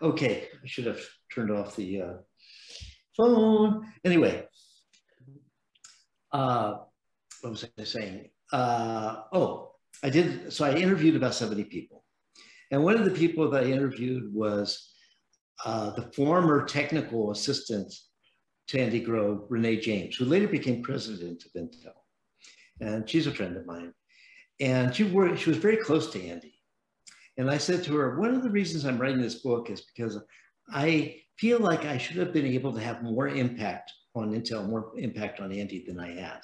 Okay, 0.00 0.48
I 0.62 0.66
should 0.66 0.86
have 0.86 1.00
turned 1.34 1.50
off 1.50 1.74
the 1.74 2.00
uh, 2.00 2.12
phone. 3.16 3.92
Anyway, 4.04 4.46
uh, 6.32 6.76
what 7.40 7.50
was 7.50 7.66
I 7.76 7.82
saying? 7.82 8.30
Uh, 8.52 9.22
oh, 9.32 9.72
I 10.02 10.10
did. 10.10 10.52
So 10.52 10.64
I 10.64 10.74
interviewed 10.74 11.16
about 11.16 11.34
70 11.34 11.64
people. 11.64 12.04
And 12.70 12.82
one 12.82 12.96
of 12.96 13.04
the 13.04 13.10
people 13.10 13.50
that 13.50 13.64
I 13.64 13.66
interviewed 13.66 14.32
was 14.34 14.92
uh, 15.64 15.90
the 15.90 16.10
former 16.12 16.64
technical 16.64 17.30
assistant 17.30 17.92
to 18.68 18.80
Andy 18.80 19.00
Grove, 19.00 19.46
Renee 19.48 19.78
James, 19.78 20.16
who 20.16 20.24
later 20.24 20.48
became 20.48 20.82
president 20.82 21.44
of 21.44 21.52
Intel. 21.52 21.92
And 22.80 23.08
she's 23.08 23.26
a 23.26 23.32
friend 23.32 23.56
of 23.56 23.66
mine. 23.66 23.92
And 24.60 24.94
she, 24.94 25.04
she 25.04 25.50
was 25.50 25.58
very 25.58 25.76
close 25.76 26.10
to 26.10 26.26
Andy. 26.26 26.54
And 27.38 27.50
I 27.50 27.58
said 27.58 27.84
to 27.84 27.96
her, 27.96 28.18
one 28.18 28.34
of 28.34 28.42
the 28.42 28.50
reasons 28.50 28.84
I'm 28.84 28.98
writing 28.98 29.20
this 29.20 29.36
book 29.36 29.70
is 29.70 29.82
because 29.82 30.18
I 30.70 31.16
feel 31.38 31.60
like 31.60 31.84
I 31.84 31.98
should 31.98 32.16
have 32.16 32.32
been 32.32 32.46
able 32.46 32.72
to 32.72 32.80
have 32.80 33.02
more 33.02 33.28
impact 33.28 33.92
on 34.14 34.32
Intel, 34.32 34.68
more 34.68 34.92
impact 34.96 35.40
on 35.40 35.52
Andy 35.52 35.84
than 35.86 36.00
I 36.00 36.14
had. 36.14 36.40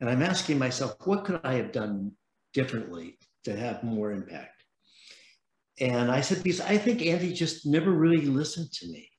And 0.00 0.08
I'm 0.08 0.22
asking 0.22 0.58
myself, 0.58 0.94
what 1.04 1.24
could 1.24 1.40
I 1.44 1.54
have 1.54 1.72
done 1.72 2.12
differently 2.54 3.18
to 3.44 3.56
have 3.56 3.82
more 3.82 4.12
impact? 4.12 4.64
And 5.78 6.10
I 6.10 6.20
said, 6.20 6.42
because 6.42 6.60
I 6.60 6.78
think 6.78 7.02
Andy 7.02 7.32
just 7.32 7.66
never 7.66 7.90
really 7.90 8.26
listened 8.26 8.72
to 8.72 8.88
me. 8.88 9.10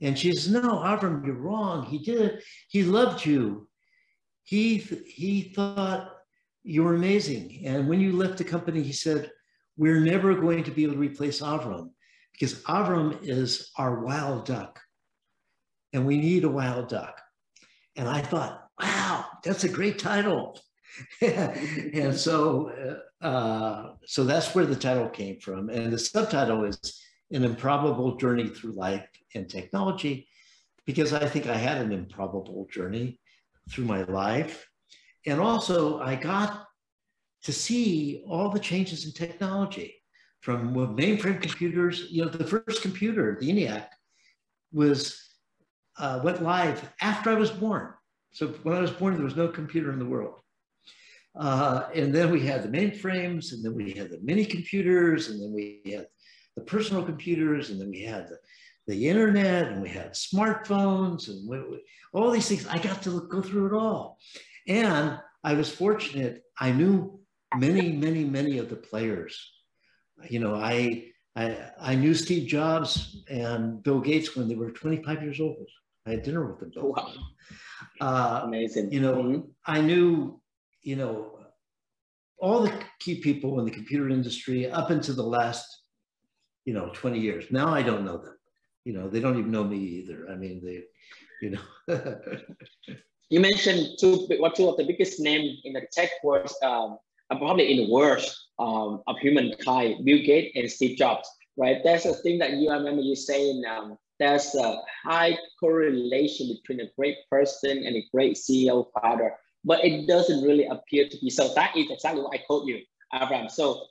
And 0.00 0.18
she 0.18 0.32
says, 0.32 0.50
no, 0.50 0.78
Avram, 0.78 1.24
you're 1.24 1.34
wrong. 1.34 1.84
He 1.84 1.98
did. 1.98 2.20
it. 2.20 2.44
He 2.68 2.82
loved 2.82 3.24
you. 3.24 3.68
He, 4.42 4.78
he 4.78 5.52
thought 5.54 6.10
you 6.64 6.82
were 6.82 6.94
amazing. 6.94 7.62
And 7.64 7.88
when 7.88 8.00
you 8.00 8.12
left 8.12 8.38
the 8.38 8.44
company, 8.44 8.82
he 8.82 8.92
said, 8.92 9.30
we're 9.76 10.00
never 10.00 10.34
going 10.34 10.64
to 10.64 10.70
be 10.70 10.84
able 10.84 10.94
to 10.94 11.00
replace 11.00 11.40
Avram 11.40 11.90
because 12.32 12.62
Avram 12.64 13.18
is 13.22 13.70
our 13.76 14.00
wild 14.04 14.46
duck 14.46 14.80
and 15.92 16.06
we 16.06 16.18
need 16.18 16.44
a 16.44 16.48
wild 16.48 16.88
duck. 16.88 17.20
And 17.96 18.08
I 18.08 18.20
thought, 18.20 18.66
wow, 18.80 19.26
that's 19.44 19.64
a 19.64 19.68
great 19.68 19.98
title. 19.98 20.58
and 21.20 22.14
so, 22.14 23.00
uh, 23.20 23.94
so 24.06 24.24
that's 24.24 24.54
where 24.54 24.66
the 24.66 24.76
title 24.76 25.08
came 25.08 25.40
from. 25.40 25.70
And 25.70 25.92
the 25.92 25.98
subtitle 25.98 26.64
is 26.64 27.00
An 27.30 27.44
Improbable 27.44 28.16
Journey 28.16 28.48
Through 28.48 28.72
Life 28.72 29.06
and 29.34 29.48
technology 29.48 30.28
because 30.86 31.12
I 31.12 31.28
think 31.28 31.46
I 31.46 31.56
had 31.56 31.78
an 31.78 31.92
improbable 31.92 32.66
journey 32.70 33.20
through 33.70 33.84
my 33.84 34.02
life. 34.04 34.68
And 35.26 35.40
also, 35.40 36.00
I 36.00 36.16
got 36.16 36.66
to 37.44 37.52
see 37.52 38.24
all 38.26 38.48
the 38.48 38.58
changes 38.58 39.06
in 39.06 39.12
technology 39.12 40.02
from 40.40 40.74
mainframe 40.74 41.40
computers. 41.40 42.06
You 42.10 42.24
know, 42.24 42.30
the 42.30 42.44
first 42.44 42.82
computer, 42.82 43.38
the 43.40 43.48
ENIAC, 43.48 43.86
was 44.72 45.18
uh, 45.98 46.20
went 46.24 46.42
live 46.42 46.92
after 47.00 47.30
I 47.30 47.34
was 47.34 47.50
born. 47.50 47.92
So 48.32 48.48
when 48.62 48.76
I 48.76 48.80
was 48.80 48.90
born, 48.90 49.14
there 49.14 49.24
was 49.24 49.36
no 49.36 49.48
computer 49.48 49.92
in 49.92 49.98
the 49.98 50.06
world. 50.06 50.40
Uh, 51.38 51.88
and 51.94 52.14
then 52.14 52.30
we 52.30 52.44
had 52.44 52.62
the 52.62 52.68
mainframes, 52.68 53.52
and 53.52 53.64
then 53.64 53.74
we 53.74 53.92
had 53.92 54.10
the 54.10 54.20
mini 54.22 54.44
computers, 54.44 55.28
and 55.28 55.42
then 55.42 55.52
we 55.52 55.80
had 55.86 56.06
the 56.56 56.62
personal 56.62 57.02
computers, 57.02 57.70
and 57.70 57.80
then 57.80 57.90
we 57.90 58.02
had 58.02 58.28
the 58.28 58.38
the 58.86 59.08
internet 59.08 59.68
and 59.68 59.82
we 59.82 59.88
had 59.88 60.12
smartphones 60.12 61.28
and 61.28 61.48
we, 61.48 61.58
we, 61.60 61.82
all 62.12 62.30
these 62.30 62.48
things. 62.48 62.66
I 62.66 62.78
got 62.78 63.02
to 63.02 63.26
go 63.28 63.40
through 63.40 63.68
it 63.68 63.72
all. 63.72 64.18
And 64.66 65.18
I 65.44 65.54
was 65.54 65.70
fortunate. 65.70 66.42
I 66.58 66.72
knew 66.72 67.20
many, 67.56 67.92
many, 67.92 68.24
many 68.24 68.58
of 68.58 68.68
the 68.68 68.76
players. 68.76 69.52
You 70.28 70.40
know, 70.40 70.54
I, 70.54 71.10
I, 71.36 71.56
I 71.80 71.94
knew 71.94 72.14
Steve 72.14 72.48
Jobs 72.48 73.24
and 73.28 73.82
Bill 73.82 74.00
Gates 74.00 74.36
when 74.36 74.48
they 74.48 74.54
were 74.54 74.70
25 74.70 75.22
years 75.22 75.40
old. 75.40 75.68
I 76.06 76.10
had 76.10 76.22
dinner 76.22 76.46
with 76.46 76.60
them. 76.60 76.70
Both. 76.74 76.96
Wow. 76.96 77.12
Uh, 78.00 78.40
Amazing. 78.44 78.92
You 78.92 79.00
know, 79.00 79.14
mm-hmm. 79.14 79.40
I 79.66 79.80
knew, 79.80 80.40
you 80.82 80.96
know, 80.96 81.38
all 82.38 82.62
the 82.62 82.72
key 82.98 83.20
people 83.20 83.58
in 83.60 83.64
the 83.64 83.70
computer 83.70 84.08
industry 84.08 84.68
up 84.68 84.90
into 84.90 85.12
the 85.12 85.22
last, 85.22 85.64
you 86.64 86.74
know, 86.74 86.90
20 86.92 87.20
years. 87.20 87.44
Now 87.50 87.72
I 87.72 87.82
don't 87.82 88.04
know 88.04 88.18
them 88.18 88.36
you 88.84 88.92
know, 88.92 89.08
they 89.08 89.20
don't 89.20 89.38
even 89.38 89.50
know 89.50 89.64
me 89.64 89.78
either. 89.78 90.26
I 90.30 90.34
mean, 90.34 90.60
they, 90.64 90.82
you 91.40 91.50
know. 91.50 91.60
you 93.30 93.40
mentioned 93.40 93.98
two, 94.00 94.26
what 94.38 94.54
two 94.54 94.68
of 94.68 94.76
the 94.76 94.84
biggest 94.84 95.20
names 95.20 95.60
in 95.64 95.72
the 95.72 95.82
tech 95.92 96.10
world, 96.24 96.50
um, 96.62 96.98
probably 97.28 97.70
in 97.70 97.86
the 97.86 97.92
world 97.92 98.24
um, 98.58 99.02
of 99.06 99.18
humankind, 99.18 100.04
Bill 100.04 100.18
Gates 100.18 100.56
and 100.56 100.70
Steve 100.70 100.98
Jobs, 100.98 101.28
right? 101.56 101.78
That's 101.84 102.04
a 102.06 102.14
thing 102.14 102.38
that 102.38 102.54
you, 102.54 102.70
I 102.70 102.76
remember 102.76 103.02
you 103.02 103.14
saying, 103.14 103.62
um, 103.70 103.96
there's 104.22 104.54
a 104.54 104.80
high 105.04 105.36
correlation 105.58 106.48
between 106.48 106.86
a 106.86 106.90
great 106.96 107.16
person 107.30 107.84
and 107.84 107.96
a 107.96 108.04
great 108.14 108.36
CEO 108.36 108.86
founder, 109.00 109.32
but 109.64 109.84
it 109.84 110.06
doesn't 110.06 110.42
really 110.42 110.66
appear 110.66 111.08
to 111.08 111.16
be. 111.20 111.30
So 111.30 111.52
that 111.54 111.76
is 111.76 111.90
exactly 111.90 112.22
what 112.22 112.34
I 112.34 112.38
quote 112.38 112.66
you, 112.66 112.80
Avram. 113.12 113.50
So 113.50 113.86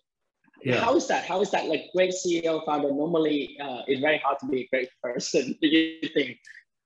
yeah. 0.63 0.79
How 0.79 0.95
is 0.95 1.07
that? 1.07 1.25
How 1.25 1.41
is 1.41 1.49
that 1.51 1.65
like 1.65 1.89
great 1.95 2.13
CEO 2.13 2.63
founder? 2.65 2.93
Normally, 2.93 3.57
uh, 3.59 3.82
it's 3.88 3.99
very 3.99 4.19
hard 4.19 4.38
to 4.39 4.45
be 4.45 4.61
a 4.61 4.67
great 4.67 4.89
person. 5.01 5.57
Do 5.61 5.67
you 5.67 6.07
think? 6.13 6.38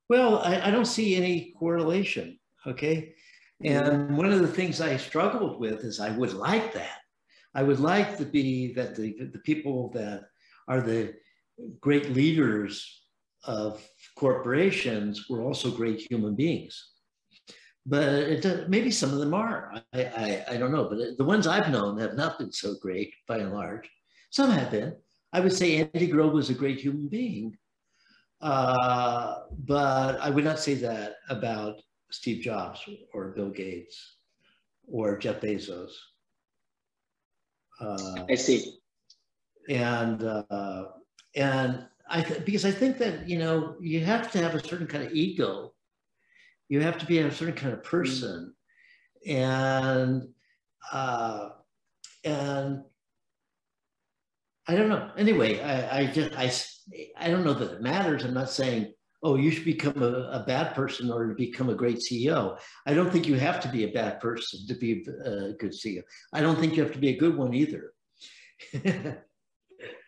Well, 0.10 0.39
I, 0.39 0.68
I 0.68 0.72
don't 0.72 0.86
see 0.86 1.16
any 1.16 1.54
correlation. 1.60 2.39
Okay. 2.66 3.14
And 3.64 4.18
one 4.18 4.32
of 4.32 4.39
the 4.39 4.48
things 4.48 4.82
I 4.82 4.98
struggled 4.98 5.60
with 5.60 5.84
is 5.84 6.00
I 6.00 6.12
would 6.12 6.34
like 6.34 6.74
that. 6.74 7.00
I 7.54 7.64
would 7.64 7.80
like 7.80 8.18
to 8.18 8.26
be 8.26 8.74
that 8.74 8.96
the, 8.96 9.16
the 9.32 9.39
people 9.39 9.89
that 9.93 10.26
are 10.68 10.82
the 10.82 11.14
great 11.80 12.12
leaders 12.12 13.05
of 13.48 13.88
corporations 14.16 15.28
were 15.30 15.43
also 15.43 15.72
great 15.72 16.02
human 16.10 16.36
beings. 16.36 16.76
but 17.86 18.04
it 18.04 18.70
maybe 18.70 18.89
some 18.91 19.14
of 19.14 19.20
them 19.20 19.34
are. 19.34 19.72
I, 19.93 20.02
I, 20.04 20.46
I 20.54 20.58
don't 20.58 20.72
know, 20.72 20.89
but 20.89 21.18
the 21.18 21.24
ones 21.24 21.46
I've 21.48 21.72
known 21.72 22.00
have 22.00 22.16
not 22.16 22.39
been 22.39 22.52
so 22.52 22.76
great 22.82 23.14
by 23.28 23.38
and 23.39 23.54
large. 23.54 23.89
Some 24.32 24.50
have 24.52 24.72
been. 24.72 24.96
I 25.34 25.39
would 25.39 25.54
say 25.54 25.78
Andy 25.78 26.08
Grove 26.08 26.34
was 26.34 26.50
a 26.50 26.54
great 26.54 26.80
human 26.80 27.08
being, 27.08 27.56
uh, 28.41 29.36
but 29.66 30.20
I 30.20 30.30
would 30.30 30.43
not 30.43 30.60
say 30.60 30.74
that 30.76 31.18
about 31.30 31.76
Steve 32.12 32.41
Jobs 32.41 32.80
or 33.14 33.32
Bill 33.36 33.50
Gates 33.50 34.18
or 34.88 35.18
Jeff 35.18 35.41
Bezos. 35.41 35.91
Uh, 37.80 38.24
I 38.30 38.36
see. 38.36 38.80
And 39.70 40.24
uh, 40.24 40.86
and 41.36 41.88
I 42.10 42.22
because 42.22 42.66
I 42.66 42.72
think 42.72 42.97
that 42.99 43.28
you 43.28 43.39
know 43.39 43.76
you 43.80 44.03
have 44.06 44.32
to 44.32 44.39
have 44.39 44.56
a 44.56 44.64
certain 44.64 44.88
kind 44.88 45.03
of 45.03 45.14
ego 45.14 45.74
you 46.70 46.82
have 46.82 46.97
to 46.97 47.06
be 47.06 47.20
a 47.20 47.32
certain 47.32 47.56
kind 47.56 47.74
of 47.74 47.84
person 47.84 48.53
and 49.26 50.28
uh, 50.91 51.49
and 52.24 52.84
I 54.68 54.76
don't 54.76 54.89
know. 54.89 55.12
Anyway, 55.18 55.62
I, 55.62 55.99
I 55.99 56.06
just 56.08 56.34
I 56.38 56.51
I 57.18 57.30
don't 57.30 57.43
know 57.43 57.53
that 57.53 57.74
it 57.74 57.82
matters. 57.82 58.24
I'm 58.24 58.34
not 58.34 58.49
saying 58.49 58.93
oh 59.24 59.36
you 59.36 59.49
should 59.49 59.66
become 59.66 60.01
a, 60.01 60.30
a 60.32 60.43
bad 60.45 60.76
person 60.76 61.08
in 61.08 61.12
order 61.12 61.30
to 61.30 61.36
become 61.36 61.70
a 61.70 61.76
great 61.76 61.97
CEO. 61.97 62.58
I 62.86 62.93
don't 62.93 63.12
think 63.12 63.28
you 63.28 63.36
have 63.36 63.60
to 63.62 63.68
be 63.68 63.84
a 63.84 63.91
bad 63.91 64.20
person 64.20 64.60
to 64.68 64.76
be 64.76 65.03
a 65.26 65.53
good 65.53 65.72
CEO. 65.72 66.01
I 66.34 66.41
don't 66.41 66.60
think 66.60 66.76
you 66.76 66.84
have 66.84 66.93
to 66.93 66.99
be 66.99 67.10
a 67.10 67.18
good 67.18 67.36
one 67.36 67.53
either. 67.53 67.93
you 68.74 69.14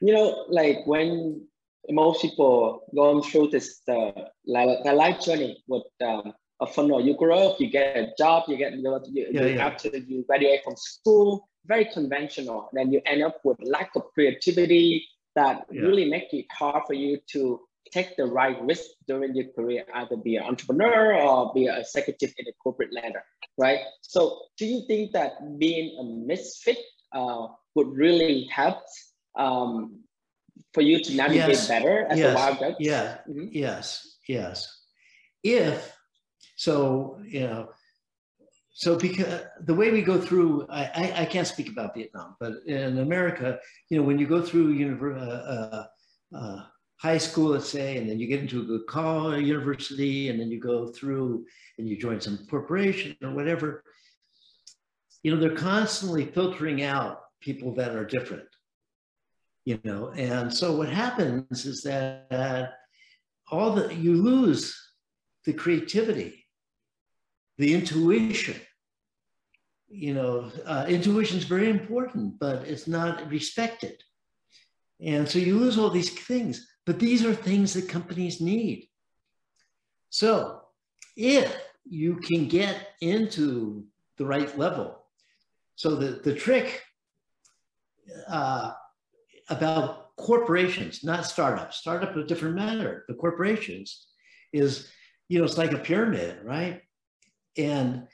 know, 0.02 0.46
like 0.50 0.86
when 0.86 1.48
most 1.90 2.22
people 2.22 2.84
going 2.96 3.24
through 3.24 3.50
this 3.50 3.82
the, 3.88 4.14
the 4.46 4.94
life 4.94 5.22
journey 5.22 5.64
with 5.68 5.84
um, 6.06 6.34
a 6.60 6.68
funnel. 6.68 7.06
You 7.06 7.16
grow 7.16 7.50
up, 7.50 7.60
you 7.60 7.70
get 7.70 7.96
a 7.96 8.14
job, 8.18 8.44
you 8.48 8.58
get 8.58 8.74
you, 8.74 9.02
you, 9.14 9.28
yeah, 9.32 9.46
yeah. 9.46 9.66
after 9.66 9.90
you 9.96 10.24
graduate 10.28 10.62
from 10.64 10.76
school, 10.76 11.48
very 11.66 11.86
conventional. 11.86 12.70
Then 12.74 12.92
you 12.92 13.02
end 13.06 13.24
up 13.24 13.40
with 13.44 13.58
lack 13.62 13.92
of 13.96 14.04
creativity 14.14 15.08
that 15.36 15.66
yeah. 15.72 15.82
really 15.82 16.10
make 16.10 16.34
it 16.34 16.46
hard 16.52 16.84
for 16.88 16.94
you 16.94 17.20
to 17.34 17.62
take 17.92 18.18
the 18.18 18.26
right 18.26 18.62
risk 18.64 18.86
during 19.08 19.36
your 19.36 19.46
career, 19.54 19.86
either 19.94 20.18
be 20.18 20.36
an 20.36 20.44
entrepreneur 20.44 21.14
or 21.16 21.54
be 21.54 21.68
an 21.68 21.78
executive 21.78 22.34
in 22.38 22.48
a 22.48 22.52
corporate 22.62 22.94
ladder, 22.94 23.24
right? 23.58 23.80
So 24.02 24.42
do 24.58 24.66
you 24.66 24.86
think 24.88 25.14
that 25.14 25.58
being 25.58 25.98
a 26.00 26.04
misfit 26.04 26.80
uh, 27.14 27.48
would 27.76 27.88
really 27.96 28.50
help 28.52 28.84
um, 29.38 30.04
for 30.74 30.82
you 30.82 31.04
to 31.04 31.16
navigate 31.16 31.50
yes. 31.50 31.68
better 31.68 32.06
as 32.10 32.20
yes. 32.20 32.32
a 32.32 32.36
wild 32.36 32.60
duck? 32.60 32.76
Yeah, 32.80 33.18
mm-hmm. 33.30 33.48
yes, 33.52 34.18
yes. 34.28 34.86
If 35.44 35.96
so, 36.56 37.20
you 37.26 37.42
know, 37.42 37.70
so 38.72 38.96
because 38.96 39.42
the 39.62 39.74
way 39.74 39.92
we 39.92 40.02
go 40.02 40.22
through, 40.22 40.68
I, 40.70 40.84
I, 40.84 41.22
I, 41.22 41.26
can't 41.26 41.48
speak 41.48 41.70
about 41.70 41.96
Vietnam, 41.96 42.36
but 42.40 42.54
in 42.68 43.00
America, 43.00 43.60
you 43.90 43.98
know, 43.98 44.04
when 44.04 44.20
you 44.20 44.28
go 44.28 44.40
through 44.40 44.78
univer- 44.78 45.18
uh, 45.18 45.22
uh, 45.26 45.86
uh, 46.36 46.64
high 46.98 47.18
school, 47.18 47.50
let's 47.50 47.70
say, 47.70 47.98
and 47.98 48.08
then 48.08 48.20
you 48.20 48.28
get 48.28 48.40
into 48.40 48.62
a 48.62 48.66
good 48.66 48.86
college, 48.88 49.46
university, 49.46 50.30
and 50.30 50.40
then 50.40 50.52
you 50.52 50.60
go 50.60 50.88
through 50.88 51.46
and 51.80 51.88
you 51.88 51.98
join 51.98 52.22
some 52.22 52.46
corporation 52.50 53.16
or 53.24 53.32
whatever, 53.32 53.84
you 55.24 55.34
know, 55.34 55.40
they're 55.40 55.56
constantly 55.56 56.26
filtering 56.26 56.84
out 56.84 57.22
people 57.42 57.74
that 57.74 57.96
are 57.96 58.06
different, 58.06 58.48
you 59.68 59.78
know, 59.84 60.12
and 60.16 60.54
so 60.54 60.78
what 60.78 60.88
happens 60.88 61.66
is 61.66 61.82
that 61.82 62.74
all 63.52 63.72
the, 63.72 63.94
you 63.94 64.14
lose 64.16 64.64
the 65.46 65.52
creativity 65.52 66.46
the 67.58 67.74
intuition. 67.74 68.56
You 69.90 70.14
know, 70.14 70.52
uh, 70.66 70.86
intuition 70.88 71.38
is 71.38 71.44
very 71.44 71.70
important, 71.70 72.40
but 72.40 72.68
it's 72.68 72.88
not 72.88 73.30
respected. 73.30 73.96
And 75.02 75.28
so 75.28 75.40
you 75.40 75.58
lose 75.58 75.78
all 75.78 75.90
these 75.90 76.12
things, 76.12 76.66
but 76.86 77.00
these 77.00 77.26
are 77.26 77.34
things 77.34 77.74
that 77.74 77.90
companies 77.90 78.40
need. 78.40 78.88
So 80.10 80.62
if 81.18 81.54
you 81.84 82.16
can 82.18 82.48
get 82.48 82.76
into 83.02 83.86
the 84.18 84.26
right 84.26 84.58
level, 84.58 85.04
so 85.76 85.96
the, 85.96 86.22
the 86.24 86.34
trick 86.34 86.84
uh, 88.30 88.72
about 89.50 90.16
corporations, 90.18 91.04
not 91.04 91.26
startups, 91.26 91.78
startup 91.78 92.16
a 92.16 92.24
different 92.24 92.56
matter, 92.56 93.06
the 93.08 93.14
corporations 93.14 94.08
is, 94.54 94.90
you 95.30 95.38
know, 95.38 95.46
it's 95.46 95.58
like 95.58 95.74
a 95.74 95.78
pyramid, 95.78 96.44
right? 96.44 96.82
and 97.58 98.08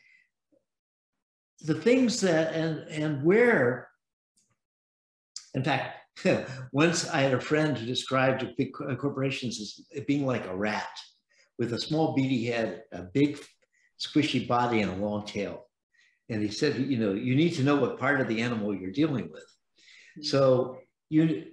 the 1.61 1.75
things 1.75 2.21
that 2.21 2.53
and 2.53 2.87
and 2.89 3.23
where 3.23 3.89
in 5.53 5.63
fact 5.63 5.97
once 6.71 7.09
i 7.09 7.21
had 7.21 7.33
a 7.33 7.39
friend 7.39 7.77
who 7.77 7.85
described 7.85 8.45
big 8.57 8.73
corporations 8.73 9.85
as 9.95 10.03
being 10.05 10.25
like 10.25 10.47
a 10.47 10.55
rat 10.55 10.97
with 11.59 11.73
a 11.73 11.79
small 11.79 12.15
beady 12.15 12.45
head 12.45 12.83
a 12.91 13.03
big 13.03 13.39
squishy 13.99 14.47
body 14.47 14.81
and 14.81 14.91
a 14.91 15.05
long 15.05 15.25
tail 15.25 15.65
and 16.29 16.41
he 16.41 16.49
said 16.49 16.77
you 16.77 16.97
know 16.97 17.13
you 17.13 17.35
need 17.35 17.53
to 17.53 17.63
know 17.63 17.75
what 17.75 17.99
part 17.99 18.19
of 18.19 18.27
the 18.27 18.41
animal 18.41 18.73
you're 18.73 18.91
dealing 18.91 19.29
with 19.31 19.45
hmm. 20.15 20.23
so 20.23 20.77
you 21.09 21.45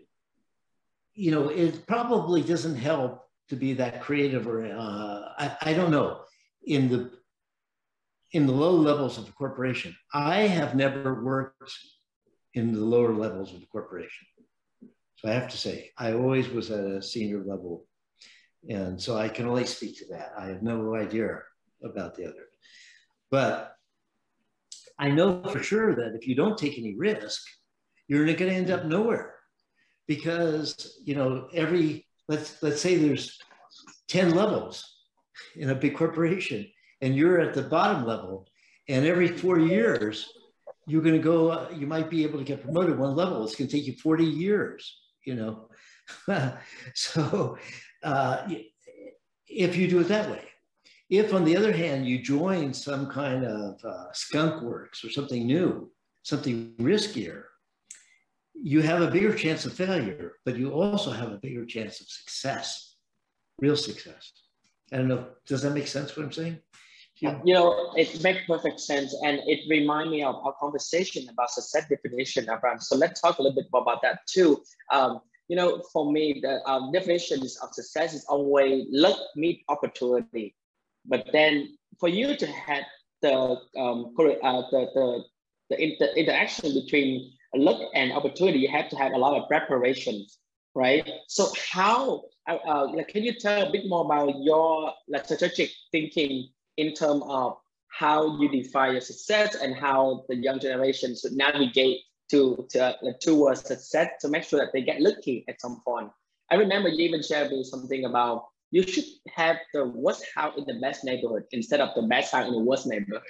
you 1.15 1.31
know 1.31 1.49
it 1.49 1.87
probably 1.87 2.43
doesn't 2.43 2.77
help 2.77 3.25
to 3.49 3.57
be 3.57 3.75
that 3.75 4.01
creative 4.01 4.47
or 4.47 4.65
uh, 4.65 5.33
I, 5.39 5.57
I 5.63 5.73
don't 5.75 5.91
know 5.91 6.23
in 6.65 6.89
the 6.89 7.11
in 8.33 8.47
the 8.47 8.53
low 8.53 8.73
levels 8.73 9.19
of 9.19 9.27
the 9.27 9.33
corporation. 9.33 9.95
I 10.15 10.43
have 10.43 10.75
never 10.75 11.23
worked 11.23 11.73
in 12.55 12.73
the 12.73 12.81
lower 12.81 13.13
levels 13.13 13.53
of 13.53 13.61
the 13.61 13.67
corporation. 13.67 14.27
So 15.17 15.29
I 15.29 15.33
have 15.33 15.51
to 15.51 15.59
say, 15.59 15.91
I 15.99 16.13
always 16.13 16.49
was 16.49 16.71
at 16.71 16.85
a 16.85 17.03
senior 17.03 17.43
level. 17.45 17.87
And 18.69 19.01
so 19.01 19.17
I 19.17 19.29
can 19.29 19.47
only 19.47 19.67
speak 19.67 19.99
to 19.99 20.07
that. 20.11 20.33
I 20.39 20.47
have 20.47 20.63
no 20.63 20.95
idea 20.95 21.41
about 21.85 22.15
the 22.15 22.25
other. 22.25 22.47
But 23.31 23.75
I 24.99 25.11
know 25.11 25.43
for 25.45 25.63
sure 25.63 25.95
that 25.95 26.15
if 26.15 26.27
you 26.27 26.35
don't 26.35 26.57
take 26.57 26.79
any 26.79 26.95
risk, 26.97 27.43
you're 28.07 28.25
going 28.27 28.39
to 28.39 28.51
end 28.51 28.71
up 28.71 28.85
nowhere 28.85 29.35
because, 30.11 30.99
you 31.05 31.15
know, 31.15 31.47
every, 31.55 32.05
let's, 32.29 32.61
let's 32.65 32.81
say 32.81 32.97
there's 32.97 33.39
10 34.09 34.35
levels 34.35 34.97
in 35.55 35.71
a 35.71 35.75
big 35.75 35.95
corporation 35.97 36.67
and 37.01 37.15
you're 37.15 37.41
at 37.41 37.55
the 37.55 37.63
bottom 37.63 38.05
level, 38.05 38.49
and 38.89 39.07
every 39.07 39.29
four 39.29 39.61
years, 39.61 40.33
you're 40.89 41.01
going 41.01 41.15
to 41.15 41.23
go, 41.23 41.71
you 41.71 41.87
might 41.87 42.11
be 42.11 42.25
able 42.25 42.41
to 42.41 42.45
get 42.45 42.61
promoted 42.61 42.99
one 42.99 43.15
level. 43.15 43.45
It's 43.45 43.55
going 43.55 43.71
to 43.71 43.77
take 43.77 43.87
you 43.87 43.95
40 44.03 44.25
years, 44.25 44.99
you 45.25 45.37
know. 45.37 45.69
so 46.95 47.57
uh, 48.03 48.49
if 49.47 49.77
you 49.77 49.87
do 49.87 50.01
it 50.01 50.09
that 50.09 50.29
way, 50.29 50.43
if 51.09 51.33
on 51.33 51.45
the 51.45 51.57
other 51.57 51.73
hand, 51.73 52.05
you 52.05 52.21
join 52.21 52.75
some 52.75 53.09
kind 53.09 53.45
of 53.45 53.79
uh, 53.85 54.07
skunk 54.13 54.61
works 54.61 55.05
or 55.05 55.11
something 55.11 55.47
new, 55.47 55.89
something 56.25 56.75
riskier, 56.81 57.45
you 58.63 58.83
have 58.83 59.03
a 59.03 59.11
bigger 59.11 59.35
chance 59.35 59.65
of 59.65 59.73
failure, 59.73 60.35
but 60.45 60.57
you 60.57 60.73
also 60.73 61.11
have 61.11 61.33
a 61.33 61.39
bigger 61.39 61.65
chance 61.65 62.01
of 62.01 62.09
success, 62.09 62.97
real 63.59 63.77
success. 63.77 64.33
I 64.93 64.97
don't 64.99 65.09
know, 65.09 65.27
does 65.47 65.63
that 65.63 65.73
make 65.73 65.87
sense 65.87 66.17
what 66.17 66.27
I'm 66.27 66.33
saying? 66.33 66.59
Yeah. 67.21 67.39
You 67.45 67.55
know, 67.55 67.93
it 67.97 68.23
makes 68.23 68.47
perfect 68.47 68.81
sense. 68.81 69.15
And 69.25 69.41
it 69.47 69.61
reminds 69.69 70.11
me 70.11 70.23
of 70.23 70.37
our 70.37 70.55
conversation 70.59 71.29
about 71.29 71.51
success 71.51 71.87
definition, 71.89 72.47
Avram. 72.47 72.83
So 72.83 72.97
let's 72.97 73.21
talk 73.21 73.39
a 73.39 73.43
little 73.43 73.57
bit 73.57 73.67
more 73.73 73.83
about 73.83 74.03
that 74.03 74.21
too. 74.27 74.63
Um, 74.91 75.21
you 75.49 75.57
know, 75.57 75.83
for 75.93 76.11
me, 76.11 76.41
the 76.43 76.65
um, 76.69 76.95
of 76.95 77.75
success 77.75 78.15
is 78.15 78.25
always 78.27 78.87
luck 78.91 79.19
meet 79.37 79.65
opportunity. 79.69 80.55
But 81.07 81.27
then 81.33 81.77
for 81.99 82.09
you 82.09 82.37
to 82.37 82.47
have 82.47 82.85
the 83.21 83.35
um, 83.77 84.15
uh, 84.17 84.63
the, 84.71 84.89
the, 84.95 85.25
the, 85.71 85.83
inter 85.83 86.07
interaction 86.17 86.73
between 86.73 87.33
luck 87.55 87.81
and 87.95 88.13
opportunity, 88.13 88.59
you 88.59 88.69
have 88.69 88.89
to 88.91 88.97
have 88.97 89.13
a 89.13 89.19
lot 89.19 89.41
of 89.41 89.49
preparations, 89.49 90.39
right? 90.75 91.09
So 91.29 91.49
how, 91.73 92.23
uh, 92.49 92.57
uh, 92.57 93.05
can 93.09 93.25
you 93.25 93.35
tell 93.35 93.69
a 93.69 93.71
bit 93.71 93.89
more 93.89 94.05
about 94.05 94.35
your 94.41 94.93
like, 95.09 95.25
strategic 95.25 95.71
thinking 95.93 96.49
in 96.77 96.95
terms 96.95 97.23
of 97.27 97.57
how 97.89 98.39
you 98.41 98.49
define 98.49 98.93
your 98.93 99.01
success 99.01 99.57
and 99.57 99.75
how 99.75 100.25
the 100.29 100.37
young 100.37 100.61
generation 100.61 101.15
should 101.17 101.33
navigate 101.33 101.99
to, 102.31 102.67
to 102.71 102.85
uh, 102.85 103.13
towards 103.21 103.67
success 103.67 104.11
to 104.21 104.29
make 104.29 104.45
sure 104.45 104.61
that 104.61 104.73
they 104.73 104.83
get 104.83 105.01
lucky 105.01 105.45
at 105.49 105.61
some 105.61 105.83
point. 105.85 106.11
I 106.51 106.55
remember 106.55 106.89
you 106.89 107.07
even 107.07 107.23
shared 107.23 107.51
me 107.51 107.65
something 107.65 108.05
about 108.05 108.47
you 108.71 108.83
should 108.85 109.05
have 109.35 109.57
the 109.75 109.85
worst 109.85 110.25
house 110.35 110.55
in 110.57 110.65
the 110.65 110.81
best 110.81 111.05
neighborhood 111.05 111.43
instead 111.51 111.81
of 111.81 111.91
the 111.95 112.03
best 112.03 112.33
house 112.33 112.47
in 112.47 112.53
the 112.53 112.61
worst 112.61 112.87
neighborhood. 112.87 113.23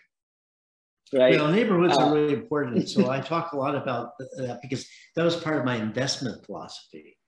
Right. 1.13 1.39
Well, 1.39 1.51
neighborhoods 1.51 1.97
uh, 1.97 2.03
are 2.03 2.15
really 2.15 2.35
important. 2.35 2.89
So 2.89 3.11
I 3.17 3.21
talk 3.21 3.53
a 3.53 3.57
lot 3.57 3.75
about 3.75 4.13
that 4.37 4.61
because 4.63 4.87
that 5.17 5.25
was 5.25 5.37
part 5.37 5.59
of 5.59 5.65
my 5.65 5.77
investment 5.77 6.45
philosophy 6.47 7.19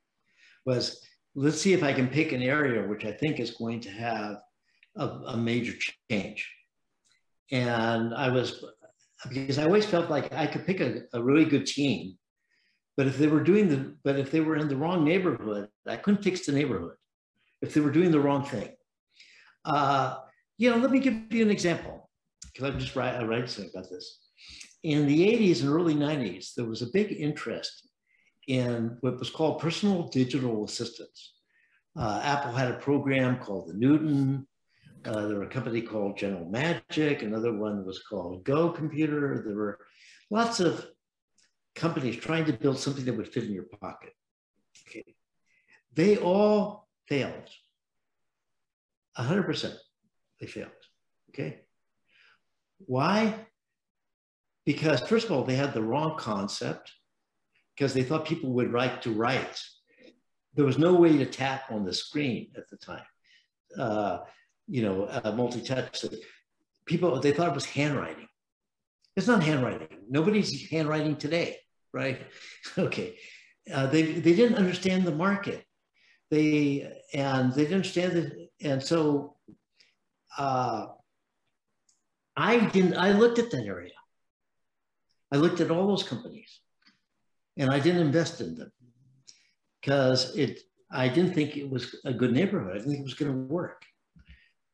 was 0.65 1.05
let's 1.35 1.61
see 1.61 1.73
if 1.73 1.83
I 1.83 1.93
can 1.93 2.09
pick 2.09 2.33
an 2.33 2.43
area 2.43 2.87
which 2.87 3.05
I 3.05 3.13
think 3.13 3.41
is 3.41 3.53
going 3.53 3.81
to 3.81 3.91
have 3.91 4.37
a, 4.97 5.07
a 5.07 5.37
major 5.37 5.75
change. 6.11 6.51
And 7.51 8.15
I 8.15 8.29
was, 8.31 8.65
because 9.29 9.59
I 9.59 9.65
always 9.65 9.87
felt 9.87 10.11
like 10.11 10.33
I 10.33 10.47
could 10.47 10.67
pick 10.67 10.81
a, 10.81 11.03
a 11.13 11.23
really 11.23 11.45
good 11.45 11.67
team, 11.67 12.17
but 12.97 13.07
if 13.07 13.19
they 13.19 13.27
were 13.27 13.43
doing 13.43 13.69
the, 13.69 13.95
but 14.05 14.19
if 14.19 14.31
they 14.31 14.41
were 14.41 14.57
in 14.57 14.69
the 14.69 14.77
wrong 14.77 15.05
neighborhood, 15.05 15.69
I 15.87 15.97
couldn't 15.97 16.23
fix 16.23 16.47
the 16.47 16.53
neighborhood. 16.53 16.97
If 17.61 17.75
they 17.75 17.81
were 17.81 17.91
doing 17.91 18.11
the 18.11 18.21
wrong 18.21 18.45
thing. 18.45 18.71
Uh, 19.65 20.17
you 20.59 20.71
know, 20.71 20.77
let 20.77 20.91
me 20.91 20.99
give 20.99 21.33
you 21.33 21.43
an 21.43 21.51
example, 21.51 22.02
because 22.53 22.71
I'm 22.71 22.79
just 22.79 22.97
writing 22.97 23.27
write 23.27 23.49
something 23.49 23.71
about 23.75 23.91
this. 23.91 24.19
In 24.83 25.07
the 25.07 25.29
80s 25.29 25.61
and 25.61 25.71
early 25.71 25.95
90s, 25.95 26.55
there 26.55 26.65
was 26.65 26.83
a 26.83 26.91
big 26.93 27.13
interest 27.13 27.89
in 28.49 28.97
what 29.01 29.19
was 29.19 29.31
called 29.31 29.61
personal 29.61 30.09
digital 30.09 30.65
assistants. 30.65 31.35
Uh, 31.97 32.21
Apple 32.23 32.53
had 32.53 32.71
a 32.71 32.79
program 32.79 33.39
called 33.39 33.69
the 33.69 33.75
Newton. 33.75 34.47
Uh, 35.05 35.27
there 35.27 35.37
were 35.37 35.45
a 35.45 35.49
company 35.49 35.83
called 35.83 36.17
General 36.17 36.47
Magic. 36.47 37.23
Another 37.23 37.53
one 37.53 37.85
was 37.85 38.03
called 38.03 38.45
Go 38.45 38.71
Computer. 38.71 39.43
There 39.47 39.57
were 39.57 39.79
lots 40.31 40.61
of 40.61 40.87
companies 41.75 42.17
trying 42.17 42.45
to 42.47 42.53
build 42.53 42.79
something 42.79 43.05
that 43.05 43.17
would 43.17 43.33
fit 43.33 43.45
in 43.45 43.53
your 43.53 43.67
pocket. 43.81 44.13
Okay. 44.89 45.15
They 45.95 46.17
all 46.17 46.89
failed. 47.09 47.49
100% 49.19 49.77
they 50.41 50.47
failed. 50.47 50.71
Okay. 51.31 51.61
Why? 52.87 53.35
Because, 54.65 55.01
first 55.01 55.27
of 55.27 55.33
all, 55.33 55.45
they 55.45 55.57
had 55.57 55.75
the 55.75 55.83
wrong 55.83 56.17
concept 56.17 56.93
because 57.75 57.95
they 57.95 58.03
thought 58.03 58.27
people 58.27 58.53
would 58.53 58.73
write 58.73 59.03
to 59.03 59.13
write. 59.13 59.61
There 60.55 60.65
was 60.65 60.79
no 60.79 60.95
way 60.95 61.17
to 61.17 61.27
tap 61.27 61.65
on 61.71 61.85
the 61.85 61.95
screen 61.95 62.53
at 62.57 62.69
the 62.69 62.77
time. 62.77 63.05
Uh, 63.79 64.19
you 64.69 64.83
know, 64.83 65.05
uh, 65.05 65.33
multi-touch. 65.33 66.05
People, 66.87 67.19
they 67.21 67.33
thought 67.33 67.49
it 67.49 67.55
was 67.55 67.65
handwriting. 67.65 68.29
It's 69.17 69.27
not 69.27 69.43
handwriting. 69.43 69.89
Nobody's 70.09 70.71
handwriting 70.71 71.17
today, 71.17 71.59
right? 71.93 72.21
okay. 72.79 73.17
Uh, 73.73 73.87
they, 73.87 74.03
they 74.03 74.35
didn't 74.35 74.59
understand 74.59 75.05
the 75.05 75.15
market. 75.15 75.65
They, 76.31 76.91
and 77.15 77.53
they 77.53 77.63
didn't 77.63 77.77
understand 77.77 78.13
it. 78.17 78.51
And 78.63 78.83
so 78.83 79.37
uh, 80.39 80.87
I 82.37 82.67
didn't, 82.67 82.97
I 82.97 83.13
looked 83.13 83.39
at 83.39 83.51
that 83.51 83.65
area. 83.65 83.93
I 85.33 85.37
looked 85.37 85.61
at 85.61 85.71
all 85.71 85.87
those 85.87 86.03
companies 86.03 86.61
and 87.57 87.71
I 87.71 87.79
didn't 87.79 88.03
invest 88.03 88.41
in 88.41 88.55
them 88.55 88.73
because 89.81 90.37
it, 90.37 90.61
I 90.91 91.09
didn't 91.09 91.35
think 91.35 91.57
it 91.57 91.71
was 91.71 91.97
a 92.05 92.13
good 92.13 92.33
neighborhood. 92.33 92.73
I 92.73 92.79
didn't 92.79 92.91
think 92.91 93.01
it 93.01 93.05
was 93.05 93.15
going 93.15 93.33
to 93.33 93.53
work. 93.53 93.83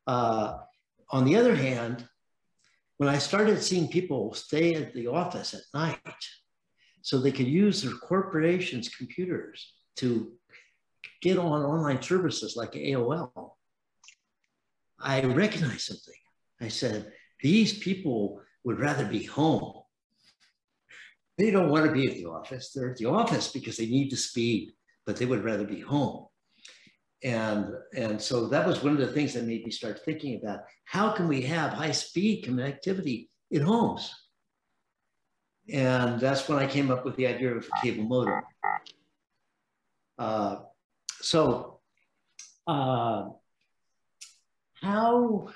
Uh, 0.07 0.59
on 1.11 1.25
the 1.25 1.37
other 1.37 1.55
hand, 1.55 2.09
when 2.99 3.09
I 3.09 3.19
started 3.19 3.63
seeing 3.63 3.89
people 3.89 4.35
stay 4.35 4.75
at 4.75 4.93
the 4.95 5.07
office 5.07 5.55
at 5.55 5.63
night 5.73 5.99
so 7.03 7.19
they 7.19 7.33
could 7.33 7.47
use 7.47 7.83
their 7.83 7.95
corporation's 7.95 8.89
computers 8.89 9.75
to 9.97 10.33
get 11.23 11.39
on 11.39 11.63
online 11.63 12.03
services 12.03 12.57
like 12.57 12.73
AOL, 12.73 13.53
I 15.01 15.23
recognized 15.23 15.83
something. 15.83 16.15
I 16.61 16.69
said, 16.69 17.13
these 17.43 17.79
people 17.79 18.41
would 18.65 18.81
rather 18.81 19.07
be 19.07 19.25
home 19.25 19.79
they 21.39 21.53
don't 21.53 21.71
want 21.71 21.87
to 21.87 21.93
be 21.93 22.09
at 22.09 22.15
the 22.15 22.27
office. 22.27 22.73
They're 22.73 22.91
at 22.91 22.97
the 22.97 23.07
office 23.07 23.53
because 23.53 23.77
they 23.77 23.87
need 23.87 24.11
the 24.11 24.17
speed, 24.17 24.73
but 25.07 25.17
they 25.17 25.25
would 25.25 25.45
rather 25.45 25.65
be 25.65 25.81
home. 25.81 26.27
And, 27.23 27.69
and 27.95 28.21
so 28.21 28.49
that 28.49 28.67
was 28.67 28.83
one 28.83 28.93
of 28.93 28.99
the 28.99 29.13
things 29.13 29.35
that 29.35 29.45
made 29.45 29.65
me 29.65 29.71
start 29.71 30.05
thinking 30.05 30.41
about 30.41 30.61
how 30.85 31.13
can 31.13 31.29
we 31.29 31.43
have 31.43 31.73
high 31.73 31.93
speed 31.93 32.45
connectivity 32.45 33.29
in 33.53 33.63
homes? 33.63 34.13
And 35.73 36.21
that's 36.21 36.49
when 36.49 36.59
I 36.59 36.67
came 36.67 36.91
up 36.91 37.05
with 37.05 37.15
the 37.17 37.29
idea 37.29 37.55
of 37.55 37.65
a 37.65 37.81
cable 37.81 38.05
modem. 38.05 38.43
Uh, 40.19 40.57
so 41.21 41.81
uh, 42.67 43.27
how, 44.75 45.51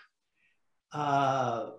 uh, 0.92 1.70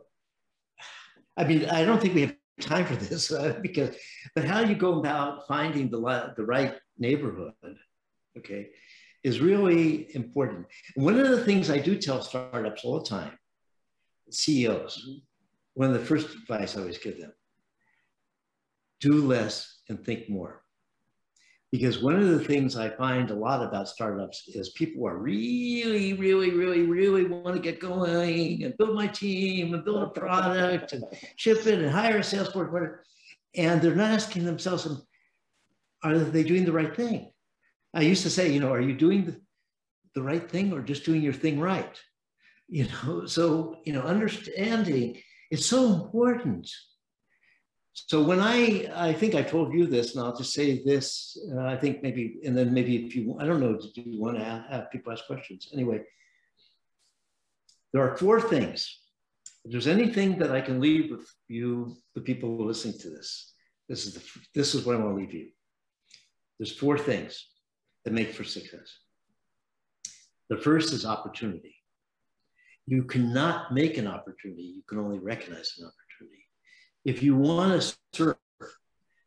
I 1.38 1.43
mean, 1.45 1.66
I 1.66 1.84
don't 1.84 2.01
think 2.01 2.16
we 2.16 2.22
have 2.22 2.36
time 2.61 2.86
for 2.86 2.95
this 2.95 3.32
uh, 3.32 3.59
because, 3.61 3.95
but 4.36 4.45
how 4.45 4.61
you 4.61 4.76
go 4.76 4.99
about 4.99 5.47
finding 5.47 5.89
the, 5.89 6.34
the 6.36 6.45
right 6.45 6.76
neighborhood, 6.97 7.53
okay, 8.38 8.70
is 9.24 9.39
really 9.39 10.14
important. 10.16 10.66
One 10.95 11.20
of 11.20 11.30
the 11.30 11.43
things 11.43 11.70
I 11.70 11.80
do 11.80 11.97
tell 11.97 12.22
startups 12.22 12.84
all 12.84 12.99
the 12.99 13.09
time, 13.09 13.38
CEOs, 14.32 15.22
one 15.74 15.89
of 15.89 15.99
the 15.99 16.05
first 16.05 16.28
advice 16.36 16.76
I 16.76 16.82
always 16.82 16.97
give 16.97 17.20
them, 17.20 17.34
do 18.99 19.26
less 19.26 19.80
and 19.89 20.03
think 20.03 20.30
more. 20.30 20.62
Because 21.74 22.03
one 22.03 22.21
of 22.21 22.30
the 22.30 22.43
things 22.43 22.78
I 22.78 22.91
find 22.91 23.32
a 23.32 23.36
lot 23.36 23.67
about 23.67 23.89
startups 23.89 24.47
is 24.47 24.69
people 24.74 25.07
are 25.07 25.17
really, 25.17 26.13
really, 26.13 26.51
really, 26.51 26.84
really 26.84 27.26
want 27.26 27.55
to 27.55 27.59
get 27.59 27.80
going 27.80 28.63
and 28.63 28.78
build 28.78 28.93
my 28.93 29.07
team 29.07 29.74
and 29.74 29.84
build 29.84 30.03
a 30.03 30.07
product 30.09 30.93
and 30.93 31.03
ship 31.36 31.65
it 31.65 31.80
and 31.80 31.89
hire 31.89 32.19
a 32.19 32.24
sales 32.24 32.49
force. 32.49 32.99
And 33.55 33.82
they're 33.82 33.95
not 33.95 34.11
asking 34.11 34.45
themselves, 34.45 34.86
um, 34.86 35.01
are 36.03 36.19
they 36.19 36.43
doing 36.43 36.63
the 36.63 36.71
right 36.71 36.95
thing? 36.95 37.32
I 37.91 38.01
used 38.01 38.21
to 38.21 38.30
say, 38.30 38.51
you 38.51 38.59
know, 38.59 38.71
are 38.71 38.80
you 38.80 38.93
doing 38.93 39.26
the, 39.26 39.41
the 40.13 40.21
right 40.21 40.47
thing 40.47 40.74
or 40.74 40.82
just 40.84 41.05
doing 41.05 41.24
your 41.24 41.34
thing 41.34 41.59
right? 41.59 41.99
You 42.67 42.86
know, 42.86 43.26
so, 43.26 43.78
you 43.84 43.93
know, 43.93 44.01
understanding 44.01 45.19
is 45.49 45.65
so 45.65 45.91
important 45.91 46.69
so 47.94 48.24
when 48.24 48.39
I, 48.39 48.89
I 48.96 49.14
think 49.14 49.36
I 49.36 49.44
told 49.44 49.72
you 49.74 49.86
this, 49.86 50.16
and 50.16 50.26
I'll 50.26 50.36
just 50.36 50.54
say 50.54 50.84
this, 50.84 51.38
uh, 51.56 51.62
I 51.66 51.78
think 51.78 52.02
maybe, 52.02 52.39
and 52.44 52.58
then 52.58 52.74
maybe 52.74 53.06
if 53.06 53.16
you, 53.16 53.38
I 53.39 53.46
don't 53.46 53.60
know, 53.60 53.78
do 53.78 54.02
you 54.02 54.20
want 54.20 54.38
to 54.38 54.44
have, 54.44 54.91
people 54.91 55.14
ask 55.14 55.26
questions? 55.28 55.70
Anyway, 55.74 56.02
there 57.91 58.02
are 58.02 58.18
four 58.18 58.41
things. 58.41 59.00
If 59.64 59.72
there's 59.72 59.88
anything 59.88 60.39
that 60.39 60.52
I 60.52 60.60
can 60.60 60.82
leave 60.82 61.12
with 61.12 61.32
you, 61.48 61.96
the 62.16 62.22
people 62.22 62.66
listening 62.66 62.98
to 63.00 63.10
this, 63.12 63.54
this 63.88 64.08
is, 64.08 64.16
the, 64.16 64.22
this 64.56 64.74
is 64.74 64.86
what 64.86 64.96
I 64.96 65.00
want 65.00 65.16
to 65.16 65.22
leave 65.22 65.34
you. 65.34 65.50
There's 66.58 66.76
four 66.76 66.98
things 66.98 67.48
that 68.06 68.14
make 68.14 68.34
for 68.34 68.44
success. 68.44 68.91
The 70.50 70.58
first 70.58 70.94
is 70.94 71.06
opportunity. 71.06 71.76
You 72.88 73.04
cannot 73.04 73.72
make 73.72 73.98
an 73.98 74.08
opportunity, 74.08 74.64
you 74.64 74.82
can 74.89 74.98
only 74.98 75.20
recognize 75.20 75.76
an 75.78 75.86
opportunity 75.86 76.03
if 77.06 77.22
you 77.22 77.36
want 77.36 77.82
to 77.82 77.95
surf, 78.14 78.38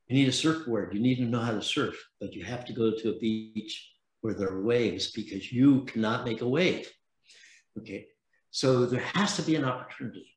you 0.09 0.17
need 0.17 0.29
a 0.29 0.33
surfboard. 0.33 0.95
You 0.95 1.01
need 1.01 1.17
to 1.17 1.25
know 1.25 1.41
how 1.41 1.53
to 1.53 1.63
surf, 1.63 1.97
but 2.21 2.33
you 2.33 2.45
have 2.45 2.65
to 2.67 2.73
go 2.73 2.93
to 2.93 3.11
a 3.11 3.19
beach 3.19 3.93
where 4.21 4.35
there 4.35 4.49
are 4.49 4.63
waves 4.63 5.11
because 5.13 5.53
you 5.53 5.85
cannot 5.85 6.25
make 6.25 6.41
a 6.41 6.49
wave. 6.49 6.91
Okay, 7.79 8.07
so 8.51 8.87
there 8.87 9.01
has 9.01 9.37
to 9.37 9.43
be 9.43 9.57
an 9.57 9.65
opportunity. 9.65 10.37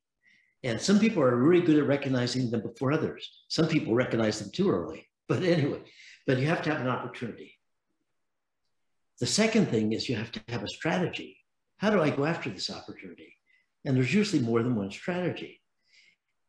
And 0.63 0.81
some 0.81 0.99
people 0.99 1.23
are 1.23 1.35
really 1.37 1.65
good 1.65 1.77
at 1.77 1.87
recognizing 1.87 2.51
them 2.51 2.61
before 2.61 2.91
others. 2.91 3.29
Some 3.47 3.67
people 3.67 3.95
recognize 3.95 4.39
them 4.39 4.51
too 4.51 4.69
early. 4.69 5.07
But 5.29 5.43
anyway, 5.43 5.81
but 6.27 6.37
you 6.39 6.47
have 6.47 6.61
to 6.63 6.71
have 6.71 6.81
an 6.81 6.89
opportunity. 6.89 7.57
The 9.19 9.25
second 9.25 9.67
thing 9.67 9.93
is 9.93 10.09
you 10.09 10.15
have 10.15 10.31
to 10.33 10.41
have 10.49 10.63
a 10.63 10.67
strategy. 10.67 11.37
How 11.77 11.89
do 11.91 12.01
I 12.01 12.09
go 12.09 12.25
after 12.25 12.49
this 12.49 12.69
opportunity? 12.69 13.35
And 13.85 13.95
there's 13.95 14.13
usually 14.13 14.41
more 14.41 14.63
than 14.63 14.75
one 14.75 14.91
strategy. 14.91 15.61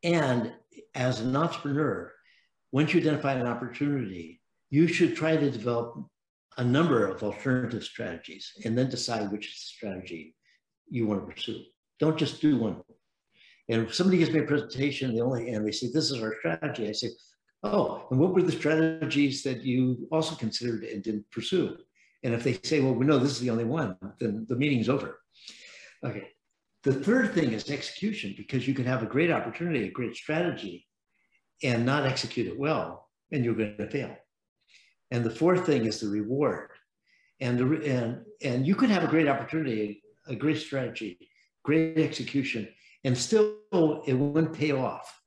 And 0.03 0.53
as 0.95 1.21
an 1.21 1.37
entrepreneur, 1.37 2.13
once 2.73 2.93
you 2.93 3.01
identify 3.01 3.35
an 3.35 3.47
opportunity, 3.47 4.41
you 4.71 4.87
should 4.87 5.17
try 5.17 5.37
to 5.37 5.51
develop 5.51 6.07
a 6.59 6.65
number 6.65 7.07
of 7.07 7.23
alternative 7.23 7.85
strategies 7.85 8.53
and 8.65 8.77
then 8.77 8.89
decide 8.89 9.31
which 9.31 9.57
strategy 9.57 10.35
you 10.89 11.07
want 11.07 11.21
to 11.21 11.33
pursue. 11.33 11.63
Don't 11.99 12.19
just 12.19 12.41
do 12.41 12.59
one. 12.59 12.83
And 13.69 13.83
if 13.83 13.95
somebody 13.95 14.19
gives 14.19 14.33
me 14.33 14.41
a 14.41 14.45
presentation, 14.45 15.15
they 15.15 15.21
only 15.21 15.51
and 15.51 15.67
they 15.67 15.73
say, 15.73 15.89
this 15.93 16.11
is 16.11 16.21
our 16.23 16.35
strategy. 16.39 16.89
I 16.89 16.93
say, 16.93 17.11
oh, 17.63 18.07
and 18.11 18.19
what 18.19 18.35
were 18.35 18.43
the 18.43 18.53
strategies 18.53 19.43
that 19.45 19.63
you 19.63 20.09
also 20.11 20.35
considered 20.35 20.83
and 20.85 21.03
didn't 21.03 21.31
pursue? 21.31 21.77
And 22.23 22.35
if 22.35 22.43
they 22.43 22.59
say, 22.63 22.81
well, 22.81 22.95
we 22.95 23.07
know 23.07 23.19
this 23.19 23.33
is 23.33 23.41
the 23.41 23.51
only 23.51 23.65
one, 23.65 23.97
then 24.19 24.45
the 24.49 24.57
meeting's 24.57 24.89
over. 24.89 25.21
Okay, 26.05 26.29
the 26.83 26.95
third 26.95 27.35
thing 27.35 27.53
is 27.53 27.71
execution, 27.71 28.35
because 28.37 28.67
you 28.67 28.75
can 28.75 28.87
have 28.87 29.03
a 29.03 29.07
great 29.07 29.31
opportunity, 29.31 29.87
a 29.87 29.91
great 29.91 30.17
strategy, 30.17 30.87
and 31.63 31.85
not 31.85 32.07
execute 32.07 32.47
it 32.47 32.59
well, 32.59 33.09
and 33.33 33.45
you're 33.45 33.55
going 33.55 33.77
to 33.77 33.91
fail. 33.91 34.17
And 35.11 35.25
the 35.25 35.31
fourth 35.31 35.67
thing 35.67 35.85
is 35.85 36.01
the 36.01 36.09
reward. 36.09 36.71
And, 37.41 37.59
the, 37.59 37.87
and, 37.87 38.25
and 38.43 38.67
you 38.67 38.75
could 38.75 38.91
have 38.91 39.05
a 39.05 39.09
great 39.09 39.29
opportunity, 39.29 40.03
a 40.27 40.35
great 40.35 40.59
strategy, 40.59 41.19
great 41.65 41.99
execution, 41.99 42.69
and 43.05 43.17
still 43.17 43.57
it 44.07 44.15
wouldn't 44.15 44.55
pay 44.55 44.73
off 44.73 45.21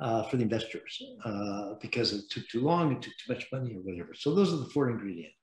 uh, 0.00 0.24
for 0.24 0.36
the 0.36 0.42
investors 0.42 1.00
uh, 1.24 1.74
because 1.80 2.12
it 2.12 2.24
took 2.30 2.48
too 2.48 2.60
long, 2.60 2.92
it 2.92 3.02
took 3.02 3.12
too 3.18 3.32
much 3.32 3.46
money 3.52 3.74
or 3.74 3.80
whatever. 3.80 4.14
So 4.14 4.34
those 4.34 4.52
are 4.52 4.56
the 4.56 4.66
four 4.66 4.90
ingredients. 4.90 5.36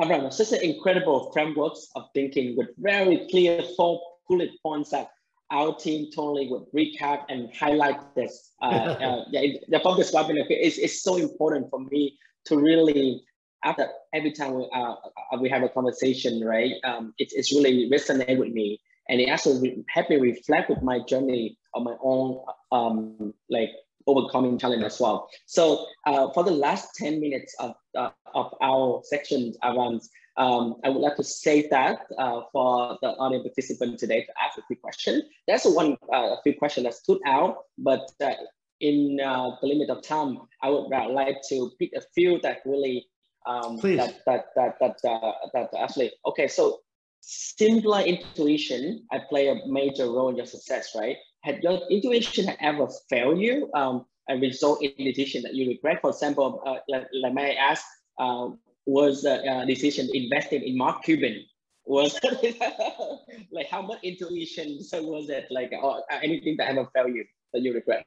Avram, 0.00 0.32
such 0.32 0.52
an 0.52 0.62
incredible 0.62 1.30
frameworks 1.32 1.88
of 1.96 2.04
thinking 2.14 2.56
with 2.56 2.68
very 2.78 3.26
clear 3.30 3.62
four 3.76 4.00
bullet 4.28 4.50
points 4.62 4.90
that 4.90 5.10
our 5.50 5.74
team 5.74 6.10
totally 6.14 6.48
would 6.48 6.64
recap 6.72 7.24
and 7.28 7.54
highlight 7.54 8.14
this. 8.14 8.52
Uh, 8.62 8.66
uh, 8.66 9.24
yeah, 9.30 9.58
the 9.68 9.80
focus 9.80 10.14
webinar 10.14 10.44
is, 10.50 10.78
is 10.78 11.02
so 11.02 11.16
important 11.16 11.68
for 11.70 11.80
me 11.80 12.16
to 12.46 12.58
really 12.58 13.22
after 13.64 13.88
every 14.14 14.32
time 14.32 14.54
we, 14.54 14.68
uh, 14.72 14.92
uh, 14.92 15.38
we 15.40 15.48
have 15.48 15.62
a 15.62 15.68
conversation, 15.68 16.44
right? 16.44 16.74
Um, 16.84 17.12
it, 17.18 17.32
it's 17.32 17.52
really 17.52 17.90
resonate 17.90 18.38
with 18.38 18.52
me, 18.52 18.80
and 19.08 19.20
it 19.20 19.28
also 19.28 19.60
help 19.88 20.10
me 20.10 20.16
reflect 20.16 20.70
with 20.70 20.82
my 20.82 21.00
journey 21.08 21.58
on 21.74 21.84
my 21.84 21.96
own 22.02 22.40
um, 22.70 23.34
like 23.50 23.70
overcoming 24.08 24.58
challenge 24.58 24.82
as 24.82 24.98
well. 24.98 25.28
So 25.46 25.86
uh, 26.06 26.32
for 26.32 26.42
the 26.42 26.50
last 26.50 26.94
10 26.96 27.20
minutes 27.20 27.54
of, 27.60 27.74
uh, 27.96 28.10
of 28.34 28.54
our 28.60 29.02
section 29.04 29.52
around, 29.62 30.02
um, 30.36 30.76
I 30.84 30.88
would 30.88 31.00
like 31.00 31.16
to 31.16 31.24
save 31.24 31.68
that 31.70 32.06
uh, 32.16 32.42
for 32.52 32.96
the 33.02 33.08
audience 33.08 33.42
participant 33.42 33.98
today 33.98 34.24
to 34.24 34.32
ask 34.42 34.56
a 34.56 34.62
few 34.66 34.76
questions. 34.76 35.24
There's 35.46 35.64
one 35.64 35.96
uh, 36.12 36.36
a 36.36 36.40
few 36.42 36.54
questions 36.54 36.84
that 36.84 36.94
stood 36.94 37.18
out, 37.26 37.64
but 37.76 38.10
uh, 38.20 38.32
in 38.80 39.18
uh, 39.20 39.50
the 39.60 39.66
limit 39.66 39.90
of 39.90 40.02
time, 40.02 40.38
I 40.62 40.70
would 40.70 40.88
like 40.88 41.38
to 41.48 41.72
pick 41.78 41.90
a 41.96 42.02
few 42.14 42.40
that 42.42 42.58
really 42.64 43.08
um, 43.46 43.78
Please. 43.78 43.96
that 43.96 44.20
that 44.26 44.46
that 44.54 44.78
that, 44.80 45.10
uh, 45.10 45.32
that 45.54 45.70
actually 45.76 46.12
okay. 46.26 46.46
So 46.46 46.80
similar 47.20 48.00
intuition, 48.02 49.06
I 49.10 49.18
play 49.28 49.48
a 49.48 49.66
major 49.66 50.06
role 50.06 50.28
in 50.28 50.36
your 50.36 50.46
success, 50.46 50.94
right? 50.94 51.16
Had 51.42 51.62
your 51.62 51.80
intuition 51.90 52.50
ever 52.60 52.88
failed 53.08 53.38
you 53.38 53.70
um, 53.74 54.06
and 54.28 54.42
result 54.42 54.82
in 54.82 54.92
a 54.98 55.12
decision 55.12 55.42
that 55.42 55.54
you 55.54 55.68
regret? 55.68 56.00
For 56.00 56.10
example, 56.10 56.62
uh, 56.66 56.76
like, 56.88 57.06
like 57.12 57.34
may 57.34 57.56
I 57.56 57.70
ask, 57.70 57.84
uh, 58.18 58.48
was 58.86 59.22
the 59.22 59.44
uh, 59.44 59.64
decision 59.64 60.08
invested 60.12 60.62
in 60.62 60.76
Mark 60.76 61.04
Cuban? 61.04 61.44
Was 61.84 62.18
like 63.52 63.68
how 63.70 63.80
much 63.82 64.00
intuition 64.02 64.82
so 64.82 65.02
was 65.02 65.30
it 65.30 65.46
like 65.50 65.72
or 65.72 66.02
anything 66.22 66.56
that 66.58 66.68
ever 66.68 66.86
failed 66.94 67.14
you 67.14 67.24
that 67.52 67.62
you 67.62 67.72
regret? 67.72 68.06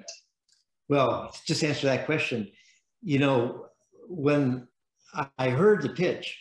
Well, 0.87 1.33
just 1.45 1.63
answer 1.63 1.87
that 1.87 2.05
question. 2.05 2.51
You 3.01 3.19
know, 3.19 3.65
when 4.07 4.67
I 5.37 5.49
heard 5.49 5.81
the 5.81 5.89
pitch, 5.89 6.37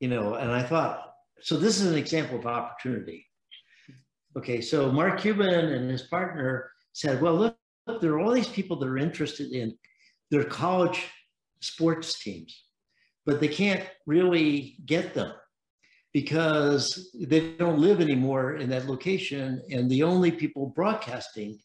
you 0.00 0.08
know, 0.08 0.34
and 0.34 0.50
I 0.50 0.62
thought, 0.62 1.14
so 1.40 1.56
this 1.56 1.80
is 1.80 1.90
an 1.90 1.96
example 1.96 2.38
of 2.38 2.46
opportunity. 2.46 3.26
Okay, 4.36 4.60
so 4.62 4.90
Mark 4.90 5.20
Cuban 5.20 5.72
and 5.72 5.90
his 5.90 6.02
partner 6.02 6.70
said, 6.92 7.20
well, 7.20 7.34
look, 7.34 7.56
look, 7.86 8.00
there 8.00 8.12
are 8.12 8.20
all 8.20 8.32
these 8.32 8.48
people 8.48 8.78
that 8.78 8.88
are 8.88 8.98
interested 8.98 9.52
in 9.52 9.76
their 10.30 10.44
college 10.44 11.06
sports 11.60 12.22
teams, 12.22 12.64
but 13.26 13.40
they 13.40 13.48
can't 13.48 13.84
really 14.06 14.76
get 14.86 15.12
them 15.12 15.32
because 16.14 17.10
they 17.14 17.52
don't 17.56 17.78
live 17.78 18.00
anymore 18.00 18.56
in 18.56 18.70
that 18.70 18.86
location. 18.86 19.62
And 19.70 19.90
the 19.90 20.02
only 20.02 20.30
people 20.30 20.66
broadcasting 20.66 21.58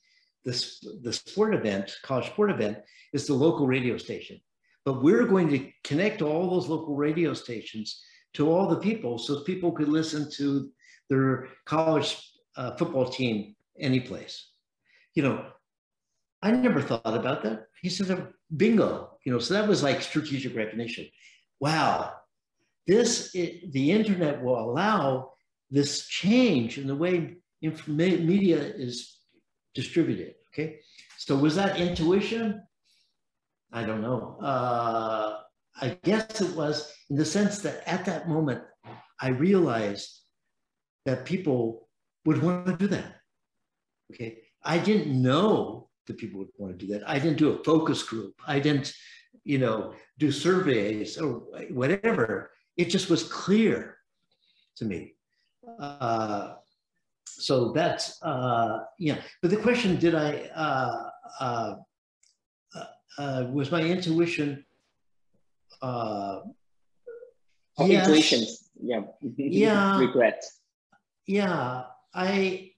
this, 0.43 0.83
the 1.03 1.13
sport 1.13 1.53
event, 1.53 1.95
college 2.03 2.27
sport 2.27 2.51
event, 2.51 2.79
is 3.13 3.27
the 3.27 3.33
local 3.33 3.67
radio 3.67 3.97
station. 3.97 4.39
But 4.83 5.03
we're 5.03 5.25
going 5.25 5.49
to 5.49 5.69
connect 5.83 6.21
all 6.21 6.49
those 6.49 6.67
local 6.67 6.95
radio 6.95 7.33
stations 7.33 8.01
to 8.33 8.49
all 8.49 8.67
the 8.67 8.79
people 8.79 9.17
so 9.17 9.43
people 9.43 9.71
could 9.71 9.89
listen 9.89 10.29
to 10.37 10.69
their 11.09 11.47
college 11.65 12.17
uh, 12.57 12.75
football 12.75 13.07
team 13.07 13.55
any 13.79 13.99
place. 13.99 14.49
You 15.13 15.23
know, 15.23 15.45
I 16.41 16.51
never 16.51 16.81
thought 16.81 17.01
about 17.05 17.43
that. 17.43 17.67
He 17.81 17.89
said, 17.89 18.27
bingo, 18.55 19.17
you 19.23 19.31
know, 19.31 19.39
so 19.39 19.53
that 19.53 19.67
was 19.67 19.83
like 19.83 20.01
strategic 20.01 20.55
recognition. 20.55 21.07
Wow, 21.59 22.13
this, 22.85 23.33
it, 23.33 23.71
the 23.71 23.91
internet 23.91 24.43
will 24.43 24.59
allow 24.59 25.33
this 25.69 26.07
change 26.07 26.77
in 26.77 26.87
the 26.87 26.95
way 26.95 27.37
media 27.61 28.57
is 28.59 29.19
distributed, 29.73 30.35
okay? 30.53 30.79
So 31.17 31.35
was 31.35 31.55
that 31.55 31.79
intuition? 31.79 32.61
I 33.73 33.83
don't 33.83 34.01
know. 34.01 34.37
Uh, 34.41 35.39
I 35.81 35.97
guess 36.03 36.41
it 36.41 36.55
was 36.55 36.93
in 37.09 37.15
the 37.15 37.25
sense 37.25 37.59
that 37.59 37.83
at 37.87 38.05
that 38.05 38.29
moment, 38.29 38.61
I 39.19 39.29
realized 39.29 40.21
that 41.05 41.25
people 41.25 41.86
would 42.27 42.43
want 42.43 42.65
to 42.65 42.75
do 42.75 42.87
that. 42.87 43.21
Okay. 44.11 44.39
I 44.63 44.77
didn't 44.79 45.09
know 45.27 45.87
that 46.07 46.17
people 46.17 46.39
would 46.39 46.55
want 46.57 46.77
to 46.77 46.85
do 46.85 46.91
that. 46.91 47.07
I 47.07 47.19
didn't 47.19 47.37
do 47.37 47.51
a 47.53 47.63
focus 47.63 48.03
group. 48.03 48.33
I 48.45 48.59
didn't, 48.59 48.93
you 49.45 49.59
know, 49.63 49.93
do 50.17 50.29
surveys 50.31 51.17
or 51.17 51.29
whatever. 51.81 52.51
It 52.75 52.89
just 52.95 53.09
was 53.09 53.23
clear 53.23 53.97
to 54.75 54.83
me. 54.83 55.15
Uh, 55.79 56.55
so 57.25 57.71
that's, 57.71 58.21
uh, 58.23 58.79
yeah. 58.99 59.19
But 59.41 59.51
the 59.51 59.61
question, 59.67 59.95
did 59.97 60.13
I, 60.13 60.31
uh, 60.53 61.09
uh 61.39 61.75
uh, 63.17 63.45
was 63.51 63.71
my 63.71 63.81
intuition. 63.81 64.63
Uh, 65.81 66.41
oh, 67.77 67.85
yes. 67.85 68.07
Intuition, 68.07 68.45
yeah. 68.83 69.01
yeah. 69.37 69.99
Regret. 69.99 70.43
Yeah, 71.25 71.83
I, 72.17 72.71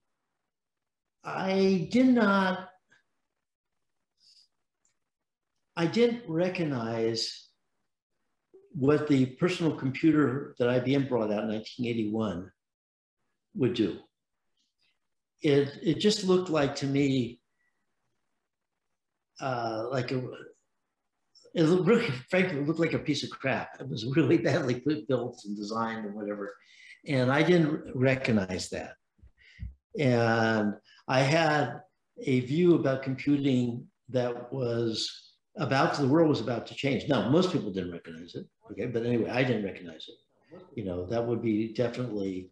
I 1.24 1.88
did 1.90 2.08
not, 2.08 2.68
I 5.78 5.88
didn't 5.88 6.24
recognize 6.28 7.48
what 8.74 9.08
the 9.08 9.28
personal 9.28 9.72
computer 9.72 10.56
that 10.60 10.84
IBM 10.84 11.08
brought 11.08 11.32
out 11.32 11.44
in 11.44 11.50
1981 11.50 12.52
would 13.56 13.76
do. 13.76 14.00
It, 15.42 15.72
it 15.82 16.00
just 16.00 16.26
looked 16.26 16.50
like 16.50 16.76
to 16.76 16.86
me 16.86 17.40
uh, 19.40 19.86
like 19.90 20.12
a, 20.12 20.22
it 21.56 21.64
really, 21.64 22.10
frankly, 22.30 22.60
it 22.60 22.68
looked 22.68 22.82
like 22.82 22.94
a 22.94 23.00
piece 23.00 23.24
of 23.24 23.30
crap. 23.30 23.70
It 23.80 23.88
was 23.88 24.06
really 24.06 24.38
badly 24.38 24.84
built 25.08 25.42
and 25.46 25.56
designed 25.56 26.06
and 26.06 26.14
whatever. 26.14 26.54
And 27.08 27.32
I 27.32 27.42
didn't 27.42 27.96
recognize 27.96 28.68
that. 28.72 28.99
And 29.98 30.74
I 31.08 31.22
had 31.22 31.82
a 32.26 32.42
view 32.42 32.76
about 32.76 33.04
computing 33.04 33.88
that 34.10 34.52
was 34.52 35.34
about 35.58 35.96
the 35.96 36.08
world 36.08 36.30
was 36.30 36.42
about 36.42 36.68
to 36.68 36.76
change. 36.76 37.08
Now, 37.08 37.30
most 37.30 37.52
people 37.52 37.72
didn't 37.72 37.92
recognize 37.92 38.36
it. 38.36 38.46
Okay. 38.72 38.86
But 38.86 39.06
anyway, 39.06 39.30
I 39.30 39.44
didn't 39.44 39.66
recognize 39.66 40.06
it. 40.08 40.60
You 40.76 40.86
know, 40.86 41.06
that 41.08 41.26
would 41.26 41.42
be 41.42 41.74
definitely 41.74 42.50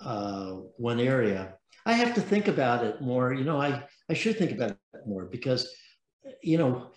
uh, 0.00 0.52
one 0.76 1.00
area. 1.00 1.54
I 1.84 1.92
have 1.92 2.14
to 2.14 2.20
think 2.20 2.48
about 2.48 2.84
it 2.84 3.00
more. 3.00 3.32
You 3.32 3.44
know, 3.44 3.60
I, 3.60 3.84
I 4.08 4.14
should 4.14 4.38
think 4.38 4.52
about 4.52 4.70
it 4.70 5.06
more 5.06 5.24
because 5.24 5.68
you 6.42 6.58
know, 6.58 6.90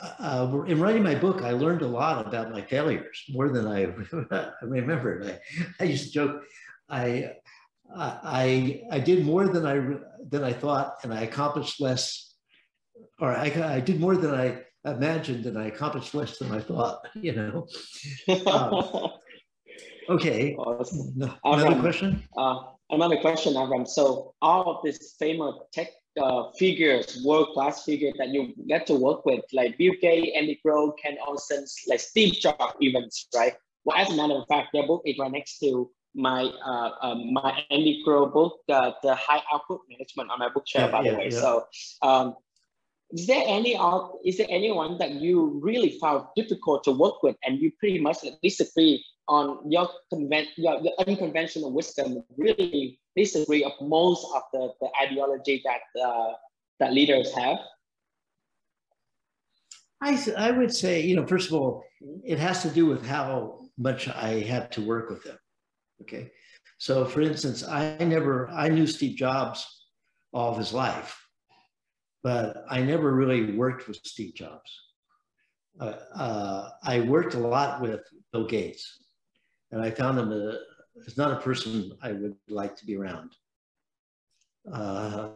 uh, 0.00 0.62
in 0.66 0.80
writing 0.80 1.02
my 1.02 1.14
book, 1.14 1.42
I 1.42 1.52
learned 1.52 1.82
a 1.82 1.86
lot 1.86 2.26
about 2.26 2.50
my 2.50 2.62
failures 2.62 3.24
more 3.28 3.48
than 3.50 3.66
I, 3.66 3.92
I 4.34 4.50
remembered. 4.62 5.26
I, 5.26 5.38
I 5.80 5.84
used 5.84 6.06
to 6.06 6.12
joke, 6.12 6.42
I, 6.88 7.32
I, 7.94 8.82
I 8.90 8.98
did 8.98 9.24
more 9.24 9.48
than 9.48 9.66
I 9.66 9.98
than 10.28 10.44
I 10.44 10.52
thought, 10.52 10.96
and 11.02 11.12
I 11.12 11.22
accomplished 11.22 11.80
less, 11.80 12.34
or 13.20 13.32
I, 13.32 13.46
I 13.76 13.80
did 13.80 14.00
more 14.00 14.16
than 14.16 14.34
I 14.34 14.62
imagined, 14.84 15.46
and 15.46 15.58
I 15.58 15.66
accomplished 15.66 16.14
less 16.14 16.38
than 16.38 16.52
I 16.52 16.60
thought. 16.60 17.06
You 17.14 17.32
know. 17.32 17.66
Um, 18.46 19.10
okay. 20.08 20.54
Awesome. 20.56 21.14
Another 21.44 21.80
question. 21.80 22.22
Uh, 22.36 22.58
another 22.90 23.18
question, 23.18 23.54
Avram. 23.54 23.86
So 23.86 24.34
all 24.42 24.70
of 24.70 24.84
these 24.84 25.14
famous 25.18 25.54
tech 25.72 25.88
uh, 26.20 26.50
figures, 26.58 27.22
world-class 27.24 27.84
figures 27.84 28.14
that 28.18 28.28
you 28.28 28.52
get 28.68 28.86
to 28.86 28.94
work 28.94 29.24
with, 29.24 29.44
like 29.52 29.78
Bill 29.78 29.94
Gates, 30.00 30.32
Andy 30.36 30.60
Grove, 30.64 30.94
Ken 31.02 31.16
Olsen, 31.26 31.64
like 31.88 32.00
Steve 32.00 32.34
Jobs 32.34 32.74
even, 32.80 33.08
right? 33.34 33.54
Well, 33.84 33.96
as 33.96 34.10
a 34.10 34.16
matter 34.16 34.34
of 34.34 34.46
fact, 34.46 34.68
their 34.72 34.86
book 34.86 35.02
is 35.04 35.18
right 35.18 35.32
next 35.32 35.58
to 35.60 35.90
my 36.14 36.44
uh, 36.44 36.90
um, 37.02 37.32
my 37.32 37.64
Andy 37.70 38.02
Grove 38.04 38.32
book, 38.32 38.60
uh, 38.68 38.92
the 39.02 39.14
High 39.14 39.42
Output 39.52 39.80
Management 39.88 40.30
on 40.30 40.38
my 40.38 40.48
bookshelf, 40.48 40.90
yeah, 40.90 40.98
by 40.98 41.04
yeah, 41.04 41.10
the 41.12 41.18
way. 41.18 41.28
Yeah. 41.30 41.40
So, 41.40 41.66
um, 42.02 42.36
is 43.10 43.26
there 43.26 43.42
any 43.46 43.78
is 44.24 44.38
there 44.38 44.46
anyone 44.50 44.98
that 44.98 45.12
you 45.12 45.60
really 45.62 45.98
found 45.98 46.26
difficult 46.36 46.84
to 46.84 46.92
work 46.92 47.22
with, 47.22 47.36
and 47.44 47.58
you 47.58 47.72
pretty 47.78 48.00
much 48.00 48.18
disagree 48.42 49.04
on 49.28 49.70
your, 49.70 49.88
conven- 50.12 50.48
your, 50.56 50.80
your 50.80 50.92
unconventional 51.06 51.72
wisdom 51.72 52.24
really 52.36 52.98
disagree 53.16 53.64
of 53.64 53.72
most 53.80 54.26
of 54.34 54.42
the, 54.52 54.72
the 54.80 54.88
ideology 55.00 55.62
that 55.64 56.02
uh, 56.02 56.32
that 56.80 56.92
leaders 56.92 57.34
have? 57.34 57.58
I, 60.00 60.18
I 60.36 60.50
would 60.50 60.74
say, 60.74 61.00
you 61.02 61.14
know, 61.14 61.26
first 61.26 61.48
of 61.48 61.54
all, 61.54 61.84
it 62.24 62.38
has 62.38 62.62
to 62.62 62.70
do 62.70 62.86
with 62.86 63.06
how 63.06 63.60
much 63.78 64.08
I 64.08 64.40
had 64.40 64.72
to 64.72 64.80
work 64.84 65.08
with 65.10 65.22
them. 65.22 65.38
Okay. 66.02 66.32
So 66.78 67.04
for 67.04 67.20
instance, 67.20 67.62
I 67.62 67.96
never, 68.00 68.48
I 68.50 68.68
knew 68.68 68.86
Steve 68.86 69.16
Jobs 69.16 69.66
all 70.32 70.50
of 70.50 70.58
his 70.58 70.72
life, 70.72 71.16
but 72.22 72.64
I 72.68 72.82
never 72.82 73.14
really 73.14 73.56
worked 73.56 73.86
with 73.86 73.98
Steve 74.04 74.34
Jobs. 74.34 74.70
Uh, 75.80 75.94
uh, 76.14 76.70
I 76.82 77.00
worked 77.00 77.34
a 77.34 77.38
lot 77.38 77.80
with 77.80 78.00
Bill 78.32 78.46
Gates 78.46 78.98
and 79.70 79.80
I 79.80 79.90
found 79.90 80.18
him 80.18 80.32
a, 80.32 80.58
is 81.06 81.16
not 81.16 81.30
a 81.30 81.40
person 81.40 81.92
I 82.02 82.12
would 82.12 82.36
like 82.48 82.76
to 82.76 82.84
be 82.84 82.96
around. 82.96 83.30
Uh, 84.70 85.28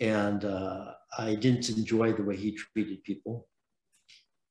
and 0.00 0.44
uh, 0.44 0.92
I 1.18 1.34
didn't 1.34 1.70
enjoy 1.70 2.12
the 2.12 2.22
way 2.22 2.36
he 2.36 2.52
treated 2.52 3.02
people. 3.02 3.48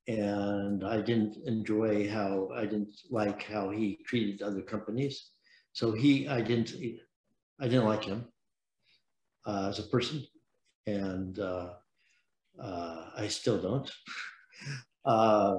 And 0.07 0.83
I 0.83 1.01
didn't 1.01 1.37
enjoy 1.45 2.09
how, 2.09 2.49
I 2.55 2.65
didn't 2.65 2.95
like 3.09 3.43
how 3.43 3.69
he 3.69 3.99
treated 4.05 4.41
other 4.41 4.61
companies. 4.61 5.31
So 5.75 5.91
he, 5.91 6.25
I 6.29 6.39
didn't, 6.39 6.71
I 7.59 7.67
didn't 7.67 7.83
like 7.83 8.05
him 8.05 8.25
uh, 9.45 9.67
as 9.69 9.79
a 9.79 9.83
person. 9.83 10.23
And 10.87 11.37
uh, 11.37 11.73
uh, 12.61 13.05
I 13.17 13.27
still 13.27 13.61
don't. 13.61 13.91
Uh, 15.03 15.57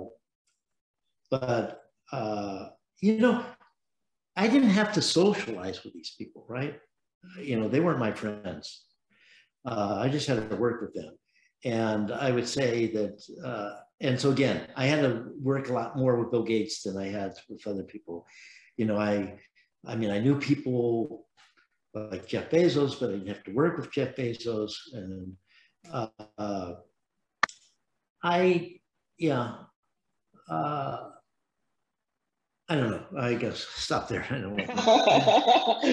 but, 1.30 1.82
uh, 2.10 2.70
you 3.00 3.18
know, 3.18 3.44
I 4.34 4.48
didn't 4.48 4.70
have 4.70 4.92
to 4.94 5.00
socialize 5.00 5.84
with 5.84 5.92
these 5.94 6.16
people, 6.18 6.44
right? 6.48 6.80
You 7.40 7.60
know, 7.60 7.68
they 7.68 7.78
weren't 7.78 8.00
my 8.00 8.10
friends. 8.10 8.86
Uh, 9.64 9.98
I 10.00 10.08
just 10.08 10.26
had 10.26 10.50
to 10.50 10.56
work 10.56 10.80
with 10.80 10.94
them. 10.94 11.16
And 11.64 12.10
I 12.10 12.32
would 12.32 12.48
say 12.48 12.88
that, 12.88 13.72
and 14.00 14.20
so 14.20 14.30
again, 14.30 14.66
I 14.74 14.86
had 14.86 15.02
to 15.02 15.26
work 15.40 15.68
a 15.68 15.72
lot 15.72 15.96
more 15.96 16.16
with 16.16 16.32
Bill 16.32 16.42
Gates 16.42 16.82
than 16.82 16.96
I 16.96 17.06
had 17.06 17.34
with 17.48 17.64
other 17.68 17.84
people. 17.84 18.26
You 18.76 18.86
know, 18.86 18.96
I, 18.96 19.38
I 19.86 19.94
mean, 19.94 20.10
I 20.10 20.18
knew 20.18 20.38
people 20.38 21.26
like 21.94 22.26
Jeff 22.26 22.50
Bezos, 22.50 22.98
but 22.98 23.10
I 23.10 23.12
didn't 23.12 23.28
have 23.28 23.44
to 23.44 23.52
work 23.52 23.78
with 23.78 23.92
Jeff 23.92 24.16
Bezos. 24.16 24.72
And 24.92 25.36
uh, 25.90 26.74
I, 28.22 28.80
yeah, 29.18 29.54
uh, 30.50 31.10
I 32.68 32.74
don't 32.74 32.90
know. 32.90 33.04
I 33.16 33.34
guess 33.34 33.60
stop 33.60 34.08
there. 34.08 34.26
I 34.28 34.38
don't 34.38 34.56
know. 34.56 34.64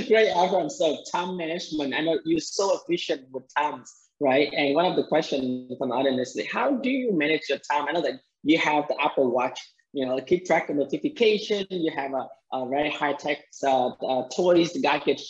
Great, 0.08 0.34
Avram. 0.34 0.72
So 0.72 0.98
time 1.12 1.38
management. 1.38 1.94
I 1.94 2.02
know 2.02 2.20
you're 2.26 2.40
so 2.40 2.80
efficient 2.80 3.28
with 3.32 3.44
times, 3.56 3.94
right? 4.20 4.52
And 4.58 4.74
one 4.74 4.86
of 4.88 4.96
the 4.96 5.06
questions 5.06 5.72
from 5.78 5.90
the 5.90 5.96
audience 5.96 6.36
is, 6.36 6.52
how 6.52 6.76
do 6.78 6.90
you 6.90 7.16
manage 7.16 7.44
your 7.48 7.60
time? 7.60 7.86
I 7.88 7.92
know 7.92 8.02
that 8.02 8.20
you 8.42 8.58
have 8.58 8.88
the 8.88 9.00
Apple 9.00 9.32
Watch. 9.32 9.60
You 9.94 10.08
know, 10.08 10.20
keep 10.22 10.46
track 10.46 10.70
of 10.70 10.76
notification. 10.76 11.66
You 11.70 11.92
have 11.96 12.14
a, 12.14 12.28
a 12.52 12.68
very 12.68 12.90
high 12.90 13.14
tech 13.14 13.46
uh, 13.64 13.90
uh, 13.90 14.28
toys, 14.36 14.76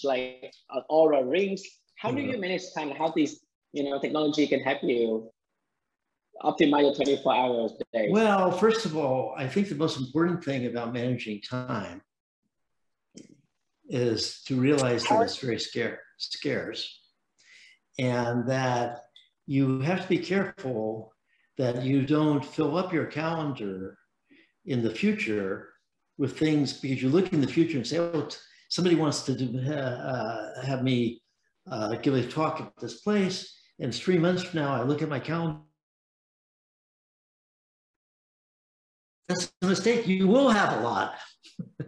like 0.03 0.53
uh, 0.69 0.81
Oura 0.89 1.29
rings. 1.29 1.63
How 1.97 2.11
do 2.11 2.21
you 2.21 2.37
manage 2.37 2.63
time? 2.73 2.91
How 2.91 3.11
these 3.15 3.41
you 3.73 3.83
know 3.83 3.99
technology 3.99 4.47
can 4.47 4.61
help 4.61 4.83
you 4.83 5.29
optimize 6.41 6.83
your 6.83 6.95
24 6.95 7.35
hours 7.35 7.73
a 7.79 7.97
day? 7.97 8.09
Well, 8.09 8.51
first 8.51 8.85
of 8.85 8.95
all, 8.95 9.33
I 9.37 9.47
think 9.47 9.69
the 9.69 9.75
most 9.75 9.99
important 9.99 10.43
thing 10.43 10.65
about 10.65 10.93
managing 10.93 11.41
time 11.41 12.01
is 13.89 14.41
to 14.45 14.59
realize 14.59 15.03
that 15.03 15.21
it's 15.21 15.37
very 15.37 15.59
scarce, 15.59 15.99
scarce 16.17 16.99
and 17.99 18.47
that 18.47 19.01
you 19.45 19.81
have 19.81 20.01
to 20.01 20.07
be 20.07 20.17
careful 20.17 21.13
that 21.57 21.83
you 21.83 22.05
don't 22.05 22.43
fill 22.43 22.77
up 22.77 22.93
your 22.93 23.05
calendar 23.05 23.97
in 24.65 24.81
the 24.81 24.89
future 24.89 25.69
with 26.17 26.37
things 26.37 26.73
because 26.73 27.01
you 27.01 27.09
look 27.09 27.33
in 27.33 27.41
the 27.41 27.47
future 27.47 27.77
and 27.77 27.87
say, 27.87 27.99
oh, 27.99 28.27
somebody 28.69 28.95
wants 28.95 29.23
to 29.23 29.35
do, 29.35 29.59
uh, 29.71 30.61
have 30.63 30.83
me 30.83 31.21
uh, 31.69 31.95
give 31.95 32.13
a 32.13 32.25
talk 32.25 32.61
at 32.61 32.71
this 32.79 33.01
place. 33.01 33.59
And 33.79 33.89
it's 33.89 33.99
three 33.99 34.17
months 34.17 34.43
from 34.43 34.61
now, 34.61 34.73
I 34.73 34.83
look 34.83 35.01
at 35.01 35.09
my 35.09 35.19
calendar 35.19 35.59
That's 39.27 39.51
a 39.61 39.67
mistake. 39.67 40.07
You 40.07 40.27
will 40.27 40.49
have 40.49 40.79
a 40.79 40.83
lot. 40.83 41.15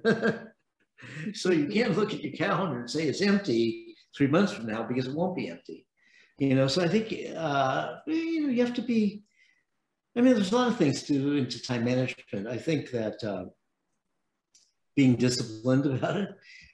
so 1.33 1.51
you 1.51 1.67
can't 1.67 1.97
look 1.97 2.13
at 2.13 2.23
your 2.23 2.33
calendar 2.33 2.79
and 2.79 2.89
say 2.89 3.03
it's 3.07 3.21
empty 3.21 3.95
three 4.15 4.27
months 4.27 4.53
from 4.53 4.67
now 4.67 4.83
because 4.83 5.07
it 5.07 5.13
won't 5.13 5.35
be 5.35 5.49
empty. 5.49 5.85
You 6.39 6.55
know, 6.55 6.67
so 6.67 6.81
I 6.81 6.87
think 6.87 7.13
uh, 7.35 7.95
you 8.07 8.41
know 8.41 8.49
you 8.49 8.65
have 8.65 8.75
to 8.75 8.81
be. 8.81 9.23
I 10.15 10.21
mean, 10.21 10.33
there's 10.35 10.51
a 10.51 10.55
lot 10.55 10.69
of 10.69 10.77
things 10.77 11.03
to 11.03 11.13
do 11.13 11.33
into 11.35 11.61
time 11.61 11.83
management. 11.83 12.47
I 12.47 12.57
think 12.57 12.91
that 12.91 13.21
uh, 13.23 13.45
being 14.95 15.15
disciplined 15.15 15.85
about 15.93 16.17
it, 16.17 16.29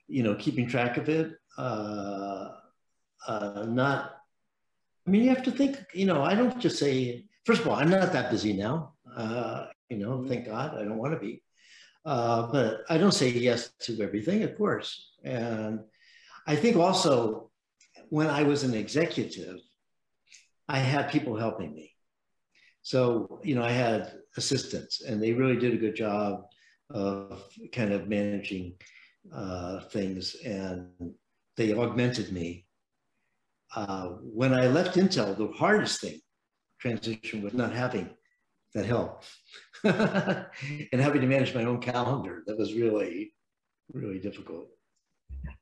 you 0.07 0.23
know, 0.23 0.35
keeping 0.35 0.67
track 0.67 0.97
of 0.97 1.09
it, 1.09 1.33
uh, 1.57 2.49
uh, 3.27 3.65
not. 3.67 4.17
I 5.07 5.09
mean, 5.09 5.23
you 5.23 5.29
have 5.29 5.43
to 5.43 5.51
think. 5.51 5.77
You 5.93 6.05
know, 6.05 6.23
I 6.23 6.35
don't 6.35 6.59
just 6.59 6.77
say. 6.77 7.25
First 7.45 7.61
of 7.61 7.67
all, 7.67 7.75
I'm 7.75 7.89
not 7.89 8.13
that 8.13 8.29
busy 8.29 8.53
now. 8.53 8.93
Uh, 9.15 9.65
you 9.89 9.97
know, 9.97 10.19
mm-hmm. 10.19 10.29
thank 10.29 10.45
God 10.45 10.75
I 10.75 10.83
don't 10.83 10.97
want 10.97 11.13
to 11.13 11.19
be. 11.19 11.41
Uh, 12.05 12.51
but 12.51 12.81
I 12.89 12.97
don't 12.97 13.13
say 13.13 13.29
yes 13.29 13.71
to 13.81 14.01
everything, 14.01 14.43
of 14.43 14.57
course. 14.57 15.11
And 15.23 15.81
I 16.47 16.55
think 16.55 16.77
also 16.77 17.51
when 18.09 18.27
I 18.27 18.43
was 18.43 18.63
an 18.63 18.73
executive, 18.73 19.59
I 20.67 20.79
had 20.79 21.11
people 21.11 21.35
helping 21.35 21.73
me. 21.73 21.93
So, 22.83 23.39
you 23.43 23.55
know, 23.55 23.63
I 23.63 23.71
had 23.71 24.13
assistants 24.37 25.01
and 25.01 25.21
they 25.21 25.33
really 25.33 25.57
did 25.57 25.73
a 25.73 25.77
good 25.77 25.95
job 25.95 26.43
of 26.89 27.43
kind 27.71 27.93
of 27.93 28.07
managing 28.07 28.75
uh, 29.33 29.81
things 29.91 30.35
and 30.45 30.87
they 31.57 31.73
augmented 31.73 32.31
me. 32.31 32.65
Uh, 33.75 34.07
when 34.21 34.53
I 34.53 34.67
left 34.67 34.97
Intel, 34.97 35.37
the 35.37 35.47
hardest 35.55 36.01
thing 36.01 36.19
transition 36.79 37.43
was 37.43 37.53
not 37.53 37.71
having 37.71 38.09
that 38.73 38.85
help 38.85 39.23
and 39.83 41.01
having 41.01 41.21
to 41.21 41.27
manage 41.27 41.53
my 41.53 41.65
own 41.65 41.79
calendar 41.79 42.41
that 42.47 42.57
was 42.57 42.73
really 42.73 43.33
really 43.93 44.17
difficult 44.17 44.67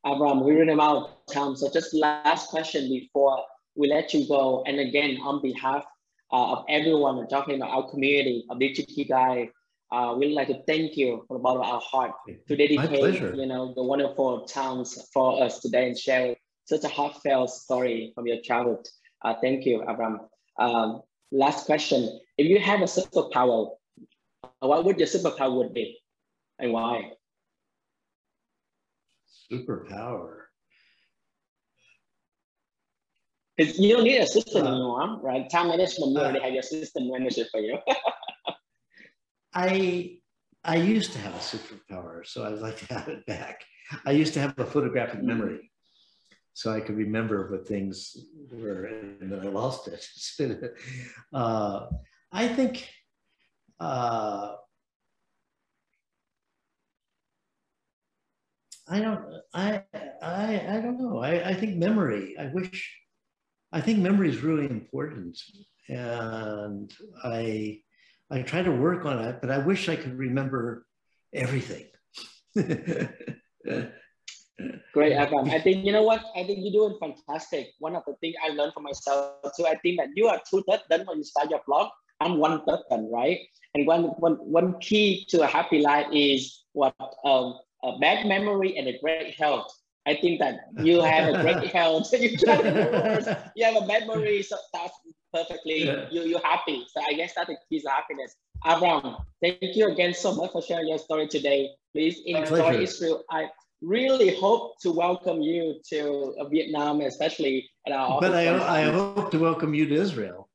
Avram, 0.05 0.43
we're 0.43 0.59
running 0.59 0.79
out 0.79 0.97
of 0.97 1.33
time. 1.33 1.55
So 1.55 1.69
just 1.71 1.93
last 1.93 2.49
question 2.49 2.89
before 2.89 3.43
we 3.75 3.89
let 3.89 4.13
you 4.13 4.27
go. 4.27 4.63
And 4.65 4.79
again, 4.79 5.17
on 5.21 5.41
behalf 5.41 5.85
uh, 6.31 6.53
of 6.53 6.65
everyone 6.69 7.17
and 7.17 7.29
talking 7.29 7.55
about 7.55 7.69
our 7.69 7.89
community 7.89 8.45
of 8.49 8.57
Digikigai, 8.57 9.49
uh, 9.91 10.15
we'd 10.17 10.33
like 10.33 10.47
to 10.47 10.61
thank 10.67 10.95
you 10.95 11.23
from 11.27 11.37
the 11.37 11.43
bottom 11.43 11.61
of 11.61 11.67
our 11.67 11.81
heart 11.81 12.11
to 12.47 12.55
dedicate, 12.55 13.21
you 13.35 13.45
know, 13.47 13.73
the 13.75 13.83
wonderful 13.83 14.45
times 14.45 15.09
for 15.11 15.41
us 15.43 15.59
today 15.59 15.87
and 15.87 15.97
share 15.97 16.35
such 16.65 16.83
a 16.83 16.87
heartfelt 16.87 17.49
story 17.49 18.11
from 18.13 18.27
your 18.27 18.39
childhood. 18.41 18.87
Uh, 19.23 19.33
thank 19.41 19.65
you, 19.65 19.83
Avram. 19.87 20.19
Um, 20.59 21.01
last 21.31 21.65
question. 21.65 22.19
If 22.37 22.47
you 22.47 22.59
have 22.59 22.81
a 22.81 22.85
superpower, 22.85 23.71
what 24.59 24.85
would 24.85 24.99
your 24.99 25.07
superpower 25.07 25.55
would 25.57 25.73
be 25.73 25.97
and 26.59 26.71
why? 26.71 27.13
Superpower. 29.51 30.48
Because 33.59 33.77
you 33.77 33.93
don't 33.93 34.05
need 34.05 34.19
a 34.19 34.25
system 34.25 34.65
uh, 34.65 34.69
anymore, 34.69 35.19
right? 35.21 35.49
Time 35.49 35.67
management, 35.67 36.13
you 36.13 36.17
uh, 36.17 36.21
already 36.21 36.39
have 36.39 36.53
your 36.53 36.63
system 36.63 37.11
manager 37.11 37.43
for 37.51 37.59
you. 37.59 37.77
I 39.53 40.19
I 40.63 40.77
used 40.77 41.11
to 41.11 41.19
have 41.19 41.35
a 41.35 41.39
superpower, 41.39 42.25
so 42.25 42.45
I'd 42.45 42.59
like 42.59 42.77
to 42.77 42.93
have 42.93 43.09
it 43.09 43.25
back. 43.25 43.65
I 44.05 44.11
used 44.11 44.33
to 44.35 44.39
have 44.39 44.57
a 44.57 44.65
photographic 44.65 45.21
memory 45.23 45.71
so 46.53 46.71
I 46.71 46.79
could 46.79 46.95
remember 46.95 47.51
what 47.51 47.67
things 47.67 48.15
were, 48.49 48.85
and 48.85 49.29
then 49.29 49.39
I 49.41 49.49
lost 49.49 49.89
it. 49.89 50.07
uh, 51.33 51.87
I 52.31 52.47
think 52.47 52.87
uh, 53.81 54.55
I 58.87 58.99
don't 59.01 59.25
I 59.53 59.83
I 60.21 60.65
I 60.75 60.79
don't 60.79 60.97
know. 60.97 61.19
I, 61.19 61.49
I 61.49 61.53
think 61.53 61.75
memory. 61.75 62.37
I 62.39 62.47
wish 62.53 62.95
I 63.71 63.81
think 63.81 63.99
memory 63.99 64.29
is 64.29 64.41
really 64.41 64.65
important, 64.65 65.39
and 65.87 66.91
I 67.23 67.81
I 68.31 68.41
try 68.41 68.61
to 68.63 68.71
work 68.71 69.05
on 69.05 69.19
it, 69.19 69.41
but 69.41 69.51
I 69.51 69.59
wish 69.59 69.89
I 69.89 69.95
could 69.95 70.17
remember 70.17 70.85
everything. 71.33 71.85
Great, 74.93 75.13
Avram. 75.13 75.49
I 75.49 75.59
think 75.59 75.85
you 75.85 75.91
know 75.91 76.03
what? 76.03 76.23
I 76.35 76.43
think 76.43 76.59
you're 76.61 76.73
doing 76.73 76.97
fantastic. 76.99 77.69
One 77.79 77.95
of 77.95 78.03
the 78.05 78.15
things 78.15 78.35
I 78.43 78.49
learned 78.49 78.73
for 78.73 78.81
myself 78.81 79.35
too. 79.55 79.65
I 79.65 79.75
think 79.75 79.99
that 79.99 80.09
you 80.15 80.27
are 80.27 80.41
two 80.49 80.63
thirds 80.67 80.83
done 80.89 81.05
when 81.05 81.17
you 81.17 81.23
start 81.23 81.49
your 81.49 81.61
blog. 81.65 81.89
I'm 82.19 82.37
one 82.37 82.65
third 82.65 82.81
done, 82.89 83.09
right? 83.11 83.39
And 83.75 83.87
one 83.87 84.03
one 84.17 84.35
one 84.35 84.79
key 84.79 85.25
to 85.29 85.41
a 85.41 85.47
happy 85.47 85.79
life 85.79 86.07
is 86.11 86.65
what 86.73 86.95
um, 87.23 87.59
a 87.83 87.97
bad 87.99 88.25
memory 88.25 88.77
and 88.77 88.87
a 88.87 88.99
great 88.99 89.35
health. 89.35 89.71
I 90.09 90.15
think 90.15 90.39
that 90.39 90.55
you 90.83 91.01
have 91.01 91.33
a 91.33 91.41
great 91.43 91.67
health. 91.77 92.09
you, 92.13 92.29
you 93.55 93.65
have 93.65 93.75
a 93.83 93.85
memory, 93.85 94.41
so 94.41 94.57
that's 94.73 94.95
perfectly. 95.31 95.85
Yeah. 95.85 96.07
You 96.09 96.21
you're 96.23 96.45
happy. 96.53 96.85
So 96.91 97.01
I 97.07 97.13
guess 97.13 97.35
the 97.35 97.57
key 97.69 97.79
to 97.81 97.89
happiness. 97.89 98.35
Avram, 98.65 99.21
thank 99.41 99.75
you 99.77 99.91
again 99.91 100.13
so 100.13 100.33
much 100.33 100.51
for 100.51 100.63
sharing 100.63 100.87
your 100.87 100.97
story 100.97 101.27
today. 101.27 101.69
Please 101.93 102.21
enjoy 102.25 102.81
Israel. 102.81 103.23
I 103.29 103.49
really 103.81 104.35
hope 104.35 104.79
to 104.81 104.91
welcome 104.91 105.41
you 105.41 105.79
to 105.91 105.99
Vietnam, 106.49 107.01
especially 107.01 107.69
at 107.85 107.93
our. 107.93 108.19
But 108.19 108.33
I, 108.33 108.45
I 108.79 108.83
hope 108.89 109.29
to 109.31 109.39
welcome 109.39 109.75
you 109.75 109.85
to 109.91 109.95
Israel, 109.95 110.49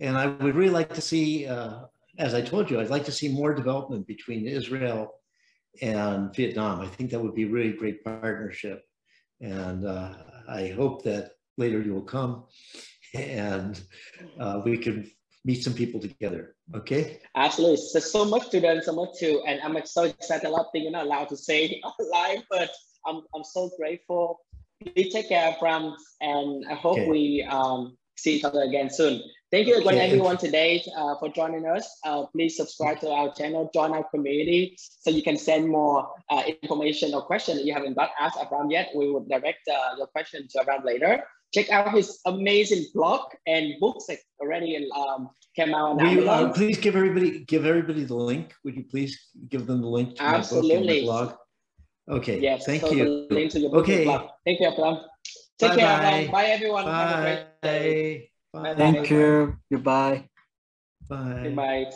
and 0.00 0.18
I 0.18 0.26
would 0.26 0.56
really 0.56 0.76
like 0.80 0.92
to 0.94 1.00
see, 1.00 1.46
uh, 1.46 1.82
as 2.18 2.34
I 2.34 2.42
told 2.42 2.68
you, 2.68 2.80
I'd 2.80 2.90
like 2.90 3.04
to 3.04 3.12
see 3.12 3.28
more 3.28 3.54
development 3.54 4.08
between 4.08 4.48
Israel 4.48 5.14
and 5.82 6.34
Vietnam. 6.34 6.80
I 6.80 6.86
think 6.86 7.10
that 7.10 7.20
would 7.20 7.34
be 7.34 7.44
really 7.44 7.72
great 7.72 8.04
partnership, 8.04 8.84
and 9.40 9.86
uh, 9.86 10.14
I 10.48 10.68
hope 10.68 11.04
that 11.04 11.32
later 11.56 11.80
you 11.82 11.94
will 11.94 12.02
come 12.02 12.44
and 13.14 13.82
uh, 14.38 14.60
we 14.64 14.78
can 14.78 15.10
meet 15.44 15.62
some 15.62 15.74
people 15.74 16.00
together. 16.00 16.54
Okay. 16.74 17.20
Absolutely. 17.34 17.76
So, 17.76 17.98
so 17.98 18.24
much 18.24 18.50
to 18.50 18.60
learn, 18.60 18.82
so 18.82 18.92
much 18.92 19.18
to, 19.20 19.42
and 19.46 19.60
I'm 19.62 19.84
so 19.86 20.04
excited. 20.04 20.46
A 20.46 20.50
lot 20.50 20.66
of 20.66 20.72
things 20.72 20.84
you're 20.84 20.92
not 20.92 21.06
allowed 21.06 21.28
to 21.30 21.36
say 21.36 21.80
live, 22.12 22.42
but 22.50 22.70
I'm, 23.06 23.22
I'm 23.34 23.44
so 23.44 23.70
grateful. 23.78 24.40
Please 24.94 25.12
take 25.12 25.28
care, 25.28 25.56
from, 25.58 25.94
and 26.20 26.64
I 26.70 26.74
hope 26.74 26.98
okay. 26.98 27.08
we 27.08 27.46
um, 27.48 27.96
see 28.20 28.36
each 28.36 28.44
other 28.44 28.62
again 28.62 28.90
soon. 28.90 29.22
Thank 29.50 29.66
you 29.66 29.78
again, 29.78 29.94
okay. 29.94 30.06
everyone, 30.06 30.36
today 30.36 30.84
uh, 30.96 31.16
for 31.18 31.28
joining 31.28 31.66
us. 31.66 31.98
Uh, 32.04 32.26
please 32.26 32.56
subscribe 32.56 33.00
to 33.00 33.10
our 33.10 33.34
channel, 33.34 33.68
join 33.74 33.90
our 33.92 34.04
community, 34.04 34.76
so 34.78 35.10
you 35.10 35.24
can 35.24 35.36
send 35.36 35.68
more 35.68 36.08
uh, 36.30 36.42
information 36.62 37.12
or 37.14 37.22
question 37.22 37.56
that 37.56 37.64
you 37.64 37.74
haven't 37.74 37.94
got 37.94 38.10
asked 38.20 38.38
Avram 38.38 38.70
yet. 38.70 38.90
We 38.94 39.10
will 39.10 39.24
direct 39.24 39.66
uh, 39.66 39.96
your 39.98 40.06
question 40.06 40.46
to 40.50 40.58
Avram 40.60 40.84
later. 40.84 41.24
Check 41.52 41.68
out 41.70 41.92
his 41.92 42.20
amazing 42.26 42.86
blog 42.94 43.32
and 43.48 43.74
books 43.80 44.06
that 44.06 44.18
already 44.40 44.88
um, 44.96 45.30
came 45.56 45.74
out. 45.74 45.96
Will 45.96 46.30
uh, 46.30 46.52
please 46.52 46.78
give 46.78 46.94
everybody 46.94 47.40
give 47.44 47.66
everybody 47.66 48.04
the 48.04 48.14
link. 48.14 48.54
Would 48.62 48.76
you 48.76 48.84
please 48.84 49.18
give 49.48 49.66
them 49.66 49.80
the 49.80 49.88
link 49.88 50.14
to 50.16 50.22
Absolutely. 50.22 51.02
my 51.02 51.06
book 51.06 51.38
blog? 52.06 52.18
Okay. 52.18 52.38
Yes. 52.40 52.66
Thank 52.66 52.82
so 52.82 52.92
you. 52.92 53.26
link 53.30 53.50
to 53.50 53.58
your 53.58 53.70
book 53.70 53.82
okay. 53.82 54.04
Blog. 54.04 54.30
Thank 54.44 54.60
you, 54.60 54.70
Avram. 54.70 55.02
Take 55.60 55.72
bye 55.72 55.76
care, 55.76 55.98
bye. 55.98 56.04
everyone. 56.06 56.32
Bye, 56.32 56.44
everyone. 56.46 56.84
Bye. 56.86 56.96
Have 56.96 57.18
a 57.18 57.22
great 57.22 57.46
day. 57.62 58.30
Bye. 58.50 58.74
Thank 58.74 58.96
bye. 58.96 59.14
you. 59.14 59.56
Goodbye. 59.70 60.28
Bye. 61.06 61.40
Goodbye. 61.44 61.90